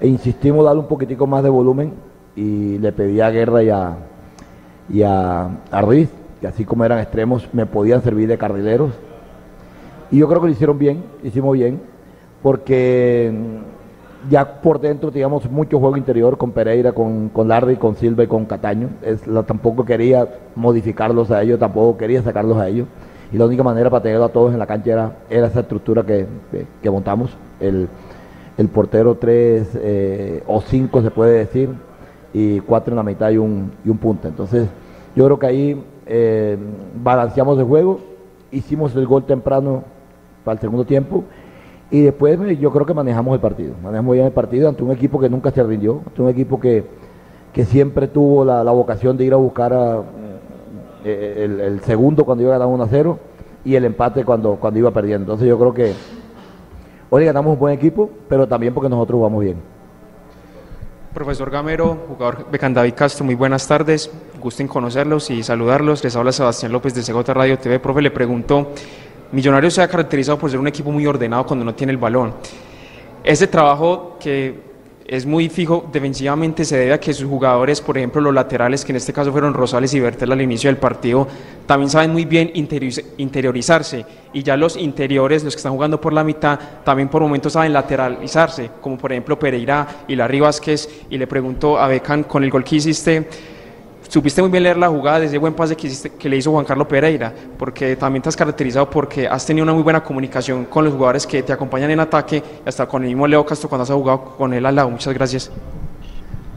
E 0.00 0.06
insistimos 0.06 0.66
darle 0.66 0.80
un 0.80 0.86
poquitico 0.86 1.26
más 1.26 1.42
de 1.42 1.48
volumen 1.48 1.94
y 2.36 2.76
le 2.76 2.92
pedí 2.92 3.22
a 3.22 3.30
Guerra 3.30 3.62
y 3.62 3.70
a, 3.70 3.96
y 4.88 5.02
a, 5.02 5.48
a 5.70 5.80
Ruiz, 5.82 6.08
que 6.40 6.46
así 6.46 6.64
como 6.64 6.84
eran 6.84 6.98
extremos, 6.98 7.48
me 7.52 7.66
podían 7.66 8.02
servir 8.02 8.28
de 8.28 8.38
carrileros. 8.38 8.92
Y 10.10 10.18
yo 10.18 10.28
creo 10.28 10.40
que 10.40 10.46
lo 10.46 10.52
hicieron 10.52 10.78
bien, 10.78 11.02
hicimos 11.22 11.54
bien, 11.54 11.80
porque 12.42 13.32
ya 14.28 14.60
por 14.60 14.80
dentro 14.80 15.10
teníamos 15.10 15.50
mucho 15.50 15.78
juego 15.78 15.96
interior 15.96 16.36
con 16.36 16.52
Pereira, 16.52 16.92
con, 16.92 17.28
con 17.28 17.48
Lardi, 17.48 17.76
con 17.76 17.96
Silva 17.96 18.24
y 18.24 18.26
con 18.26 18.46
Cataño. 18.46 18.88
Es, 19.02 19.22
tampoco 19.46 19.84
quería 19.84 20.28
modificarlos 20.54 21.30
a 21.30 21.42
ellos, 21.42 21.58
tampoco 21.58 21.96
quería 21.96 22.22
sacarlos 22.22 22.58
a 22.58 22.68
ellos. 22.68 22.86
Y 23.32 23.36
la 23.36 23.46
única 23.46 23.62
manera 23.62 23.90
para 23.90 24.02
tenerlo 24.02 24.24
a 24.24 24.30
todos 24.30 24.52
en 24.52 24.58
la 24.58 24.66
cancha 24.66 24.92
era, 24.92 25.12
era 25.28 25.46
esa 25.48 25.60
estructura 25.60 26.02
que, 26.02 26.26
que, 26.82 26.90
montamos. 26.90 27.30
El, 27.60 27.88
el, 28.56 28.68
portero 28.68 29.16
3 29.16 29.68
eh, 29.74 30.42
o 30.46 30.60
5 30.62 31.02
se 31.02 31.10
puede 31.10 31.38
decir, 31.38 31.70
y 32.32 32.60
4 32.60 32.92
en 32.92 32.96
la 32.96 33.02
mitad 33.02 33.30
y 33.30 33.38
un, 33.38 33.72
y 33.84 33.88
un 33.88 33.98
punta. 33.98 34.28
Entonces 34.28 34.68
yo 35.14 35.24
creo 35.24 35.38
que 35.38 35.46
ahí 35.46 35.82
eh, 36.06 36.56
balanceamos 37.02 37.58
el 37.58 37.64
juego, 37.64 38.00
hicimos 38.50 38.94
el 38.96 39.06
gol 39.06 39.24
temprano 39.24 39.84
para 40.44 40.54
el 40.54 40.60
segundo 40.60 40.84
tiempo 40.84 41.24
y 41.90 42.02
después 42.02 42.38
yo 42.58 42.70
creo 42.70 42.86
que 42.86 42.94
manejamos 42.94 43.34
el 43.34 43.40
partido, 43.40 43.74
manejamos 43.82 44.14
bien 44.14 44.26
el 44.26 44.32
partido 44.32 44.68
ante 44.68 44.82
un 44.82 44.90
equipo 44.90 45.18
que 45.18 45.28
nunca 45.28 45.50
se 45.50 45.62
rindió, 45.62 46.02
ante 46.06 46.22
un 46.22 46.28
equipo 46.28 46.60
que, 46.60 46.84
que 47.52 47.64
siempre 47.64 48.08
tuvo 48.08 48.44
la, 48.44 48.62
vocación 48.70 49.16
de 49.16 49.24
ir 49.24 49.32
a 49.32 49.36
buscar 49.36 50.04
eh, 51.04 51.44
el, 51.44 51.80
segundo 51.80 52.24
cuando 52.24 52.44
iba 52.44 52.52
ganando 52.52 52.74
1 52.74 52.84
a 52.84 52.88
0 52.88 53.18
y 53.64 53.74
el 53.74 53.84
empate 53.84 54.24
cuando, 54.24 54.56
cuando 54.56 54.78
iba 54.78 54.90
perdiendo. 54.90 55.24
Entonces 55.24 55.48
yo 55.48 55.58
creo 55.58 55.74
que 55.74 55.92
hoy 57.10 57.24
ganamos 57.24 57.54
un 57.54 57.58
buen 57.58 57.74
equipo, 57.74 58.10
pero 58.28 58.46
también 58.46 58.74
porque 58.74 58.88
nosotros 58.88 59.16
jugamos 59.16 59.42
bien. 59.42 59.77
Profesor 61.12 61.50
Gamero, 61.50 62.04
jugador 62.06 62.46
David 62.50 62.94
Castro, 62.94 63.24
muy 63.24 63.34
buenas 63.34 63.66
tardes. 63.66 64.10
Gusten 64.40 64.68
conocerlos 64.68 65.30
y 65.30 65.42
saludarlos. 65.42 66.04
Les 66.04 66.14
habla 66.14 66.32
Sebastián 66.32 66.70
López 66.70 66.94
de 66.94 67.02
Segota 67.02 67.32
Radio 67.32 67.58
TV. 67.58 67.80
Profe, 67.80 68.02
le 68.02 68.10
pregunto 68.10 68.72
Millonarios 69.32 69.74
se 69.74 69.82
ha 69.82 69.88
caracterizado 69.88 70.38
por 70.38 70.50
ser 70.50 70.58
un 70.58 70.68
equipo 70.68 70.90
muy 70.90 71.06
ordenado 71.06 71.44
cuando 71.44 71.64
no 71.64 71.74
tiene 71.74 71.92
el 71.92 71.98
balón. 71.98 72.34
Ese 73.24 73.46
trabajo 73.46 74.16
que 74.18 74.67
es 75.08 75.24
muy 75.24 75.48
fijo 75.48 75.88
defensivamente 75.90 76.66
se 76.66 76.76
debe 76.76 76.92
a 76.92 77.00
que 77.00 77.14
sus 77.14 77.26
jugadores, 77.26 77.80
por 77.80 77.96
ejemplo 77.96 78.20
los 78.20 78.34
laterales, 78.34 78.84
que 78.84 78.92
en 78.92 78.96
este 78.96 79.14
caso 79.14 79.32
fueron 79.32 79.54
Rosales 79.54 79.94
y 79.94 80.00
Bertel 80.00 80.30
al 80.32 80.42
inicio 80.42 80.68
del 80.68 80.76
partido, 80.76 81.26
también 81.66 81.88
saben 81.88 82.12
muy 82.12 82.26
bien 82.26 82.52
interiorizarse. 82.54 84.04
Y 84.34 84.42
ya 84.42 84.58
los 84.58 84.76
interiores, 84.76 85.42
los 85.44 85.54
que 85.54 85.60
están 85.60 85.72
jugando 85.72 85.98
por 85.98 86.12
la 86.12 86.22
mitad, 86.24 86.60
también 86.84 87.08
por 87.08 87.22
momentos 87.22 87.54
saben 87.54 87.72
lateralizarse, 87.72 88.70
como 88.82 88.98
por 88.98 89.10
ejemplo 89.10 89.38
Pereira 89.38 90.04
y 90.06 90.14
Larry 90.14 90.40
Vázquez, 90.40 90.88
y 91.08 91.16
le 91.16 91.26
pregunto 91.26 91.78
a 91.78 91.88
Becan 91.88 92.24
con 92.24 92.44
el 92.44 92.50
gol 92.50 92.62
que 92.62 92.76
hiciste, 92.76 93.26
supiste 94.08 94.40
muy 94.42 94.50
bien 94.50 94.62
leer 94.62 94.76
la 94.76 94.88
jugada 94.88 95.20
de 95.20 95.26
ese 95.26 95.38
buen 95.38 95.54
pase 95.54 95.76
que, 95.76 95.90
que, 96.18 96.28
le 96.28 96.36
hizo 96.36 96.50
Juan 96.50 96.64
Carlos 96.64 96.86
Pereira, 96.86 97.32
porque 97.58 97.96
también 97.96 98.22
te 98.22 98.28
has 98.28 98.36
caracterizado 98.36 98.88
porque 98.90 99.28
has 99.28 99.44
tenido 99.44 99.62
una 99.62 99.72
muy 99.72 99.82
buena 99.82 100.02
comunicación 100.02 100.64
con 100.64 100.84
los 100.84 100.94
jugadores 100.94 101.26
que 101.26 101.42
te 101.42 101.52
acompañan 101.52 101.90
en 101.90 102.00
ataque, 102.00 102.42
hasta 102.64 102.86
con 102.86 103.02
el 103.02 103.08
mismo 103.08 103.26
Leo 103.26 103.44
Castro 103.44 103.68
cuando 103.68 103.82
has 103.84 103.90
jugado 103.90 104.36
con 104.36 104.52
él 104.52 104.64
al 104.66 104.74
lado. 104.74 104.90
Muchas 104.90 105.14
gracias. 105.14 105.50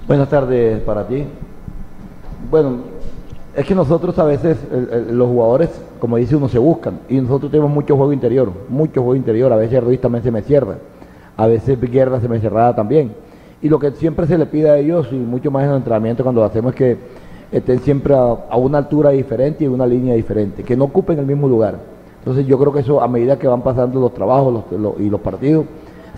Buenas 0.08 0.30
tardes 0.30 0.82
para 0.82 1.08
ti. 1.08 1.26
Bueno, 2.50 2.80
es 3.56 3.66
que 3.66 3.76
nosotros 3.76 4.18
a 4.18 4.24
veces, 4.24 4.58
los 5.10 5.28
jugadores, 5.28 5.70
como 6.00 6.18
dice 6.18 6.36
uno, 6.36 6.48
se 6.48 6.58
buscan, 6.58 7.00
y 7.10 7.20
nosotros 7.20 7.52
tenemos 7.52 7.72
mucho 7.72 7.96
juego 7.96 8.14
interior, 8.14 8.52
mucho 8.70 9.02
juego 9.02 9.16
interior, 9.16 9.52
a 9.52 9.58
veces 9.58 9.84
Ruiz 9.84 10.00
también 10.00 10.24
se 10.24 10.32
me 10.32 10.42
cierra, 10.42 10.76
a 11.36 11.48
veces 11.48 11.80
Guerra 11.80 12.20
se 12.22 12.30
me 12.30 12.40
cerrada 12.40 12.76
también. 12.76 13.14
Y 13.62 13.70
lo 13.70 13.78
que 13.78 13.92
siempre 13.92 14.26
se 14.26 14.38
le 14.38 14.46
pide 14.46 14.70
a 14.70 14.78
ellos, 14.78 15.08
y 15.12 15.16
mucho 15.16 15.52
más 15.52 15.64
en 15.64 15.72
el 15.72 15.76
entrenamiento 15.78 16.24
cuando 16.24 16.42
lo 16.42 16.48
hacemos, 16.48 16.72
es 16.74 16.78
que 16.78 16.98
estén 17.52 17.80
siempre 17.80 18.14
a, 18.16 18.56
una 18.56 18.78
altura 18.78 19.10
diferente 19.12 19.64
y 19.64 19.68
en 19.68 19.74
una 19.74 19.86
línea 19.86 20.16
diferente, 20.16 20.64
que 20.64 20.78
no 20.78 20.86
ocupen 20.86 21.20
el 21.20 21.26
mismo 21.26 21.48
lugar. 21.48 21.76
Entonces 22.20 22.46
yo 22.46 22.58
creo 22.58 22.72
que 22.72 22.80
eso 22.80 23.02
a 23.02 23.08
medida 23.08 23.38
que 23.38 23.48
van 23.48 23.62
pasando 23.62 24.00
los 24.00 24.14
trabajos 24.14 24.64
y 25.00 25.10
los 25.10 25.22
partidos, 25.22 25.66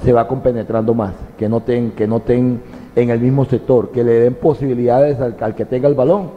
se 0.03 0.11
va 0.11 0.27
compenetrando 0.27 0.93
más, 0.93 1.13
que 1.37 1.47
no 1.47 1.57
estén 1.57 1.91
que 1.91 2.07
no 2.07 2.21
en 2.27 3.09
el 3.09 3.19
mismo 3.19 3.45
sector, 3.45 3.89
que 3.89 4.03
le 4.03 4.13
den 4.19 4.35
posibilidades 4.35 5.19
al, 5.19 5.55
que 5.55 5.65
tenga 5.65 5.87
el 5.87 5.95
balón 5.95 6.31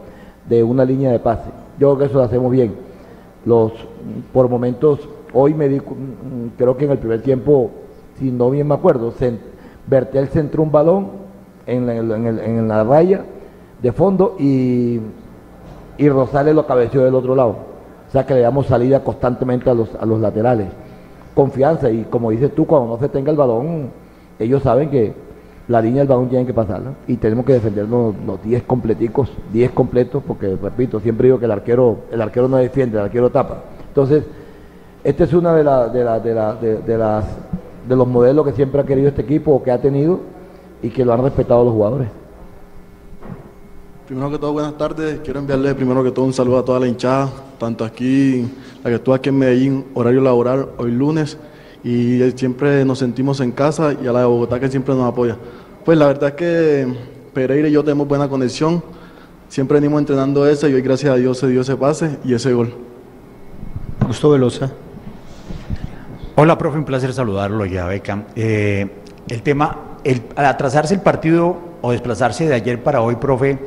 de 0.49 0.63
una 0.63 0.85
línea 0.85 1.11
de 1.11 1.19
pase. 1.19 1.51
Yo 1.79 1.89
creo 1.89 1.99
que 1.99 2.05
eso 2.07 2.19
lo 2.19 2.25
hacemos 2.25 2.51
bien. 2.51 2.75
Los 3.45 3.73
por 4.33 4.49
momentos 4.49 5.01
hoy 5.33 5.53
me 5.53 5.69
di, 5.69 5.81
creo 6.57 6.77
que 6.77 6.85
en 6.85 6.93
el 6.93 6.99
primer 6.99 7.23
tiempo, 7.23 7.71
si 8.19 8.31
no 8.31 8.51
bien 8.51 8.69
me 8.69 8.75
acuerdo, 8.75 9.13
Bertel 9.89 10.29
centró 10.29 10.63
un 10.63 10.73
balón 10.73 11.09
en 11.67 11.89
en 11.89 12.69
la 12.69 12.85
raya 12.85 13.25
de 13.83 13.93
fondo 13.93 14.37
y, 14.39 15.01
y 15.99 16.09
Rosales 16.09 16.55
lo 16.55 16.67
cabeció 16.67 17.05
del 17.05 17.15
otro 17.15 17.35
lado. 17.35 17.57
O 18.09 18.11
sea 18.11 18.25
que 18.25 18.35
le 18.35 18.41
damos 18.41 18.67
salida 18.67 19.03
constantemente 19.03 19.69
a 19.69 19.75
los, 19.75 19.95
a 19.95 20.07
los 20.07 20.21
laterales. 20.21 20.69
Confianza 21.35 21.91
y 21.91 22.05
como 22.05 22.31
dices 22.31 22.55
tú, 22.55 22.67
cuando 22.67 22.89
no 22.89 22.99
se 22.99 23.09
tenga 23.09 23.31
el 23.31 23.37
balón, 23.37 23.91
ellos 24.39 24.63
saben 24.63 24.91
que 24.91 25.13
la 25.69 25.81
línea 25.81 26.01
del 26.01 26.09
balón 26.09 26.29
tienen 26.29 26.47
que 26.47 26.55
pasarla 26.55 26.93
y 27.09 27.17
tenemos 27.17 27.45
que 27.45 27.55
defendernos 27.55 28.15
los 28.25 28.43
10 28.43 28.63
completicos, 28.63 29.31
10 29.53 29.73
completos, 29.73 30.23
porque 30.27 30.57
repito, 30.61 31.01
siempre 31.01 31.27
digo 31.27 31.39
que 31.39 31.47
el 31.47 31.51
arquero, 31.51 31.99
el 32.11 32.23
arquero 32.23 32.49
no 32.49 32.57
defiende, 32.57 32.99
el 32.99 33.05
arquero 33.05 33.31
tapa. 33.31 33.65
Entonces, 33.89 34.25
este 35.03 35.25
es 35.25 35.33
uno 35.33 35.53
de, 35.55 35.65
la, 35.65 35.89
de, 35.89 36.05
la, 36.05 36.21
de, 36.21 36.79
de, 36.83 36.99
las, 36.99 37.25
de 37.89 37.97
los 37.97 38.07
modelos 38.07 38.47
que 38.47 38.53
siempre 38.53 38.81
ha 38.81 38.85
querido 38.85 39.09
este 39.09 39.23
equipo 39.23 39.53
o 39.53 39.63
que 39.63 39.71
ha 39.73 39.81
tenido 39.81 40.21
y 40.83 40.91
que 40.91 41.05
lo 41.05 41.13
han 41.13 41.23
respetado 41.23 41.65
los 41.65 41.75
jugadores. 41.75 42.09
Primero 44.07 44.31
que 44.31 44.39
todo, 44.39 44.53
buenas 44.53 44.79
tardes. 44.79 45.19
Quiero 45.25 45.41
enviarle 45.41 45.75
primero 45.75 46.05
que 46.05 46.13
todo 46.13 46.25
un 46.27 46.33
saludo 46.33 46.59
a 46.59 46.65
toda 46.65 46.79
la 46.79 46.87
hinchada, 46.87 47.29
tanto 47.59 47.85
aquí, 47.85 48.49
la 48.85 48.91
que 48.91 48.97
estuvo 48.97 49.13
aquí 49.17 49.31
en 49.31 49.39
Medellín, 49.39 49.85
horario 49.95 50.21
laboral, 50.21 50.69
hoy 50.77 50.93
lunes, 50.93 51.37
y 51.83 52.21
siempre 52.37 52.85
nos 52.85 53.01
sentimos 53.01 53.41
en 53.41 53.51
casa, 53.51 53.97
y 54.01 54.07
a 54.07 54.13
la 54.13 54.21
de 54.21 54.27
Bogotá 54.27 54.61
que 54.61 54.69
siempre 54.69 54.95
nos 54.95 55.13
apoya. 55.13 55.37
Pues 55.85 55.99
la 55.99 56.07
verdad 56.07 56.29
es 56.29 56.35
que 56.37 56.87
Pereira 57.35 57.67
y 57.67 57.73
yo 57.73 57.83
tenemos 57.83 58.07
buena 58.07 58.29
conexión, 58.29 58.81
siempre 59.49 59.81
venimos 59.81 59.99
entrenando 59.99 60.47
ese, 60.47 60.71
y 60.71 60.75
hoy 60.75 60.83
gracias 60.83 61.13
a 61.13 61.17
Dios 61.17 61.39
se 61.39 61.49
dio 61.49 61.63
ese 61.63 61.75
pase 61.75 62.17
y 62.25 62.33
ese 62.33 62.53
gol. 62.53 62.73
Augusto 64.03 64.31
Velosa. 64.31 64.71
Hola, 66.37 66.57
profe, 66.57 66.79
un 66.79 66.85
placer 66.85 67.13
saludarlo 67.13 67.67
ya, 67.67 67.87
Beca. 67.87 68.25
Eh, 68.37 68.89
el 69.29 69.43
tema, 69.43 69.97
el, 70.05 70.23
al 70.37 70.45
atrasarse 70.45 70.95
el 70.95 71.01
partido 71.01 71.57
o 71.83 71.91
desplazarse 71.91 72.47
de 72.47 72.55
ayer 72.55 72.81
para 72.85 73.01
hoy, 73.01 73.17
profe, 73.17 73.59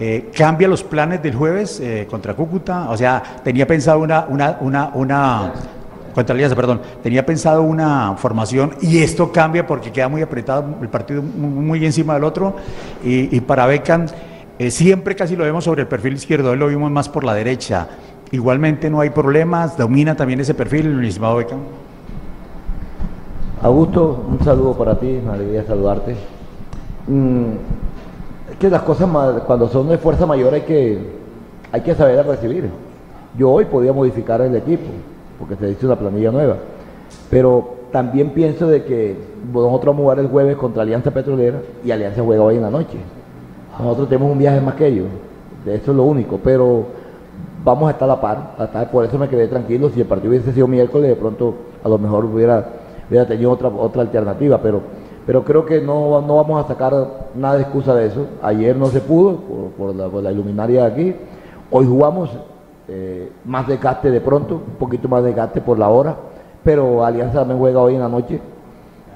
eh, 0.00 0.30
¿cambia 0.34 0.66
los 0.66 0.82
planes 0.82 1.22
del 1.22 1.34
jueves 1.34 1.78
eh, 1.78 2.06
contra 2.10 2.34
Cúcuta? 2.34 2.88
O 2.88 2.96
sea, 2.96 3.22
tenía 3.44 3.66
pensado 3.66 3.98
una, 3.98 4.24
una, 4.28 4.56
una, 4.60 4.90
una 4.94 5.52
contra 6.14 6.34
Alianza, 6.34 6.56
perdón, 6.56 6.80
tenía 7.02 7.24
pensado 7.26 7.62
una 7.62 8.16
formación 8.16 8.74
y 8.80 8.98
esto 8.98 9.30
cambia 9.30 9.66
porque 9.66 9.92
queda 9.92 10.08
muy 10.08 10.22
apretado 10.22 10.64
el 10.80 10.88
partido 10.88 11.22
muy, 11.22 11.84
encima 11.84 12.14
del 12.14 12.24
otro 12.24 12.56
y, 13.04 13.36
y 13.36 13.40
para 13.42 13.66
Beckham 13.66 14.06
eh, 14.58 14.70
siempre 14.70 15.14
casi 15.14 15.36
lo 15.36 15.44
vemos 15.44 15.64
sobre 15.64 15.82
el 15.82 15.88
perfil 15.88 16.14
izquierdo, 16.14 16.50
hoy 16.50 16.58
lo 16.58 16.68
vimos 16.68 16.90
más 16.90 17.08
por 17.08 17.24
la 17.24 17.34
derecha. 17.34 17.88
Igualmente 18.32 18.88
no 18.88 19.00
hay 19.00 19.10
problemas, 19.10 19.76
domina 19.76 20.16
también 20.16 20.40
ese 20.40 20.54
perfil, 20.54 20.86
el 20.86 21.04
estimado 21.04 21.36
Beckham. 21.36 21.60
Augusto, 23.62 24.24
un 24.30 24.42
saludo 24.42 24.76
para 24.76 24.98
ti, 24.98 25.20
me 25.24 25.32
alegría 25.32 25.64
saludarte. 25.66 26.16
Mm, 27.06 27.52
que 28.60 28.68
las 28.68 28.82
cosas 28.82 29.08
cuando 29.46 29.68
son 29.68 29.88
de 29.88 29.96
fuerza 29.96 30.26
mayor 30.26 30.52
hay 30.52 30.60
que, 30.60 30.98
hay 31.72 31.80
que 31.80 31.94
saber 31.94 32.24
recibir. 32.26 32.68
Yo 33.36 33.50
hoy 33.50 33.64
podía 33.64 33.92
modificar 33.94 34.42
el 34.42 34.54
equipo, 34.54 34.84
porque 35.38 35.56
se 35.56 35.70
hizo 35.70 35.86
una 35.86 35.96
planilla 35.96 36.30
nueva. 36.30 36.56
Pero 37.30 37.76
también 37.90 38.30
pienso 38.30 38.66
de 38.66 38.84
que 38.84 39.16
nosotros 39.50 39.86
vamos 39.86 40.00
a 40.00 40.02
jugar 40.02 40.18
el 40.18 40.28
jueves 40.28 40.56
contra 40.58 40.82
Alianza 40.82 41.10
Petrolera 41.10 41.58
y 41.82 41.90
Alianza 41.90 42.22
juega 42.22 42.42
hoy 42.42 42.56
en 42.56 42.62
la 42.62 42.70
noche. 42.70 42.98
Nosotros 43.78 44.10
tenemos 44.10 44.30
un 44.30 44.38
viaje 44.38 44.60
más 44.60 44.74
que 44.74 44.88
ellos, 44.88 45.06
de 45.64 45.76
eso 45.76 45.92
es 45.92 45.96
lo 45.96 46.02
único, 46.02 46.38
pero 46.44 46.84
vamos 47.64 47.88
a 47.88 47.92
estar 47.92 48.10
a 48.10 48.14
la 48.14 48.20
par, 48.20 48.90
por 48.92 49.06
eso 49.06 49.16
me 49.16 49.28
quedé 49.28 49.48
tranquilo, 49.48 49.88
si 49.88 50.02
el 50.02 50.06
partido 50.06 50.32
hubiese 50.32 50.52
sido 50.52 50.66
miércoles, 50.66 51.08
de 51.08 51.16
pronto 51.16 51.54
a 51.82 51.88
lo 51.88 51.96
mejor 51.96 52.26
hubiera, 52.26 52.62
hubiera 53.08 53.26
tenido 53.26 53.50
otra, 53.50 53.68
otra 53.68 54.02
alternativa, 54.02 54.60
pero, 54.62 54.82
pero 55.26 55.44
creo 55.44 55.66
que 55.66 55.80
no, 55.80 56.20
no 56.22 56.36
vamos 56.36 56.64
a 56.64 56.68
sacar 56.68 56.92
nada 57.34 57.56
de 57.56 57.62
excusa 57.62 57.94
de 57.94 58.06
eso. 58.06 58.26
Ayer 58.42 58.76
no 58.76 58.86
se 58.86 59.00
pudo 59.00 59.36
por, 59.76 59.94
la, 59.94 60.08
por 60.08 60.22
la, 60.22 60.32
iluminaria 60.32 60.84
de 60.84 60.92
aquí, 60.92 61.16
hoy 61.70 61.86
jugamos 61.86 62.30
eh, 62.88 63.30
más 63.44 63.66
desgaste 63.66 64.10
de 64.10 64.20
pronto, 64.20 64.56
un 64.56 64.74
poquito 64.78 65.08
más 65.08 65.22
desgaste 65.22 65.60
por 65.60 65.78
la 65.78 65.88
hora, 65.88 66.16
pero 66.64 67.04
Alianza 67.04 67.40
también 67.40 67.58
juega 67.58 67.80
hoy 67.80 67.94
en 67.94 68.00
la 68.00 68.08
noche 68.08 68.40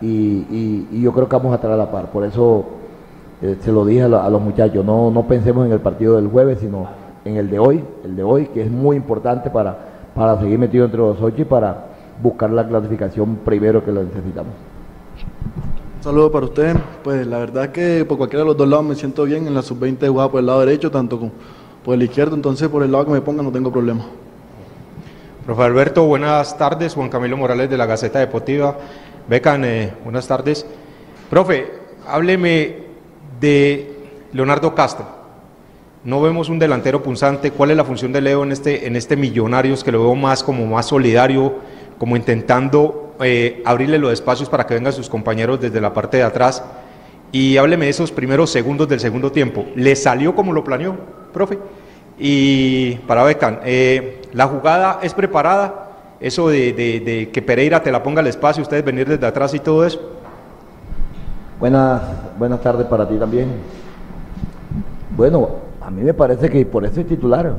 y, 0.01 1.01
yo 1.01 1.13
creo 1.13 1.29
que 1.29 1.37
vamos 1.37 1.53
a 1.53 1.57
estar 1.57 1.71
a 1.71 1.77
la 1.77 1.91
par. 1.91 2.11
Por 2.11 2.25
eso 2.25 2.65
eh, 3.43 3.57
se 3.61 3.73
lo 3.73 3.85
dije 3.85 4.03
a, 4.03 4.09
los 4.09 4.41
muchachos, 4.41 4.85
no, 4.85 5.11
no 5.11 5.23
pensemos 5.27 5.67
en 5.67 5.73
el 5.73 5.81
partido 5.81 6.17
del 6.17 6.29
jueves, 6.29 6.59
sino 6.61 6.87
en 7.25 7.37
el 7.37 7.51
de 7.51 7.59
hoy, 7.59 7.83
el 8.05 8.17
de 8.17 8.23
hoy, 8.23 8.47
que 8.47 8.63
es 8.63 8.71
muy 8.71 8.97
importante 8.97 9.51
para, 9.51 9.77
para 10.15 10.39
seguir 10.39 10.59
metido 10.59 10.85
entre 10.85 11.01
los 11.01 11.21
ocho 11.21 11.43
y 11.43 11.45
para 11.45 11.87
buscar 12.23 12.51
la 12.51 12.67
clasificación 12.67 13.37
primero 13.45 13.85
que 13.85 13.93
lo 13.93 14.03
necesitamos. 14.03 14.53
Saludo 16.05 16.31
para 16.31 16.45
usted. 16.45 16.77
Pues 17.03 17.27
la 17.27 17.39
verdad 17.39 17.73
que 17.73 18.05
por 18.05 18.19
cualquiera 18.19 18.43
de 18.43 18.49
los 18.49 18.59
dos 18.59 18.69
lados 18.69 18.85
me 18.85 18.95
siento 18.95 19.25
bien. 19.25 19.47
En 19.47 19.55
la 19.55 19.63
sub-20 19.63 20.07
jugaba 20.07 20.31
por 20.31 20.41
el 20.41 20.45
lado 20.45 20.61
derecho, 20.61 20.91
tanto 20.91 21.19
como 21.19 21.33
por 21.83 21.95
el 21.95 22.03
izquierdo, 22.03 22.37
entonces 22.37 22.69
por 22.69 22.83
el 22.83 22.93
lado 22.93 23.07
que 23.07 23.13
me 23.13 23.23
ponga 23.23 23.43
no 23.43 23.51
tengo 23.51 23.73
problema. 23.73 24.05
Profe 25.47 25.63
Alberto, 25.63 26.05
buenas 26.05 26.59
tardes. 26.59 26.93
Juan 26.93 27.09
Camilo 27.09 27.39
Morales 27.39 27.71
de 27.71 27.79
la 27.79 27.87
Gaceta 27.87 28.19
Deportiva. 28.19 28.77
Becan, 29.31 29.65
eh, 29.65 29.95
buenas 30.05 30.29
tardes. 30.29 30.67
Profe, 31.31 31.73
hábleme 32.07 32.81
de 33.41 33.97
Leonardo 34.35 34.75
Castro. 34.75 35.07
No 36.05 36.21
vemos 36.21 36.51
un 36.51 36.59
delantero 36.59 37.03
punzante. 37.03 37.51
¿Cuál 37.51 37.71
es 37.71 37.79
la 37.79 37.85
función 37.85 38.13
de 38.13 38.21
Leo 38.21 38.43
en 38.43 38.53
este, 38.53 38.87
en 38.87 38.97
este 38.97 39.17
Millonarios 39.17 39.83
que 39.83 39.91
lo 39.91 40.03
veo 40.03 40.15
más 40.15 40.45
como 40.45 40.67
más 40.67 40.85
solidario, 40.85 41.55
como 41.97 42.15
intentando 42.15 43.04
eh, 43.21 43.63
abrirle 43.65 43.99
los 43.99 44.13
espacios 44.13 44.49
para 44.49 44.67
que 44.67 44.75
vengan 44.75 44.93
sus 44.93 45.09
compañeros 45.09 45.61
desde 45.61 45.81
la 45.81 45.93
parte 45.93 46.19
de 46.19 46.23
atrás? 46.23 46.63
Y 47.33 47.57
hábleme 47.57 47.87
de 47.87 47.91
esos 47.91 48.13
primeros 48.13 48.51
segundos 48.51 48.89
del 48.89 49.01
segundo 49.01 49.33
tiempo. 49.33 49.67
¿Le 49.75 49.97
salió 49.97 50.35
como 50.35 50.53
lo 50.53 50.63
planeó, 50.63 50.97
profe? 51.33 51.59
Y 52.19 52.95
para 53.09 53.25
Becan, 53.25 53.61
eh, 53.65 54.23
¿la 54.33 54.47
jugada 54.47 55.01
es 55.03 55.15
preparada? 55.15 55.91
Eso 56.21 56.49
de, 56.49 57.29
que 57.33 57.43
Pereira 57.43 57.83
te 57.83 57.91
la 57.91 58.03
ponga 58.03 58.21
al 58.21 58.27
espacio, 58.29 58.63
ustedes 58.63 58.85
venir 58.85 59.09
desde 59.09 59.27
atrás 59.27 59.53
y 59.53 59.59
todo 59.59 59.85
eso. 59.85 60.01
Buenas, 61.59 62.03
buenas 62.39 62.61
tardes 62.61 62.87
para 62.87 63.09
ti 63.09 63.17
también. 63.17 63.49
Bueno, 65.17 65.51
a 65.81 65.91
mí 65.91 66.03
me 66.03 66.15
parece 66.15 66.49
que 66.49 66.65
por 66.65 66.85
eso 66.85 67.01
es 67.01 67.07
titular. 67.07 67.55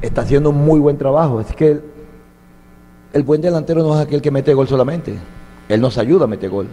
Está 0.00 0.22
haciendo 0.22 0.50
muy 0.50 0.80
buen 0.80 0.96
trabajo. 0.96 1.40
Es 1.40 1.54
que 1.54 1.80
el, 3.14 3.22
buen 3.22 3.40
delantero 3.40 3.82
no 3.82 3.94
es 3.94 4.06
aquel 4.06 4.20
que 4.20 4.30
mete 4.30 4.52
gol 4.52 4.68
solamente. 4.68 5.14
Él 5.68 5.80
nos 5.80 5.96
ayuda 5.96 6.24
a 6.24 6.26
meter 6.26 6.50
gol. 6.50 6.66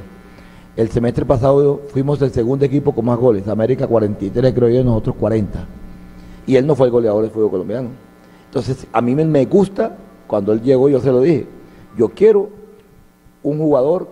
El 0.75 0.89
semestre 0.89 1.25
pasado 1.25 1.81
fuimos 1.89 2.21
el 2.21 2.31
segundo 2.31 2.65
equipo 2.65 2.93
con 2.93 3.05
más 3.05 3.17
goles. 3.17 3.47
América 3.47 3.87
43, 3.87 4.53
creo 4.53 4.69
yo, 4.69 4.83
nosotros 4.83 5.15
40. 5.17 5.65
Y 6.47 6.55
él 6.55 6.65
no 6.65 6.75
fue 6.75 6.87
el 6.87 6.91
goleador 6.91 7.23
del 7.23 7.31
fútbol 7.31 7.51
colombiano. 7.51 7.89
Entonces, 8.45 8.85
a 8.91 9.01
mí 9.01 9.15
me 9.15 9.45
gusta, 9.45 9.95
cuando 10.27 10.51
él 10.51 10.61
llegó, 10.61 10.89
yo 10.89 10.99
se 10.99 11.11
lo 11.11 11.21
dije, 11.21 11.47
yo 11.97 12.09
quiero 12.09 12.49
un 13.43 13.57
jugador 13.57 14.09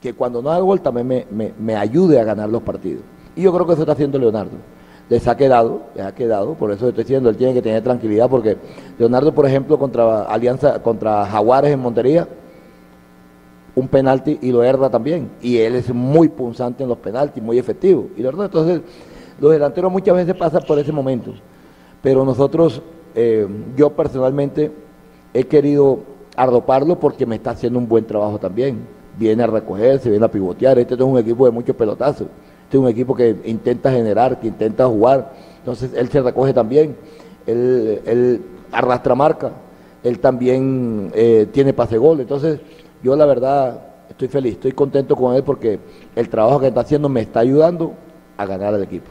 que 0.00 0.12
cuando 0.12 0.42
no 0.42 0.50
haga 0.50 0.60
gol 0.60 0.80
también 0.80 1.26
me, 1.58 1.76
ayude 1.76 2.20
a 2.20 2.24
ganar 2.24 2.48
los 2.50 2.62
partidos. 2.62 3.02
Y 3.34 3.42
yo 3.42 3.52
creo 3.52 3.66
que 3.66 3.72
eso 3.72 3.82
está 3.82 3.92
haciendo 3.92 4.18
Leonardo. 4.18 4.52
Les 5.08 5.28
ha 5.28 5.36
quedado, 5.36 5.82
les 5.94 6.04
ha 6.04 6.14
quedado, 6.14 6.54
por 6.54 6.70
eso 6.70 6.88
estoy 6.88 7.04
diciendo, 7.04 7.28
él 7.28 7.36
tiene 7.36 7.52
que 7.52 7.60
tener 7.60 7.82
tranquilidad, 7.82 8.28
porque 8.30 8.56
Leonardo, 8.98 9.34
por 9.34 9.46
ejemplo, 9.46 9.78
contra 9.78 10.22
Alianza, 10.22 10.82
contra 10.82 11.26
Jaguares 11.26 11.72
en 11.72 11.80
Montería, 11.80 12.26
un 13.74 13.88
penalti 13.88 14.38
y 14.40 14.50
lo 14.50 14.62
herda 14.62 14.88
también. 14.88 15.30
Y 15.42 15.58
él 15.58 15.74
es 15.74 15.92
muy 15.92 16.28
punzante 16.28 16.82
en 16.82 16.88
los 16.88 16.98
penaltis, 16.98 17.42
muy 17.42 17.58
efectivo. 17.58 18.08
Y 18.16 18.22
verdad, 18.22 18.46
entonces, 18.46 18.80
los 19.40 19.52
delanteros 19.52 19.92
muchas 19.92 20.14
veces 20.14 20.34
pasan 20.34 20.62
por 20.66 20.78
ese 20.78 20.92
momento. 20.92 21.34
Pero 22.02 22.24
nosotros, 22.24 22.80
eh, 23.14 23.46
yo 23.76 23.90
personalmente, 23.90 24.70
he 25.34 25.44
querido 25.44 25.98
arroparlo 26.36 26.98
porque 26.98 27.26
me 27.26 27.36
está 27.36 27.50
haciendo 27.50 27.78
un 27.78 27.88
buen 27.88 28.06
trabajo 28.06 28.38
también 28.38 28.86
viene 29.16 29.42
a 29.42 29.46
recogerse, 29.46 30.10
viene 30.10 30.24
a 30.24 30.30
pivotear. 30.30 30.78
Este 30.78 30.94
es 30.94 31.00
un 31.00 31.18
equipo 31.18 31.44
de 31.46 31.52
muchos 31.52 31.74
pelotazos. 31.76 32.28
Este 32.74 32.80
es 32.80 32.86
un 32.86 32.90
equipo 32.90 33.14
que 33.14 33.36
intenta 33.44 33.92
generar, 33.92 34.40
que 34.40 34.48
intenta 34.48 34.84
jugar. 34.88 35.32
Entonces 35.58 35.92
él 35.94 36.08
se 36.08 36.20
recoge 36.20 36.52
también. 36.52 36.96
Él, 37.46 38.42
arrastra 38.72 39.14
marca. 39.14 39.52
Él 40.02 40.18
también 40.18 41.12
eh, 41.14 41.46
tiene 41.52 41.72
pase 41.72 41.98
gol. 41.98 42.18
Entonces 42.18 42.58
yo 43.00 43.14
la 43.14 43.26
verdad 43.26 43.80
estoy 44.10 44.26
feliz, 44.26 44.54
estoy 44.54 44.72
contento 44.72 45.14
con 45.14 45.36
él 45.36 45.44
porque 45.44 45.78
el 46.16 46.28
trabajo 46.28 46.58
que 46.58 46.66
está 46.66 46.80
haciendo 46.80 47.08
me 47.08 47.20
está 47.20 47.38
ayudando 47.38 47.92
a 48.36 48.44
ganar 48.44 48.74
al 48.74 48.82
equipo. 48.82 49.06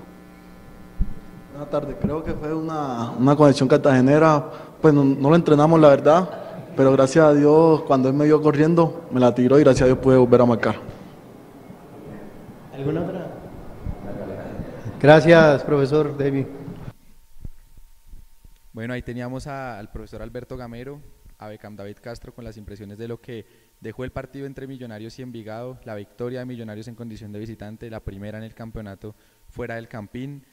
Buenas 1.53 1.70
tardes, 1.70 1.95
creo 2.01 2.22
que 2.22 2.34
fue 2.34 2.53
una, 2.53 3.14
una 3.18 3.34
conexión 3.38 3.70
cartagenera, 3.70 4.43
pues 4.82 4.93
no, 4.93 5.05
no 5.05 5.30
lo 5.30 5.38
entrenamos 5.38 5.80
la 5.80 5.88
verdad, 5.88 6.30
pero 6.76 6.91
gracias 6.91 7.24
a 7.24 7.34
Dios, 7.34 7.84
cuando 7.84 8.09
él 8.09 8.14
me 8.14 8.26
vio 8.26 8.41
corriendo, 8.41 9.03
me 9.09 9.22
la 9.22 9.34
tiró 9.34 9.57
y 9.57 9.64
gracias 9.64 9.84
a 9.84 9.86
Dios 9.86 9.99
pude 9.99 10.18
volver 10.18 10.41
a 10.41 10.45
marcar. 10.45 10.76
¿Alguna 12.76 13.01
otra? 13.01 13.22
Gracias, 15.04 15.64
profesor 15.64 16.18
David. 16.18 16.45
Bueno, 18.72 18.93
ahí 18.93 19.01
teníamos 19.01 19.47
al 19.47 19.91
profesor 19.91 20.22
Alberto 20.22 20.56
Gamero, 20.56 21.01
a 21.39 21.49
Becam 21.49 21.76
David 21.76 21.97
Castro 22.01 22.34
con 22.34 22.45
las 22.45 22.56
impresiones 22.56 22.97
de 22.97 23.10
lo 23.10 23.20
que 23.20 23.45
dejó 23.82 24.06
el 24.06 24.14
partido 24.14 24.45
entre 24.45 24.66
Millonarios 24.66 25.20
y 25.20 25.22
Envigado, 25.22 25.78
la 25.84 25.95
victoria 25.95 26.39
de 26.39 26.45
Millonarios 26.45 26.88
en 26.88 26.95
condición 26.95 27.34
de 27.34 27.39
visitante, 27.39 27.89
la 27.89 27.99
primera 27.99 28.38
en 28.38 28.45
el 28.45 28.54
campeonato 28.54 29.14
fuera 29.49 29.76
del 29.76 29.89
Campín. 29.89 30.45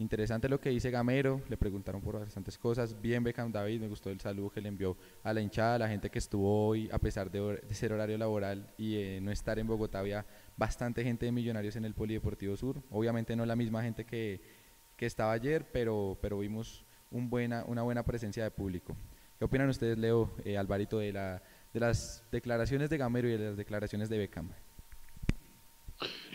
Interesante 0.00 0.48
lo 0.48 0.60
que 0.60 0.70
dice 0.70 0.92
Gamero, 0.92 1.42
le 1.48 1.56
preguntaron 1.56 2.00
por 2.00 2.20
bastantes 2.20 2.56
cosas. 2.56 3.00
Bien, 3.00 3.24
Beckham 3.24 3.50
David, 3.50 3.80
me 3.80 3.88
gustó 3.88 4.10
el 4.10 4.20
saludo 4.20 4.48
que 4.48 4.60
le 4.60 4.68
envió 4.68 4.96
a 5.24 5.32
la 5.32 5.40
hinchada, 5.40 5.74
a 5.74 5.78
la 5.78 5.88
gente 5.88 6.08
que 6.08 6.20
estuvo 6.20 6.68
hoy, 6.68 6.88
a 6.92 6.98
pesar 6.98 7.32
de, 7.32 7.60
ser 7.74 7.92
horario 7.92 8.16
laboral 8.16 8.72
y 8.78 9.18
no 9.20 9.32
estar 9.32 9.58
en 9.58 9.66
Bogotá, 9.66 9.98
había 9.98 10.24
bastante 10.56 11.02
gente 11.02 11.26
de 11.26 11.32
Millonarios 11.32 11.74
en 11.74 11.84
el 11.84 11.94
Polideportivo 11.94 12.56
Sur. 12.56 12.80
Obviamente 12.90 13.34
no 13.34 13.44
la 13.44 13.56
misma 13.56 13.82
gente 13.82 14.04
que, 14.04 14.40
que 14.96 15.06
estaba 15.06 15.32
ayer, 15.32 15.66
pero, 15.72 16.16
pero 16.22 16.38
vimos 16.38 16.84
un 17.10 17.28
buena, 17.28 17.64
una 17.66 17.82
buena 17.82 18.04
presencia 18.04 18.44
de 18.44 18.52
público. 18.52 18.96
¿Qué 19.36 19.44
opinan 19.44 19.68
ustedes, 19.68 19.98
Leo, 19.98 20.30
eh, 20.44 20.56
Alvarito, 20.56 20.98
de, 21.00 21.12
la, 21.12 21.42
de 21.72 21.80
las 21.80 22.24
declaraciones 22.30 22.88
de 22.88 22.98
Gamero 22.98 23.28
y 23.28 23.32
de 23.32 23.38
las 23.38 23.56
declaraciones 23.56 24.08
de 24.08 24.18
Beckham? 24.18 24.50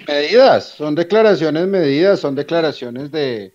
Medidas, 0.08 0.66
son 0.66 0.96
declaraciones 0.96 1.68
medidas, 1.68 2.20
son 2.20 2.36
declaraciones 2.36 3.12
de, 3.12 3.54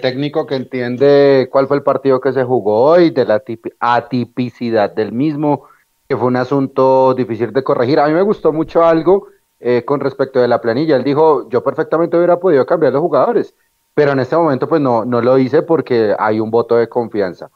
técnico 0.00 0.46
que 0.46 0.54
entiende 0.54 1.48
cuál 1.50 1.66
fue 1.66 1.78
el 1.78 1.82
partido 1.82 2.20
que 2.20 2.32
se 2.32 2.44
jugó 2.44 2.82
hoy, 2.82 3.10
de 3.10 3.24
la 3.24 3.42
atipicidad 3.80 4.94
del 4.94 5.10
mismo, 5.10 5.64
que 6.08 6.16
fue 6.16 6.28
un 6.28 6.36
asunto 6.36 7.12
difícil 7.14 7.52
de 7.52 7.64
corregir. 7.64 7.98
A 7.98 8.06
mí 8.06 8.12
me 8.12 8.22
gustó 8.22 8.52
mucho 8.52 8.84
algo 8.84 9.26
eh, 9.58 9.84
con 9.84 9.98
respecto 9.98 10.40
de 10.40 10.46
la 10.46 10.60
planilla. 10.60 10.94
Él 10.94 11.02
dijo, 11.02 11.48
yo 11.48 11.64
perfectamente 11.64 12.16
hubiera 12.16 12.38
podido 12.38 12.64
cambiar 12.66 12.92
los 12.92 13.02
jugadores, 13.02 13.54
pero 13.92 14.12
en 14.12 14.20
este 14.20 14.36
momento 14.36 14.68
pues 14.68 14.80
no, 14.80 15.04
no 15.04 15.20
lo 15.20 15.38
hice 15.38 15.62
porque 15.62 16.14
hay 16.18 16.38
un 16.38 16.52
voto 16.52 16.76
de 16.76 16.88
confianza. 16.88 17.50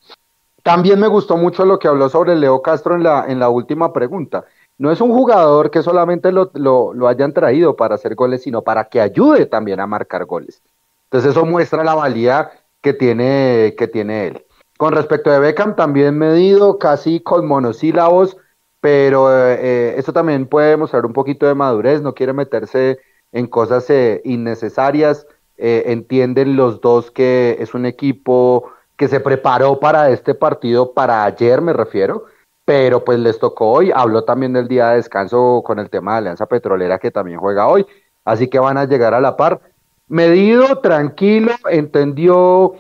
También 0.64 0.99
me 0.99 1.09
gustó 1.09 1.36
mucho 1.36 1.64
lo 1.66 1.78
que 1.78 1.88
habló 1.88 2.09
sobre 2.09 2.34
Leo 2.34 2.62
Castro 2.62 2.97
en 2.97 3.03
la, 3.03 3.26
en 3.28 3.38
la 3.38 3.51
última 3.51 3.92
pregunta. 3.92 4.45
No 4.77 4.91
es 4.91 5.01
un 5.01 5.12
jugador 5.12 5.70
que 5.70 5.83
solamente 5.83 6.33
lo, 6.33 6.51
lo, 6.55 7.09
hayan 7.09 7.33
traído 7.33 7.77
para 7.77 7.95
hacer 7.95 8.14
goles, 8.14 8.43
sino 8.43 8.62
para 8.62 8.85
que 8.85 9.01
ayude 9.01 9.47
también 9.47 9.81
a 9.81 9.87
marcar 9.87 10.25
goles. 10.25 10.62
Entonces 11.05 11.31
eso 11.31 11.45
muestra 11.47 11.85
la 11.85 11.95
valía 11.95 12.51
que 12.81 12.93
tiene, 12.93 13.75
que 13.79 13.87
tiene 13.87 14.27
él. 14.27 14.45
Con 14.77 14.93
respecto 14.93 15.31
de 15.31 15.39
Beckham, 15.39 15.77
también 15.77 16.18
medido, 16.18 16.79
casi 16.79 17.20
con 17.20 17.47
monosílabos, 17.47 18.37
pero 18.81 19.29
eh, 19.33 19.95
eso 19.97 20.12
también 20.12 20.47
puede 20.47 20.77
mostrar 20.77 21.07
un 21.07 21.12
poquito 21.12 21.47
de 21.47 21.55
madurez, 21.55 22.03
no 22.03 22.14
quiere 22.14 22.33
meterse 22.33 22.99
en 23.33 23.47
cosas 23.47 23.89
eh, 23.91 24.20
innecesarias. 24.25 25.27
Eh, 25.57 25.85
entienden 25.87 26.57
los 26.57 26.81
dos 26.81 27.12
que 27.12 27.57
es 27.61 27.75
un 27.75 27.87
equipo 27.87 28.72
que 28.97 29.09
se 29.09 29.20
preparó 29.20 29.79
para 29.79 30.11
este 30.11 30.35
partido, 30.35 30.93
para 30.93 31.25
ayer 31.25 31.61
me 31.61 31.72
refiero, 31.72 32.25
pero 32.64 33.04
pues 33.04 33.18
les 33.18 33.38
tocó 33.38 33.72
hoy. 33.72 33.92
Habló 33.94 34.24
también 34.24 34.52
del 34.52 34.68
día 34.68 34.90
de 34.90 34.96
descanso 34.96 35.62
con 35.64 35.78
el 35.78 35.90
tema 35.90 36.12
de 36.12 36.18
Alianza 36.18 36.46
Petrolera 36.46 36.98
que 36.98 37.10
también 37.10 37.38
juega 37.38 37.68
hoy, 37.68 37.86
así 38.24 38.48
que 38.48 38.58
van 38.58 38.78
a 38.78 38.86
llegar 38.86 39.14
a 39.14 39.20
la 39.20 39.36
par. 39.36 39.60
Medido, 40.08 40.80
tranquilo, 40.80 41.52
entendió 41.70 42.74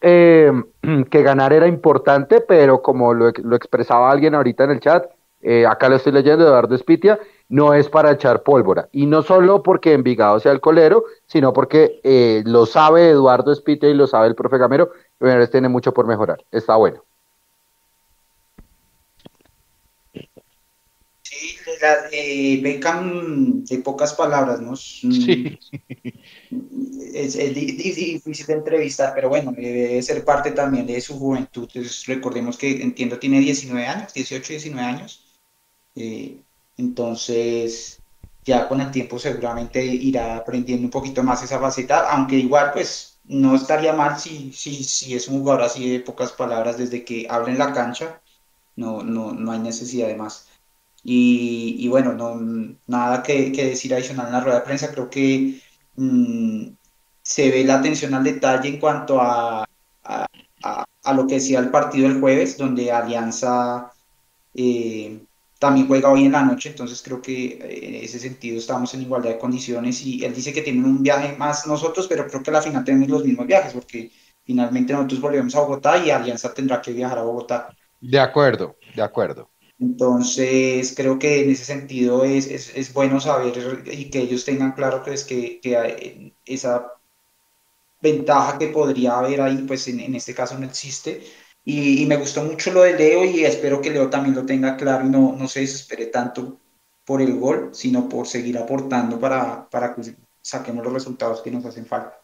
eh, 0.00 0.50
que 1.10 1.22
ganar 1.22 1.52
era 1.52 1.66
importante, 1.66 2.40
pero 2.40 2.82
como 2.82 3.14
lo, 3.14 3.28
expresaba 3.28 4.10
alguien 4.10 4.34
ahorita 4.34 4.64
en 4.64 4.70
el 4.70 4.80
chat, 4.80 5.06
eh, 5.42 5.66
acá 5.66 5.88
lo 5.88 5.96
estoy 5.96 6.12
leyendo, 6.12 6.46
Eduardo 6.46 6.74
Espitia, 6.74 7.18
no 7.48 7.74
es 7.74 7.88
para 7.88 8.12
echar 8.12 8.42
pólvora. 8.42 8.88
Y 8.92 9.06
no 9.06 9.22
solo 9.22 9.62
porque 9.62 9.92
Envigado 9.92 10.38
sea 10.38 10.52
el 10.52 10.60
colero, 10.60 11.04
sino 11.26 11.52
porque 11.52 12.00
eh, 12.04 12.42
lo 12.46 12.66
sabe 12.66 13.10
Eduardo 13.10 13.52
Espitia 13.52 13.88
y 13.88 13.94
lo 13.94 14.06
sabe 14.06 14.28
el 14.28 14.34
profe 14.34 14.58
Gamero, 14.58 14.90
pero 15.18 15.48
tiene 15.48 15.68
mucho 15.68 15.92
por 15.92 16.06
mejorar. 16.06 16.44
Está 16.50 16.76
bueno. 16.76 17.02
Eh, 22.12 22.60
Beckham 22.62 23.64
de 23.64 23.78
pocas 23.78 24.14
palabras, 24.14 24.60
¿no? 24.60 24.76
Sí. 24.76 25.58
Es, 27.12 27.34
difícil 27.34 28.46
de 28.46 28.52
entrevistar, 28.52 29.12
pero 29.14 29.28
bueno, 29.28 29.52
debe 29.52 30.00
ser 30.02 30.24
parte 30.24 30.52
también 30.52 30.86
de 30.86 31.00
su 31.00 31.18
juventud. 31.18 31.68
recordemos 32.06 32.56
que 32.56 32.82
entiendo 32.82 33.18
tiene 33.18 33.40
19 33.40 33.86
años, 33.86 34.14
18, 34.14 34.52
19 34.52 34.86
años. 34.86 35.24
Eh, 35.96 36.40
entonces, 36.76 38.00
ya 38.44 38.68
con 38.68 38.80
el 38.80 38.90
tiempo 38.90 39.18
seguramente 39.18 39.84
irá 39.84 40.36
aprendiendo 40.36 40.86
un 40.86 40.90
poquito 40.90 41.22
más 41.22 41.42
esa 41.42 41.58
faceta, 41.58 42.10
aunque 42.10 42.36
igual 42.36 42.72
pues 42.72 43.18
no 43.24 43.54
estaría 43.54 43.92
mal 43.92 44.18
si, 44.18 44.52
si, 44.52 44.82
si 44.84 45.14
es 45.14 45.28
un 45.28 45.40
jugador 45.40 45.62
así 45.62 45.90
de 45.90 46.00
pocas 46.00 46.32
palabras 46.32 46.78
desde 46.78 47.04
que 47.04 47.26
habla 47.28 47.50
en 47.52 47.58
la 47.58 47.72
cancha, 47.72 48.20
no, 48.76 49.02
no, 49.02 49.32
no 49.32 49.52
hay 49.52 49.58
necesidad 49.60 50.08
de 50.08 50.16
más. 50.16 50.48
Y, 51.02 51.88
bueno, 51.88 52.12
no, 52.12 52.76
nada 52.86 53.22
que, 53.22 53.50
decir 53.50 53.94
adicional 53.94 54.26
en 54.26 54.32
la 54.32 54.40
rueda 54.40 54.58
de 54.60 54.64
prensa. 54.64 54.90
Creo 54.92 55.08
que 55.08 55.60
mm, 55.96 56.66
se 57.22 57.50
ve 57.50 57.64
la 57.64 57.78
atención 57.78 58.14
al 58.14 58.24
detalle 58.24 58.68
en 58.68 58.78
cuanto 58.78 59.20
a, 59.20 59.66
a, 60.04 61.14
lo 61.14 61.26
que 61.26 61.34
decía 61.34 61.58
el 61.58 61.70
partido 61.70 62.08
del 62.08 62.20
jueves, 62.20 62.58
donde 62.58 62.92
Alianza 62.92 63.92
eh, 64.54 65.20
también 65.58 65.86
juega 65.86 66.10
hoy 66.10 66.24
en 66.24 66.32
la 66.32 66.42
noche. 66.42 66.70
Entonces 66.70 67.02
creo 67.02 67.22
que 67.22 67.58
en 67.60 68.04
ese 68.04 68.18
sentido 68.18 68.58
estamos 68.58 68.92
en 68.94 69.02
igualdad 69.02 69.30
de 69.30 69.38
condiciones. 69.38 70.02
Y 70.02 70.24
él 70.24 70.34
dice 70.34 70.52
que 70.52 70.62
tienen 70.62 70.84
un 70.84 71.02
viaje 71.02 71.36
más 71.36 71.66
nosotros, 71.66 72.06
pero 72.08 72.26
creo 72.26 72.42
que 72.42 72.50
a 72.50 72.54
la 72.54 72.62
final 72.62 72.84
tenemos 72.84 73.08
los 73.08 73.24
mismos 73.24 73.46
viajes, 73.46 73.72
porque 73.72 74.10
finalmente 74.44 74.92
nosotros 74.92 75.20
volvemos 75.20 75.54
a 75.54 75.60
Bogotá 75.60 75.98
y 75.98 76.10
Alianza 76.10 76.52
tendrá 76.52 76.80
que 76.82 76.92
viajar 76.92 77.18
a 77.18 77.22
Bogotá. 77.22 77.68
De 78.00 78.18
acuerdo, 78.18 78.76
de 78.94 79.02
acuerdo. 79.02 79.50
Entonces, 79.80 80.94
creo 80.96 81.18
que 81.18 81.42
en 81.42 81.50
ese 81.50 81.64
sentido 81.64 82.22
es, 82.24 82.46
es, 82.46 82.76
es 82.76 82.92
bueno 82.92 83.18
saber 83.20 83.54
y 83.92 84.10
que 84.10 84.20
ellos 84.20 84.44
tengan 84.44 84.72
claro 84.72 85.02
que, 85.02 85.12
es 85.14 85.24
que, 85.24 85.60
que 85.60 86.34
esa 86.44 86.92
ventaja 88.00 88.58
que 88.58 88.68
podría 88.68 89.18
haber 89.18 89.40
ahí, 89.40 89.58
pues 89.66 89.86
en, 89.88 90.00
en 90.00 90.14
este 90.14 90.34
caso 90.34 90.58
no 90.58 90.66
existe. 90.66 91.22
Y, 91.64 92.02
y, 92.02 92.06
me 92.06 92.16
gustó 92.16 92.42
mucho 92.44 92.72
lo 92.72 92.82
de 92.82 92.94
Leo 92.96 93.24
y 93.24 93.44
espero 93.44 93.80
que 93.80 93.90
Leo 93.90 94.08
también 94.10 94.34
lo 94.34 94.46
tenga 94.46 94.76
claro 94.76 95.06
y 95.06 95.10
no, 95.10 95.34
no 95.36 95.46
se 95.48 95.60
desespere 95.60 96.06
tanto 96.06 96.58
por 97.04 97.20
el 97.22 97.38
gol, 97.38 97.70
sino 97.74 98.08
por 98.08 98.26
seguir 98.26 98.58
aportando 98.58 99.18
para, 99.20 99.68
para 99.70 99.94
que 99.94 100.14
saquemos 100.42 100.84
los 100.84 100.92
resultados 100.94 101.42
que 101.42 101.50
nos 101.50 101.64
hacen 101.66 101.86
falta. 101.86 102.19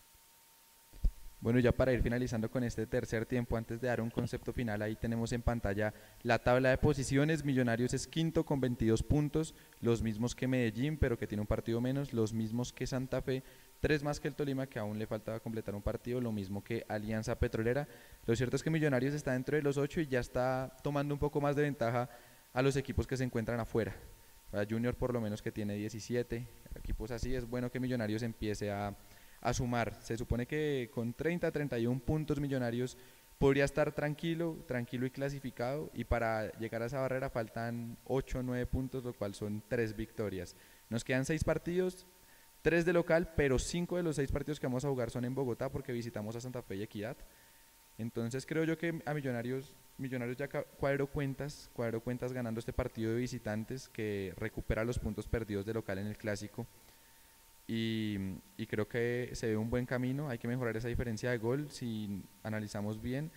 Bueno, 1.47 1.61
ya 1.61 1.71
para 1.71 1.93
ir 1.93 2.03
finalizando 2.03 2.51
con 2.51 2.65
este 2.65 2.89
tercer 2.89 3.25
tiempo, 3.25 3.57
antes 3.57 3.81
de 3.81 3.87
dar 3.87 4.01
un 4.01 4.11
concepto 4.11 4.53
final, 4.53 4.83
ahí 4.83 4.97
tenemos 4.97 5.31
en 5.31 5.43
pantalla 5.43 5.95
la 6.25 6.41
tabla 6.41 6.71
de 6.71 6.77
posiciones. 6.77 7.45
Millonarios 7.45 7.95
es 7.95 8.09
quinto 8.09 8.45
con 8.45 8.61
22 8.61 9.05
puntos, 9.05 9.55
los 9.81 10.03
mismos 10.03 10.35
que 10.35 10.49
Medellín, 10.49 10.99
pero 10.99 11.17
que 11.17 11.29
tiene 11.29 11.43
un 11.43 11.47
partido 11.47 11.81
menos, 11.81 12.13
los 12.13 12.33
mismos 12.33 12.73
que 12.73 12.85
Santa 12.85 13.23
Fe, 13.23 13.45
tres 13.79 14.03
más 14.03 14.19
que 14.19 14.27
el 14.27 14.35
Tolima, 14.35 14.67
que 14.67 14.81
aún 14.81 14.99
le 14.99 15.07
faltaba 15.07 15.39
completar 15.39 15.77
un 15.77 15.83
partido, 15.83 16.21
lo 16.21 16.33
mismo 16.33 16.65
que 16.65 16.85
Alianza 16.89 17.39
Petrolera. 17.39 17.87
Lo 18.27 18.35
cierto 18.35 18.57
es 18.57 18.65
que 18.65 18.71
Millonarios 18.71 19.15
está 19.15 19.35
dentro 19.35 19.57
de 19.57 19.63
los 19.63 19.77
ocho 19.77 20.01
y 20.01 20.09
ya 20.09 20.19
está 20.19 20.77
tomando 20.83 21.15
un 21.15 21.21
poco 21.21 21.41
más 21.41 21.55
de 21.55 21.63
ventaja 21.63 22.11
a 22.55 22.61
los 22.61 22.75
equipos 22.75 23.07
que 23.07 23.17
se 23.17 23.23
encuentran 23.23 23.61
afuera. 23.61 23.95
Junior 24.69 24.97
por 24.97 25.13
lo 25.13 25.21
menos 25.21 25.43
que 25.43 25.53
tiene 25.53 25.75
17, 25.75 26.45
equipos 26.75 27.13
así, 27.13 27.37
es 27.37 27.49
bueno 27.49 27.71
que 27.71 27.79
Millonarios 27.79 28.25
empiece 28.25 28.73
a 28.73 28.97
a 29.47 29.55
sumar. 29.55 29.97
Se 30.03 30.17
supone 30.17 30.45
que 30.47 30.91
con 30.93 31.15
30, 31.15 31.53
31 31.53 32.01
puntos 32.01 32.41
millonarios 32.41 32.99
podría 33.39 33.65
estar 33.65 33.93
tranquilo, 33.93 34.59
tranquilo 34.67 35.07
y 35.07 35.11
clasificado 35.11 35.89
y 35.95 36.03
para 36.03 36.51
llegar 36.59 36.83
a 36.83 36.87
esa 36.87 36.99
barrera 36.99 37.31
faltan 37.31 37.97
8 38.07 38.41
o 38.41 38.43
9 38.43 38.67
puntos, 38.67 39.05
lo 39.05 39.13
cual 39.13 39.35
son 39.35 39.63
3 39.69 39.95
victorias. 39.95 40.57
Nos 40.91 41.05
quedan 41.05 41.25
6 41.25 41.45
partidos, 41.45 42.07
3 42.63 42.85
de 42.85 42.93
local, 42.93 43.35
pero 43.37 43.61
5 43.61 43.97
de 43.97 44.03
los 44.03 44.17
6 44.17 44.33
partidos 44.33 44.59
que 44.59 44.67
vamos 44.67 44.85
a 44.85 44.89
jugar 44.89 45.11
son 45.11 45.25
en 45.25 45.35
Bogotá 45.35 45.71
porque 45.71 45.93
visitamos 45.93 46.35
a 46.35 46.41
Santa 46.41 46.63
Fe 46.63 46.77
y 46.77 46.83
Equidad. 46.83 47.17
Entonces 47.99 48.47
creo 48.47 48.65
yo 48.65 48.77
que 48.77 49.01
a 49.07 49.15
Millonarios, 49.15 49.73
Millonarios 49.97 50.37
ya 50.37 50.49
cuadro 50.49 51.07
cuentas, 51.07 51.71
cuadro 51.73 52.01
cuentas 52.01 52.33
ganando 52.33 52.59
este 52.59 52.73
partido 52.73 53.13
de 53.13 53.21
visitantes 53.21 53.89
que 53.89 54.35
recupera 54.37 54.85
los 54.85 54.99
puntos 54.99 55.29
perdidos 55.29 55.65
de 55.65 55.75
local 55.75 55.99
en 55.99 56.09
el 56.09 56.19
clásico 56.19 56.67
y, 57.67 58.67
creo 58.69 58.89
que 58.89 59.31
se 59.33 59.49
ve 59.49 59.57
un 59.57 59.71
buen 59.71 59.87
camino. 59.87 60.29
Hay 60.29 60.39
que 60.39 60.49
mejorar 60.49 60.77
esa 60.77 60.89
diferencia 60.89 61.31
de 61.31 61.39
gol 61.39 61.71
si 61.71 62.23
analizamos 62.43 63.01
bien. 63.01 63.31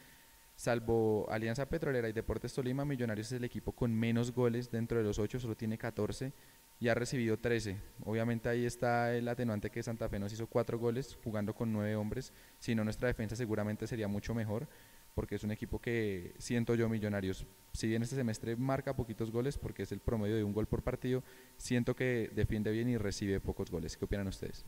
Salvo 0.56 1.26
Alianza 1.30 1.70
Petrolera 1.70 2.10
y 2.10 2.14
Deportes 2.14 2.54
Tolima, 2.54 2.84
Millonarios 2.84 3.28
es 3.28 3.34
el 3.34 3.46
equipo 3.46 3.72
con 3.72 3.94
menos 3.98 4.34
goles 4.34 4.70
dentro 4.70 4.98
de 4.98 5.06
los 5.06 5.18
8, 5.18 5.40
solo 5.40 5.56
tiene 5.56 5.78
14 5.78 6.34
y 6.82 6.90
ha 6.90 6.94
recibido 6.96 7.38
13. 7.38 7.78
Obviamente 8.04 8.50
ahí 8.50 8.66
está 8.66 9.16
el 9.16 9.30
atenuante 9.30 9.70
que 9.70 9.82
Santa 9.82 10.10
Fe 10.10 10.20
nos 10.20 10.34
hizo 10.34 10.48
4 10.48 10.78
goles 10.78 11.18
jugando 11.24 11.56
con 11.56 11.72
9 11.72 11.96
hombres, 11.96 12.34
si 12.60 12.76
no 12.76 12.84
nuestra 12.84 13.08
defensa 13.08 13.38
seguramente 13.38 13.88
sería 13.88 14.10
mucho 14.10 14.36
mejor 14.36 14.68
porque 15.14 15.36
es 15.36 15.44
un 15.44 15.52
equipo 15.52 15.80
que 15.80 16.34
siento 16.38 16.76
yo 16.76 16.90
Millonarios, 16.90 17.46
si 17.74 17.88
bien 17.88 18.04
este 18.04 18.16
semestre 18.16 18.56
marca 18.56 18.96
poquitos 18.96 19.32
goles 19.32 19.58
porque 19.58 19.84
es 19.84 19.92
el 19.92 20.00
promedio 20.00 20.36
de 20.36 20.44
un 20.44 20.54
gol 20.54 20.68
por 20.68 20.82
partido, 20.82 21.24
siento 21.58 21.96
que 21.96 22.30
defiende 22.34 22.72
bien 22.72 22.90
y 22.90 22.98
recibe 22.98 23.40
pocos 23.40 23.70
goles. 23.70 23.98
¿Qué 23.98 24.06
opinan 24.06 24.28
ustedes? 24.28 24.66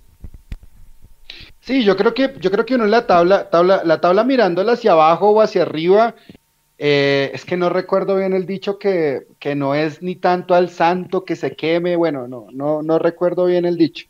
Sí, 1.60 1.84
yo 1.84 1.96
creo 1.96 2.14
que 2.14 2.36
yo 2.39 2.52
creo 2.52 2.66
que 2.66 2.76
uno 2.76 2.86
en 2.86 2.92
la 2.92 3.08
tabla, 3.08 3.50
tabla 3.50 3.84
la 3.86 4.02
tabla 4.02 4.24
mirándola 4.24 4.74
hacia 4.74 4.92
abajo 4.94 5.30
o 5.30 5.42
hacia 5.42 5.62
arriba, 5.62 6.16
eh, 6.78 7.32
es 7.34 7.46
que 7.46 7.58
no 7.58 7.70
recuerdo 7.70 8.16
bien 8.18 8.34
el 8.34 8.46
dicho 8.46 8.80
que, 8.80 9.28
que 9.39 9.56
no 9.56 9.76
es 9.76 10.02
ni 10.02 10.16
tanto 10.16 10.56
al 10.56 10.70
santo 10.70 11.24
que 11.24 11.36
se 11.36 11.56
queme, 11.56 11.96
bueno, 11.96 12.28
no, 12.28 12.48
no, 12.52 12.82
no 12.82 13.00
recuerdo 13.00 13.46
bien 13.46 13.66
el 13.66 13.78
dicho. 13.78 14.08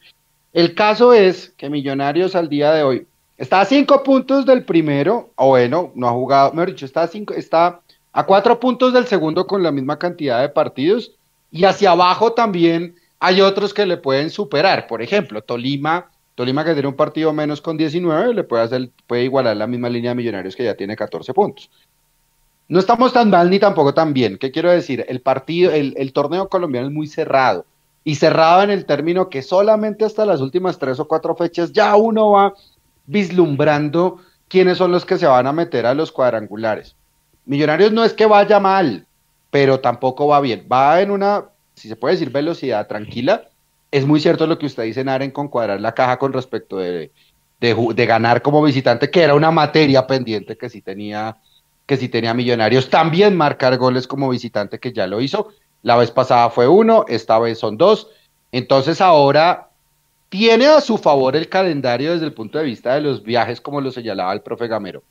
El 0.53 0.73
caso 0.73 1.13
es 1.13 1.53
que 1.57 1.69
Millonarios 1.69 2.35
al 2.35 2.49
día 2.49 2.71
de 2.71 2.83
hoy 2.83 3.07
Está 3.41 3.59
a 3.59 3.65
cinco 3.65 4.03
puntos 4.03 4.45
del 4.45 4.65
primero, 4.65 5.31
o 5.35 5.47
bueno, 5.47 5.91
no 5.95 6.07
ha 6.07 6.11
jugado, 6.11 6.51
mejor 6.53 6.69
dicho, 6.69 6.85
está 6.85 7.01
a, 7.01 7.07
cinco, 7.07 7.33
está 7.33 7.81
a 8.13 8.23
cuatro 8.23 8.59
puntos 8.59 8.93
del 8.93 9.07
segundo 9.07 9.47
con 9.47 9.63
la 9.63 9.71
misma 9.71 9.97
cantidad 9.97 10.39
de 10.41 10.49
partidos. 10.49 11.15
Y 11.49 11.63
hacia 11.63 11.89
abajo 11.89 12.33
también 12.33 12.95
hay 13.19 13.41
otros 13.41 13.73
que 13.73 13.87
le 13.87 13.97
pueden 13.97 14.29
superar. 14.29 14.85
Por 14.85 15.01
ejemplo, 15.01 15.41
Tolima, 15.41 16.11
Tolima 16.35 16.63
que 16.63 16.73
tiene 16.73 16.87
un 16.87 16.95
partido 16.95 17.33
menos 17.33 17.61
con 17.61 17.77
19, 17.77 18.35
le 18.35 18.43
puede, 18.43 18.61
hacer, 18.61 18.91
puede 19.07 19.23
igualar 19.23 19.57
la 19.57 19.65
misma 19.65 19.89
línea 19.89 20.11
de 20.11 20.15
millonarios 20.17 20.55
que 20.55 20.65
ya 20.65 20.75
tiene 20.75 20.95
14 20.95 21.33
puntos. 21.33 21.71
No 22.67 22.77
estamos 22.77 23.11
tan 23.11 23.31
mal 23.31 23.49
ni 23.49 23.57
tampoco 23.57 23.91
tan 23.91 24.13
bien. 24.13 24.37
¿Qué 24.37 24.51
quiero 24.51 24.69
decir? 24.69 25.03
El 25.09 25.19
partido, 25.19 25.71
el, 25.71 25.95
el 25.97 26.13
torneo 26.13 26.47
colombiano 26.47 26.89
es 26.89 26.93
muy 26.93 27.07
cerrado. 27.07 27.65
Y 28.03 28.15
cerrado 28.15 28.61
en 28.61 28.69
el 28.69 28.85
término 28.85 29.29
que 29.29 29.41
solamente 29.41 30.05
hasta 30.05 30.27
las 30.27 30.41
últimas 30.41 30.77
tres 30.77 30.99
o 30.99 31.07
cuatro 31.07 31.35
fechas 31.35 31.71
ya 31.71 31.95
uno 31.95 32.29
va 32.29 32.53
vislumbrando 33.05 34.21
quiénes 34.47 34.77
son 34.77 34.91
los 34.91 35.05
que 35.05 35.17
se 35.17 35.27
van 35.27 35.47
a 35.47 35.53
meter 35.53 35.85
a 35.85 35.93
los 35.93 36.11
cuadrangulares. 36.11 36.95
Millonarios 37.45 37.91
no 37.91 38.03
es 38.03 38.13
que 38.13 38.25
vaya 38.25 38.59
mal, 38.59 39.05
pero 39.49 39.79
tampoco 39.79 40.27
va 40.27 40.41
bien. 40.41 40.67
Va 40.71 41.01
en 41.01 41.11
una, 41.11 41.45
si 41.73 41.87
se 41.87 41.95
puede 41.95 42.15
decir, 42.15 42.31
velocidad 42.31 42.87
tranquila. 42.87 43.43
Es 43.91 44.05
muy 44.05 44.19
cierto 44.19 44.47
lo 44.47 44.57
que 44.57 44.65
usted 44.65 44.83
dice, 44.83 45.03
Naren, 45.03 45.31
con 45.31 45.47
cuadrar 45.47 45.81
la 45.81 45.93
caja 45.93 46.17
con 46.17 46.33
respecto 46.33 46.77
de, 46.77 47.11
de, 47.59 48.05
ganar 48.05 48.41
como 48.41 48.63
visitante, 48.63 49.09
que 49.09 49.21
era 49.21 49.35
una 49.35 49.51
materia 49.51 50.07
pendiente 50.07 50.57
que 50.57 50.69
sí 50.69 50.81
tenía, 50.81 51.37
que 51.85 51.97
si 51.97 52.09
tenía 52.09 52.33
Millonarios 52.33 52.89
también 52.89 53.35
marcar 53.35 53.77
goles 53.77 54.07
como 54.07 54.29
visitante, 54.29 54.79
que 54.79 54.93
ya 54.93 55.07
lo 55.07 55.21
hizo. 55.21 55.49
La 55.83 55.97
vez 55.97 56.11
pasada 56.11 56.49
fue 56.49 56.67
uno, 56.67 57.05
esta 57.07 57.39
vez 57.39 57.59
son 57.59 57.77
dos. 57.77 58.09
Entonces 58.51 59.01
ahora 59.01 59.70
tiene 60.31 60.65
a 60.67 60.79
su 60.79 60.97
favor 60.97 61.35
el 61.35 61.49
calendario 61.49 62.13
desde 62.13 62.25
el 62.25 62.31
punto 62.31 62.57
de 62.57 62.63
vista 62.63 62.95
de 62.95 63.01
los 63.01 63.21
viajes, 63.21 63.59
como 63.59 63.81
lo 63.81 63.91
señalaba 63.91 64.31
el 64.31 64.39
profe 64.39 64.69
Gamero. 64.69 65.03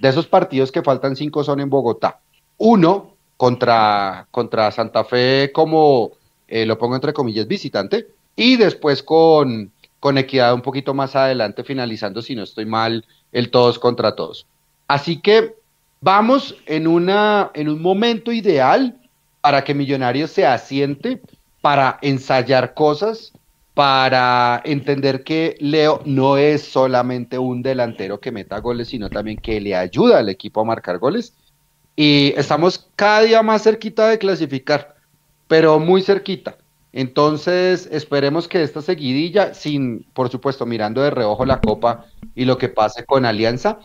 De 0.00 0.08
esos 0.08 0.26
partidos 0.26 0.72
que 0.72 0.82
faltan 0.82 1.14
cinco 1.14 1.44
son 1.44 1.60
en 1.60 1.70
Bogotá. 1.70 2.18
Uno 2.58 3.14
contra, 3.36 4.26
contra 4.32 4.72
Santa 4.72 5.04
Fe 5.04 5.52
como, 5.54 6.10
eh, 6.48 6.66
lo 6.66 6.76
pongo 6.76 6.96
entre 6.96 7.12
comillas, 7.12 7.46
visitante, 7.46 8.08
y 8.34 8.56
después 8.56 9.04
con, 9.04 9.70
con 10.00 10.18
Equidad 10.18 10.52
un 10.52 10.62
poquito 10.62 10.92
más 10.92 11.14
adelante, 11.14 11.62
finalizando, 11.62 12.20
si 12.20 12.34
no 12.34 12.42
estoy 12.42 12.66
mal, 12.66 13.06
el 13.30 13.52
todos 13.52 13.78
contra 13.78 14.16
todos. 14.16 14.44
Así 14.88 15.20
que 15.20 15.54
vamos 16.00 16.56
en, 16.66 16.88
una, 16.88 17.52
en 17.54 17.68
un 17.68 17.80
momento 17.80 18.32
ideal 18.32 18.98
para 19.40 19.62
que 19.62 19.72
Millonarios 19.72 20.32
se 20.32 20.44
asiente, 20.44 21.22
para 21.60 22.00
ensayar 22.02 22.74
cosas, 22.74 23.32
para 23.74 24.62
entender 24.64 25.24
que 25.24 25.56
Leo 25.58 26.00
no 26.04 26.36
es 26.36 26.62
solamente 26.62 27.38
un 27.38 27.62
delantero 27.62 28.20
que 28.20 28.30
meta 28.30 28.60
goles, 28.60 28.88
sino 28.88 29.10
también 29.10 29.36
que 29.36 29.60
le 29.60 29.74
ayuda 29.74 30.18
al 30.18 30.28
equipo 30.28 30.60
a 30.60 30.64
marcar 30.64 30.98
goles 30.98 31.34
y 31.96 32.32
estamos 32.36 32.88
cada 32.96 33.22
día 33.22 33.42
más 33.42 33.62
cerquita 33.62 34.08
de 34.08 34.18
clasificar, 34.18 34.96
pero 35.46 35.78
muy 35.78 36.02
cerquita. 36.02 36.56
Entonces, 36.92 37.88
esperemos 37.90 38.46
que 38.46 38.62
esta 38.62 38.80
seguidilla, 38.80 39.54
sin, 39.54 40.04
por 40.12 40.30
supuesto, 40.30 40.64
mirando 40.66 41.02
de 41.02 41.10
reojo 41.10 41.44
la 41.44 41.60
copa 41.60 42.06
y 42.36 42.44
lo 42.44 42.56
que 42.56 42.68
pase 42.68 43.04
con 43.04 43.24
Alianza, 43.24 43.80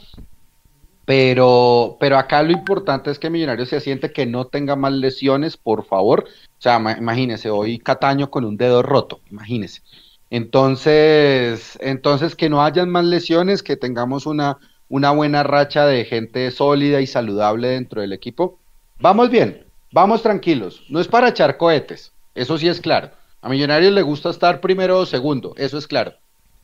pero, 1.10 1.97
pero 1.99 2.20
acá 2.20 2.43
lo 2.43 2.51
importante 2.51 3.10
es 3.10 3.18
que 3.18 3.32
Millonarios 3.32 3.70
se 3.70 3.78
asiente, 3.78 4.14
que 4.14 4.28
no 4.28 4.45
tenga 4.45 4.76
más 4.76 4.93
lesiones, 4.93 5.57
por 5.57 5.84
favor. 5.84 6.26
O 6.28 6.62
sea, 6.62 6.76
imagínese, 6.99 7.49
hoy 7.49 7.80
Cataño 7.80 8.30
con 8.30 8.45
un 8.45 8.57
dedo 8.57 8.84
roto, 8.84 9.20
imagínese. 9.32 9.82
Entonces, 10.30 11.80
entonces 11.82 12.36
que 12.36 12.47
no 12.47 12.64
hayan 12.64 12.91
más 12.91 13.05
lesiones, 13.05 13.64
que 13.64 13.76
tengamos 13.76 14.28
una, 14.28 14.60
una 14.88 15.10
buena 15.10 15.41
racha 15.41 15.88
de 15.88 16.05
gente 16.05 16.51
sólida 16.51 17.01
y 17.01 17.07
saludable 17.07 17.70
dentro 17.70 18.01
del 18.01 18.14
equipo. 18.14 18.60
Vamos 18.99 19.32
bien, 19.32 19.66
vamos 19.91 20.22
tranquilos. 20.22 20.84
No 20.89 20.99
es 20.99 21.07
para 21.07 21.30
echar 21.30 21.57
cohetes, 21.57 22.14
eso 22.36 22.60
sí 22.60 22.68
es 22.68 22.82
claro. 22.82 23.10
A 23.41 23.49
Millonarios 23.49 23.93
le 23.93 24.03
gusta 24.03 24.30
estar 24.30 24.62
primero 24.62 24.99
o 24.99 25.07
segundo, 25.07 25.55
eso 25.57 25.80
es 25.80 25.88
claro. 25.88 26.14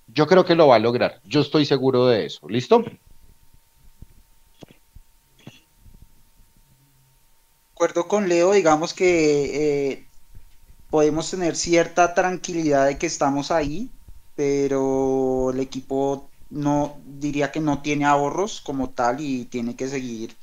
Yo 0.06 0.28
creo 0.28 0.46
que 0.46 0.54
lo 0.54 0.68
va 0.68 0.76
a 0.76 0.80
lograr, 0.80 1.20
yo 1.26 1.42
estoy 1.42 1.66
seguro 1.66 2.06
de 2.06 2.28
eso. 2.28 2.48
¿Listo? 2.48 2.86
Acuerdo 7.76 8.08
con 8.08 8.30
Leo, 8.30 8.54
digamos 8.54 8.94
que 8.94 9.92
eh, 9.92 10.08
podemos 10.90 11.30
tener 11.30 11.58
cierta 11.58 12.14
tranquilidad 12.14 12.86
de 12.88 12.98
que 12.98 13.06
estamos 13.06 13.52
ahí, 13.52 13.92
pero 14.34 15.52
el 15.52 15.60
equipo 15.60 16.30
no 16.50 16.98
diría 17.06 17.52
que 17.52 17.60
no 17.60 17.82
tiene 17.82 18.06
ahorros 18.06 18.62
como 18.62 18.92
tal 18.92 19.20
y 19.20 19.44
tiene 19.46 19.76
que 19.76 19.90
seguir 19.90 20.38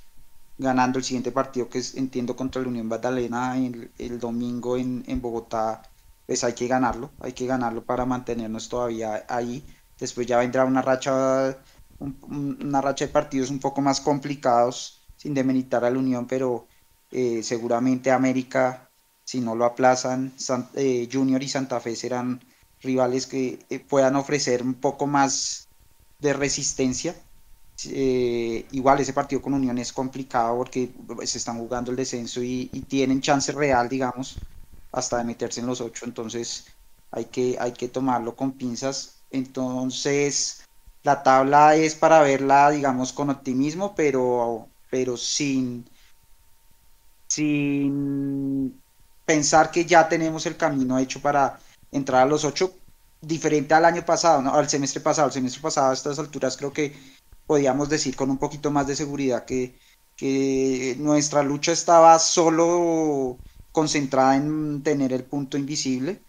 ganando 0.58 0.98
el 0.98 1.04
siguiente 1.04 1.32
partido 1.32 1.70
que 1.70 1.78
es, 1.78 1.96
entiendo 1.96 2.36
contra 2.36 2.60
la 2.60 2.68
Unión 2.68 2.86
Magdalena 2.86 3.56
el, 3.56 3.90
el 3.98 4.18
domingo 4.20 4.76
en, 4.76 5.02
en, 5.06 5.22
Bogotá 5.22 5.82
pues 6.26 6.44
hay 6.44 6.52
que 6.52 6.68
ganarlo 6.68 7.10
hay 7.20 7.32
que 7.32 7.46
ganarlo 7.46 7.82
para 7.82 8.04
mantenernos 8.04 8.68
todavía 8.68 9.24
ahí. 9.28 9.64
Después 9.98 10.26
ya 10.26 10.38
vendrá 10.38 10.66
una 10.66 10.82
racha 10.82 11.56
una 11.98 12.80
racha 12.82 13.06
de 13.06 13.12
partidos 13.12 13.50
un 13.50 13.58
poco 13.58 13.80
más 13.80 14.00
complicados 14.02 15.00
sin 15.16 15.32
demeritar 15.32 15.82
a 15.84 15.90
la 15.90 15.98
Unión 15.98 16.26
pero 16.26 16.66
eh, 17.12 17.42
seguramente 17.42 18.10
América 18.10 18.88
si 19.22 19.40
no 19.40 19.54
lo 19.54 19.66
aplazan 19.66 20.32
eh, 20.74 21.08
Junior 21.12 21.42
y 21.42 21.48
Santa 21.48 21.78
Fe 21.78 21.94
serán 21.94 22.40
rivales 22.80 23.26
que 23.26 23.58
eh, 23.68 23.80
puedan 23.80 24.16
ofrecer 24.16 24.62
un 24.62 24.74
poco 24.74 25.06
más 25.06 25.68
de 26.18 26.32
resistencia. 26.32 27.14
Igual 27.84 29.00
ese 29.00 29.12
partido 29.12 29.42
con 29.42 29.54
Unión 29.54 29.76
es 29.78 29.92
complicado 29.92 30.56
porque 30.56 30.90
se 31.24 31.38
están 31.38 31.58
jugando 31.58 31.90
el 31.90 31.96
descenso 31.96 32.42
y, 32.42 32.66
tienen 32.88 33.20
chance 33.20 33.52
real, 33.52 33.88
digamos, 33.88 34.38
hasta 34.92 35.18
de 35.18 35.24
meterse 35.24 35.60
en 35.60 35.66
los 35.66 35.80
ocho. 35.80 36.06
Entonces 36.06 36.66
hay 37.10 37.26
que, 37.26 37.56
hay 37.60 37.72
que 37.72 37.88
tomarlo 37.88 38.34
con 38.36 38.52
pinzas. 38.52 39.16
Entonces 39.30 40.64
la 41.02 41.22
tabla 41.22 41.76
es 41.76 41.94
para 41.94 42.22
verla, 42.22 42.70
digamos, 42.70 43.12
con 43.12 43.30
optimismo, 43.30 43.94
pero, 43.94 44.68
pero 44.90 45.16
sin, 45.16 45.84
sin 47.32 48.78
pensar 49.24 49.70
que 49.70 49.86
ya 49.86 50.08
tenemos 50.08 50.44
el 50.46 50.56
camino 50.56 50.98
hecho 50.98 51.20
para 51.22 51.58
entrar 51.90 52.22
a 52.22 52.26
los 52.26 52.44
ocho 52.44 52.74
diferente 53.22 53.72
al 53.72 53.86
año 53.86 54.04
pasado, 54.04 54.42
¿no? 54.42 54.52
al 54.54 54.68
semestre 54.68 55.00
pasado. 55.00 55.28
El 55.28 55.32
semestre 55.32 55.62
pasado 55.62 55.90
a 55.90 55.94
estas 55.94 56.18
alturas 56.18 56.56
creo 56.56 56.72
que 56.72 56.94
podíamos 57.46 57.88
decir 57.88 58.16
con 58.16 58.30
un 58.30 58.38
poquito 58.38 58.70
más 58.70 58.86
de 58.86 58.96
seguridad 58.96 59.46
que, 59.46 59.78
que 60.16 60.96
nuestra 60.98 61.42
lucha 61.42 61.72
estaba 61.72 62.18
solo 62.18 63.38
concentrada 63.72 64.36
en 64.36 64.82
tener 64.82 65.12
el 65.12 65.24
punto 65.24 65.56
invisible. 65.56 66.20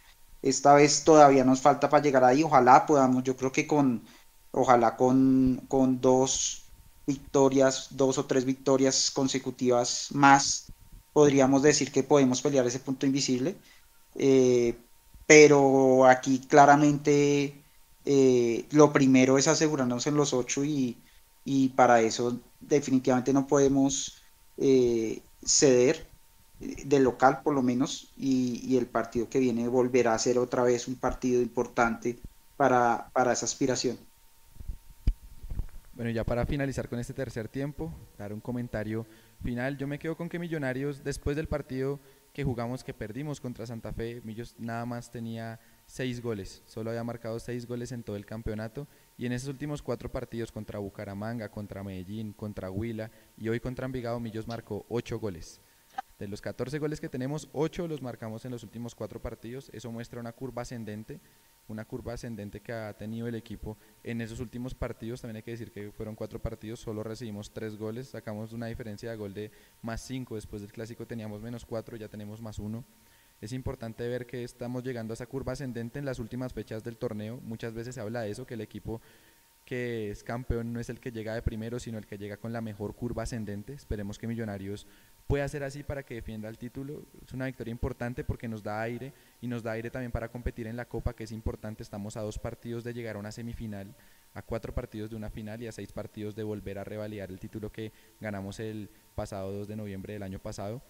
Esta 0.42 0.74
vez 0.74 1.04
todavía 1.04 1.44
nos 1.44 1.62
falta 1.62 1.90
para 1.90 2.04
llegar 2.04 2.24
ahí. 2.24 2.44
Ojalá 2.44 2.86
podamos, 2.86 3.24
yo 3.24 3.36
creo 3.36 3.52
que 3.52 3.68
con, 3.68 4.04
ojalá 4.52 4.96
con, 4.96 5.62
con 5.68 6.00
dos 6.00 6.64
victorias, 7.06 7.88
dos 7.92 8.18
o 8.18 8.26
tres 8.26 8.46
victorias 8.46 9.12
consecutivas 9.12 10.08
más, 10.12 10.72
podríamos 11.14 11.62
decir 11.62 11.92
que 11.92 12.04
podemos 12.04 12.42
pelear 12.42 12.66
ese 12.66 12.80
punto 12.80 13.06
invisible. 13.06 13.56
Eh, 14.16 14.76
pero 15.26 16.06
aquí 16.06 16.40
claramente 16.40 17.56
eh, 18.06 18.66
lo 18.72 18.92
primero 18.92 19.38
es 19.38 19.48
asegurarnos 19.48 20.06
en 20.08 20.16
los 20.16 20.34
ocho 20.34 20.64
y, 20.66 20.98
para 21.76 22.02
eso 22.02 22.40
definitivamente 22.60 23.34
no 23.34 23.48
podemos 23.48 24.22
eh, 24.58 25.22
ceder 25.44 26.08
de 26.60 27.00
local 27.00 27.42
por 27.44 27.54
lo 27.54 27.62
menos 27.62 28.12
y, 28.18 28.78
el 28.78 28.86
partido 28.86 29.30
que 29.30 29.40
viene 29.40 29.68
volverá 29.68 30.14
a 30.14 30.20
ser 30.20 30.38
otra 30.38 30.64
vez 30.64 30.88
un 30.88 30.96
partido 30.96 31.42
importante 31.42 32.18
para, 32.58 33.10
para 33.14 33.34
esa 33.34 33.46
aspiración. 33.46 33.98
Bueno, 35.96 36.10
ya 36.10 36.24
para 36.24 36.46
finalizar 36.46 36.90
con 36.90 37.00
este 37.00 37.14
tercer 37.14 37.48
tiempo, 37.48 37.94
dar 38.18 38.34
un 38.34 38.40
comentario 38.40 39.06
final. 39.44 39.78
Yo 39.78 39.88
me 39.88 40.00
quedo 40.00 40.18
con 40.18 40.30
que 40.30 40.40
Millonarios 40.40 41.04
después 41.04 41.36
del 41.36 41.48
partido 41.48 42.00
que 42.34 42.44
jugamos, 42.44 42.84
que 42.84 42.96
perdimos 42.96 43.40
contra 43.40 43.68
Santa 43.68 43.94
Fe, 43.94 44.22
Millos 44.24 44.56
nada 44.58 44.86
más 44.88 45.12
tenía 45.12 45.60
seis 45.86 46.20
goles, 46.20 46.64
solo 46.66 46.90
había 46.90 47.04
marcado 47.04 47.40
seis 47.40 47.68
goles 47.68 47.92
en 47.92 48.02
todo 48.02 48.16
el 48.16 48.26
campeonato 48.26 48.88
y 49.18 49.28
en 49.28 49.34
esos 49.34 49.50
últimos 49.50 49.84
cuatro 49.84 50.12
partidos 50.12 50.52
contra 50.52 50.80
Bucaramanga, 50.80 51.50
contra 51.50 51.84
Medellín, 51.84 52.34
contra 52.34 52.72
Huila 52.72 53.12
y 53.38 53.50
hoy 53.50 53.60
contra 53.60 53.86
Envigado, 53.86 54.20
Millos 54.20 54.48
marcó 54.48 54.84
ocho 54.90 55.20
goles. 55.20 55.62
De 56.18 56.28
los 56.28 56.42
14 56.42 56.80
goles 56.80 57.00
que 57.00 57.10
tenemos, 57.10 57.50
ocho 57.54 57.88
los 57.88 58.02
marcamos 58.02 58.46
en 58.46 58.52
los 58.52 58.64
últimos 58.64 58.96
cuatro 58.96 59.22
partidos, 59.22 59.70
eso 59.74 59.92
muestra 59.92 60.20
una 60.20 60.32
curva 60.32 60.64
ascendente 60.64 61.20
una 61.68 61.86
curva 61.86 62.14
ascendente 62.14 62.62
que 62.62 62.74
ha 62.74 62.94
tenido 62.94 63.28
el 63.28 63.36
equipo 63.36 63.78
en 64.04 64.22
esos 64.22 64.40
últimos 64.40 64.74
partidos. 64.74 65.22
También 65.22 65.38
hay 65.38 65.44
que 65.44 65.52
decir 65.52 65.72
que 65.72 65.92
fueron 65.92 66.16
cuatro 66.16 66.40
partidos, 66.40 66.80
solo 66.80 67.04
recibimos 67.04 67.52
tres 67.52 67.78
goles, 67.78 68.10
sacamos 68.10 68.54
una 68.54 68.68
diferencia 68.68 69.10
de 69.10 69.18
gol 69.18 69.34
de 69.34 69.52
más 69.82 70.02
cinco. 70.02 70.36
Después 70.36 70.62
del 70.62 70.72
clásico 70.72 71.06
teníamos 71.08 71.42
menos 71.42 71.66
cuatro, 71.66 71.98
ya 71.98 72.08
tenemos 72.08 72.42
más 72.42 72.60
uno. 72.60 72.84
Es 73.42 73.52
importante 73.52 74.08
ver 74.08 74.26
que 74.26 74.44
estamos 74.44 74.84
llegando 74.84 75.12
a 75.12 75.16
esa 75.16 75.26
curva 75.26 75.54
ascendente 75.54 76.00
en 76.00 76.06
las 76.06 76.20
últimas 76.20 76.54
fechas 76.54 76.84
del 76.84 76.98
torneo. 76.98 77.42
Muchas 77.44 77.74
veces 77.74 77.96
se 77.96 78.02
habla 78.02 78.22
de 78.22 78.32
eso, 78.32 78.46
que 78.46 78.54
el 78.54 78.62
equipo 78.62 79.02
que 79.66 80.12
es 80.12 80.24
campeón 80.24 80.74
no 80.74 80.80
es 80.80 80.90
el 80.90 81.00
que 81.00 81.12
llega 81.12 81.36
de 81.36 81.42
primero, 81.42 81.80
sino 81.80 81.98
el 81.98 82.06
que 82.06 82.18
llega 82.18 82.38
con 82.38 82.54
la 82.54 82.62
mejor 82.62 82.96
curva 82.96 83.24
ascendente. 83.24 83.74
Esperemos 83.74 84.18
que 84.18 84.28
Millonarios 84.28 84.88
pueda 85.28 85.48
ser 85.48 85.64
así 85.64 85.84
para 85.84 86.04
que 86.04 86.16
defienda 86.16 86.50
el 86.50 86.58
título. 86.58 87.04
Es 87.26 87.34
una 87.34 87.46
victoria 87.46 87.72
importante 87.72 88.24
porque 88.24 88.48
nos 88.48 88.64
da 88.64 88.82
aire 88.82 89.14
y 89.42 89.48
nos 89.48 89.64
da 89.64 89.72
aire 89.72 89.90
también 89.90 90.12
para 90.12 90.30
competir 90.30 90.68
en 90.68 90.76
la 90.76 90.86
Copa, 90.86 91.16
que 91.16 91.24
es 91.24 91.32
importante. 91.32 91.84
Estamos 91.84 92.18
a 92.18 92.22
dos 92.22 92.40
partidos 92.40 92.84
de 92.84 92.94
llegar 92.94 93.16
a 93.16 93.20
una 93.20 93.32
semifinal, 93.32 93.96
a 94.34 94.42
cuatro 94.42 94.74
partidos 94.74 95.10
de 95.10 95.16
una 95.16 95.30
final 95.30 95.62
y 95.62 95.68
a 95.68 95.72
seis 95.72 95.92
partidos 95.92 96.36
de 96.36 96.44
volver 96.44 96.80
a 96.80 96.84
revalidar 96.84 97.30
el 97.30 97.40
título 97.40 97.72
que 97.72 97.92
ganamos 98.20 98.60
el 98.60 98.90
pasado 99.16 99.52
2 99.52 99.68
de 99.68 99.76
noviembre 99.76 100.14
del 100.14 100.24
año 100.24 100.40
pasado. 100.40 100.82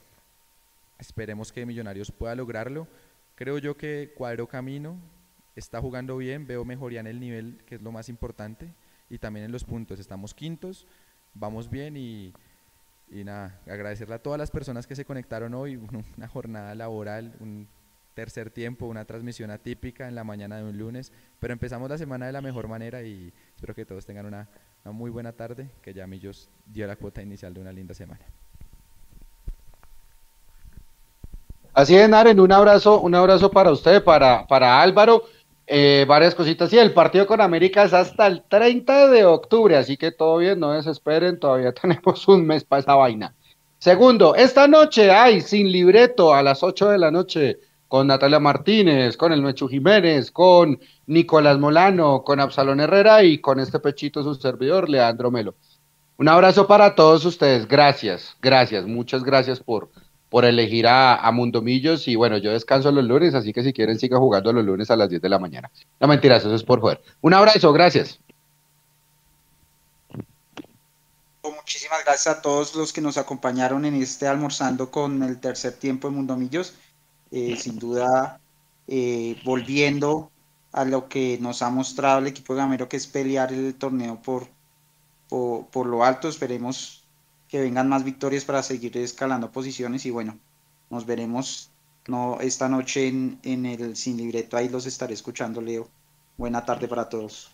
Esperemos 0.99 1.51
que 1.51 1.65
Millonarios 1.65 2.11
pueda 2.11 2.36
lograrlo. 2.36 2.88
Creo 3.36 3.57
yo 3.57 3.75
que 3.75 4.13
cuadro 4.15 4.47
camino, 4.47 4.97
está 5.55 5.81
jugando 5.81 6.17
bien, 6.17 6.47
veo 6.47 6.65
mejoría 6.65 6.99
en 6.99 7.07
el 7.07 7.19
nivel, 7.19 7.61
que 7.65 7.75
es 7.75 7.81
lo 7.81 7.91
más 7.91 8.09
importante, 8.09 8.73
y 9.09 9.17
también 9.17 9.45
en 9.45 9.51
los 9.51 9.63
puntos. 9.63 9.99
Estamos 9.99 10.34
quintos, 10.34 10.88
vamos 11.34 11.69
bien 11.69 11.97
y 11.97 12.34
y 13.14 13.24
nada, 13.24 13.59
agradecerle 13.68 14.16
a 14.16 14.20
todas 14.20 14.39
las 14.39 14.51
personas 14.51 14.88
que 14.88 14.95
se 14.95 15.05
conectaron 15.05 15.53
hoy, 15.53 15.76
una 16.18 16.28
jornada 16.28 16.76
laboral, 16.76 17.36
un 17.39 17.68
tercer 18.14 18.49
tiempo, 18.49 18.86
una 18.86 19.05
transmisión 19.05 19.51
atípica 19.51 20.07
en 20.07 20.16
la 20.16 20.24
mañana 20.24 20.57
de 20.57 20.64
un 20.64 20.78
lunes, 20.78 21.11
pero 21.39 21.53
empezamos 21.53 21.89
la 21.89 21.97
semana 21.97 22.26
de 22.26 22.32
la 22.32 22.41
mejor 22.41 22.68
manera 22.68 23.03
y 23.03 23.34
espero 23.55 23.74
que 23.74 23.86
todos 23.86 24.05
tengan 24.05 24.26
una 24.26 24.47
una 24.84 24.91
muy 24.91 25.09
buena 25.09 25.32
tarde, 25.32 25.70
que 25.82 25.93
ya 25.93 26.07
Millos 26.07 26.49
dio 26.66 26.86
la 26.88 26.95
cuota 26.95 27.22
inicial 27.22 27.53
de 27.53 27.61
una 27.61 27.72
linda 27.72 27.93
semana. 27.93 28.20
Así 31.74 31.95
es, 31.95 32.07
Naren, 32.07 32.39
un 32.39 32.51
abrazo, 32.51 32.99
un 32.99 33.16
abrazo 33.16 33.49
para 33.49 33.72
usted, 33.72 34.03
para, 34.03 34.45
para 34.45 34.82
Álvaro. 34.82 35.24
Eh, 35.76 36.05
varias 36.07 36.36
cositas. 36.36 36.69
Sí, 36.69 36.78
el 36.78 36.93
partido 36.93 37.26
con 37.26 37.41
América 37.41 37.82
es 37.82 37.95
hasta 37.95 38.28
el 38.28 38.43
30 38.47 39.07
de 39.07 39.26
octubre, 39.26 39.76
así 39.76 39.97
que 39.97 40.11
todo 40.11 40.38
bien, 40.38 40.59
no 40.59 40.71
desesperen, 40.71 41.39
todavía 41.39 41.71
tenemos 41.82 42.28
un 42.28 42.45
mes 42.45 42.63
para 42.63 42.82
esa 42.82 42.93
vaina. 42.93 43.34
Segundo, 43.80 44.36
esta 44.36 44.67
noche 44.67 45.09
hay 45.09 45.41
sin 45.41 45.71
libreto 45.71 46.32
a 46.32 46.43
las 46.43 46.61
8 46.61 46.89
de 46.89 46.99
la 46.99 47.09
noche 47.09 47.57
con 47.88 48.05
Natalia 48.05 48.39
Martínez, 48.39 49.17
con 49.17 49.34
el 49.34 49.41
Mechu 49.41 49.67
Jiménez, 49.67 50.30
con 50.30 50.80
Nicolás 51.07 51.57
Molano, 51.57 52.21
con 52.24 52.39
Absalón 52.39 52.80
Herrera 52.80 53.24
y 53.24 53.39
con 53.39 53.59
este 53.59 53.80
pechito 53.80 54.21
su 54.21 54.36
servidor, 54.36 54.88
Leandro 54.88 55.32
Melo. 55.32 55.55
Un 56.17 56.30
abrazo 56.30 56.67
para 56.67 56.93
todos 56.93 57.26
ustedes, 57.26 57.67
gracias, 57.67 58.38
gracias, 58.43 58.86
muchas 58.86 59.24
gracias 59.24 59.59
por, 59.59 59.89
por 60.34 60.45
elegir 60.45 60.88
a, 60.88 61.17
a 61.17 61.31
Mundomillos 61.31 62.07
y 62.07 62.15
bueno, 62.15 62.39
yo 62.39 62.53
descanso 62.53 62.91
los 62.91 63.03
lunes, 63.05 63.36
así 63.36 63.53
que 63.53 63.61
si 63.61 63.71
quieren 63.71 63.99
siga 63.99 64.17
jugando 64.17 64.51
los 64.51 64.65
lunes 64.65 64.89
a 64.89 64.95
las 64.95 65.07
10 65.07 65.21
de 65.21 65.29
la 65.29 65.38
mañana. 65.38 65.69
No 65.99 66.07
mentiras, 66.07 66.43
eso 66.43 66.55
es 66.55 66.63
por 66.63 66.81
joder. 66.81 67.03
Un 67.21 67.36
abrazo, 67.36 67.71
gracias. 67.71 68.19
Muchísimas 71.43 72.03
gracias 72.03 72.36
a 72.36 72.41
todos 72.41 72.73
los 72.73 72.91
que 72.91 72.99
nos 72.99 73.19
acompañaron 73.19 73.86
en 73.86 73.93
este 73.93 74.27
almorzando 74.27 74.89
con 74.89 75.21
el 75.21 75.39
tercer 75.39 75.73
tiempo 75.73 76.09
de 76.09 76.15
Mundomillos. 76.15 76.73
Eh, 77.29 77.55
sin 77.55 77.77
duda, 77.77 78.39
eh, 78.88 79.39
volviendo 79.45 80.31
a 80.71 80.84
lo 80.84 81.09
que 81.09 81.38
nos 81.41 81.61
ha 81.61 81.69
mostrado 81.69 82.17
el 82.17 82.25
equipo 82.25 82.55
de 82.55 82.61
Gamero, 82.61 82.89
que 82.89 82.97
es 82.97 83.05
pelear 83.05 83.53
el 83.53 83.75
torneo 83.75 84.19
por, 84.19 84.47
por, 85.29 85.67
por 85.67 85.86
lo 85.86 86.03
alto. 86.03 86.27
Esperemos 86.27 87.03
que 87.54 87.62
vengan 87.62 87.88
más 87.88 88.04
victorias 88.04 88.45
para 88.45 88.64
seguir 88.64 88.97
escalando 88.97 89.51
posiciones 89.51 90.08
y 90.08 90.10
bueno, 90.10 90.39
nos 90.89 91.06
veremos 91.06 91.70
no 92.08 92.39
esta 92.41 92.68
noche 92.68 93.08
en, 93.08 93.39
en 93.43 93.68
el 93.68 93.95
sin 93.95 94.18
libreto, 94.18 94.58
ahí 94.58 94.70
los 94.70 94.88
estaré 94.88 95.14
escuchando, 95.14 95.62
Leo. 95.62 95.88
Buena 96.36 96.66
tarde 96.66 96.88
para 96.88 97.08
todos. 97.08 97.53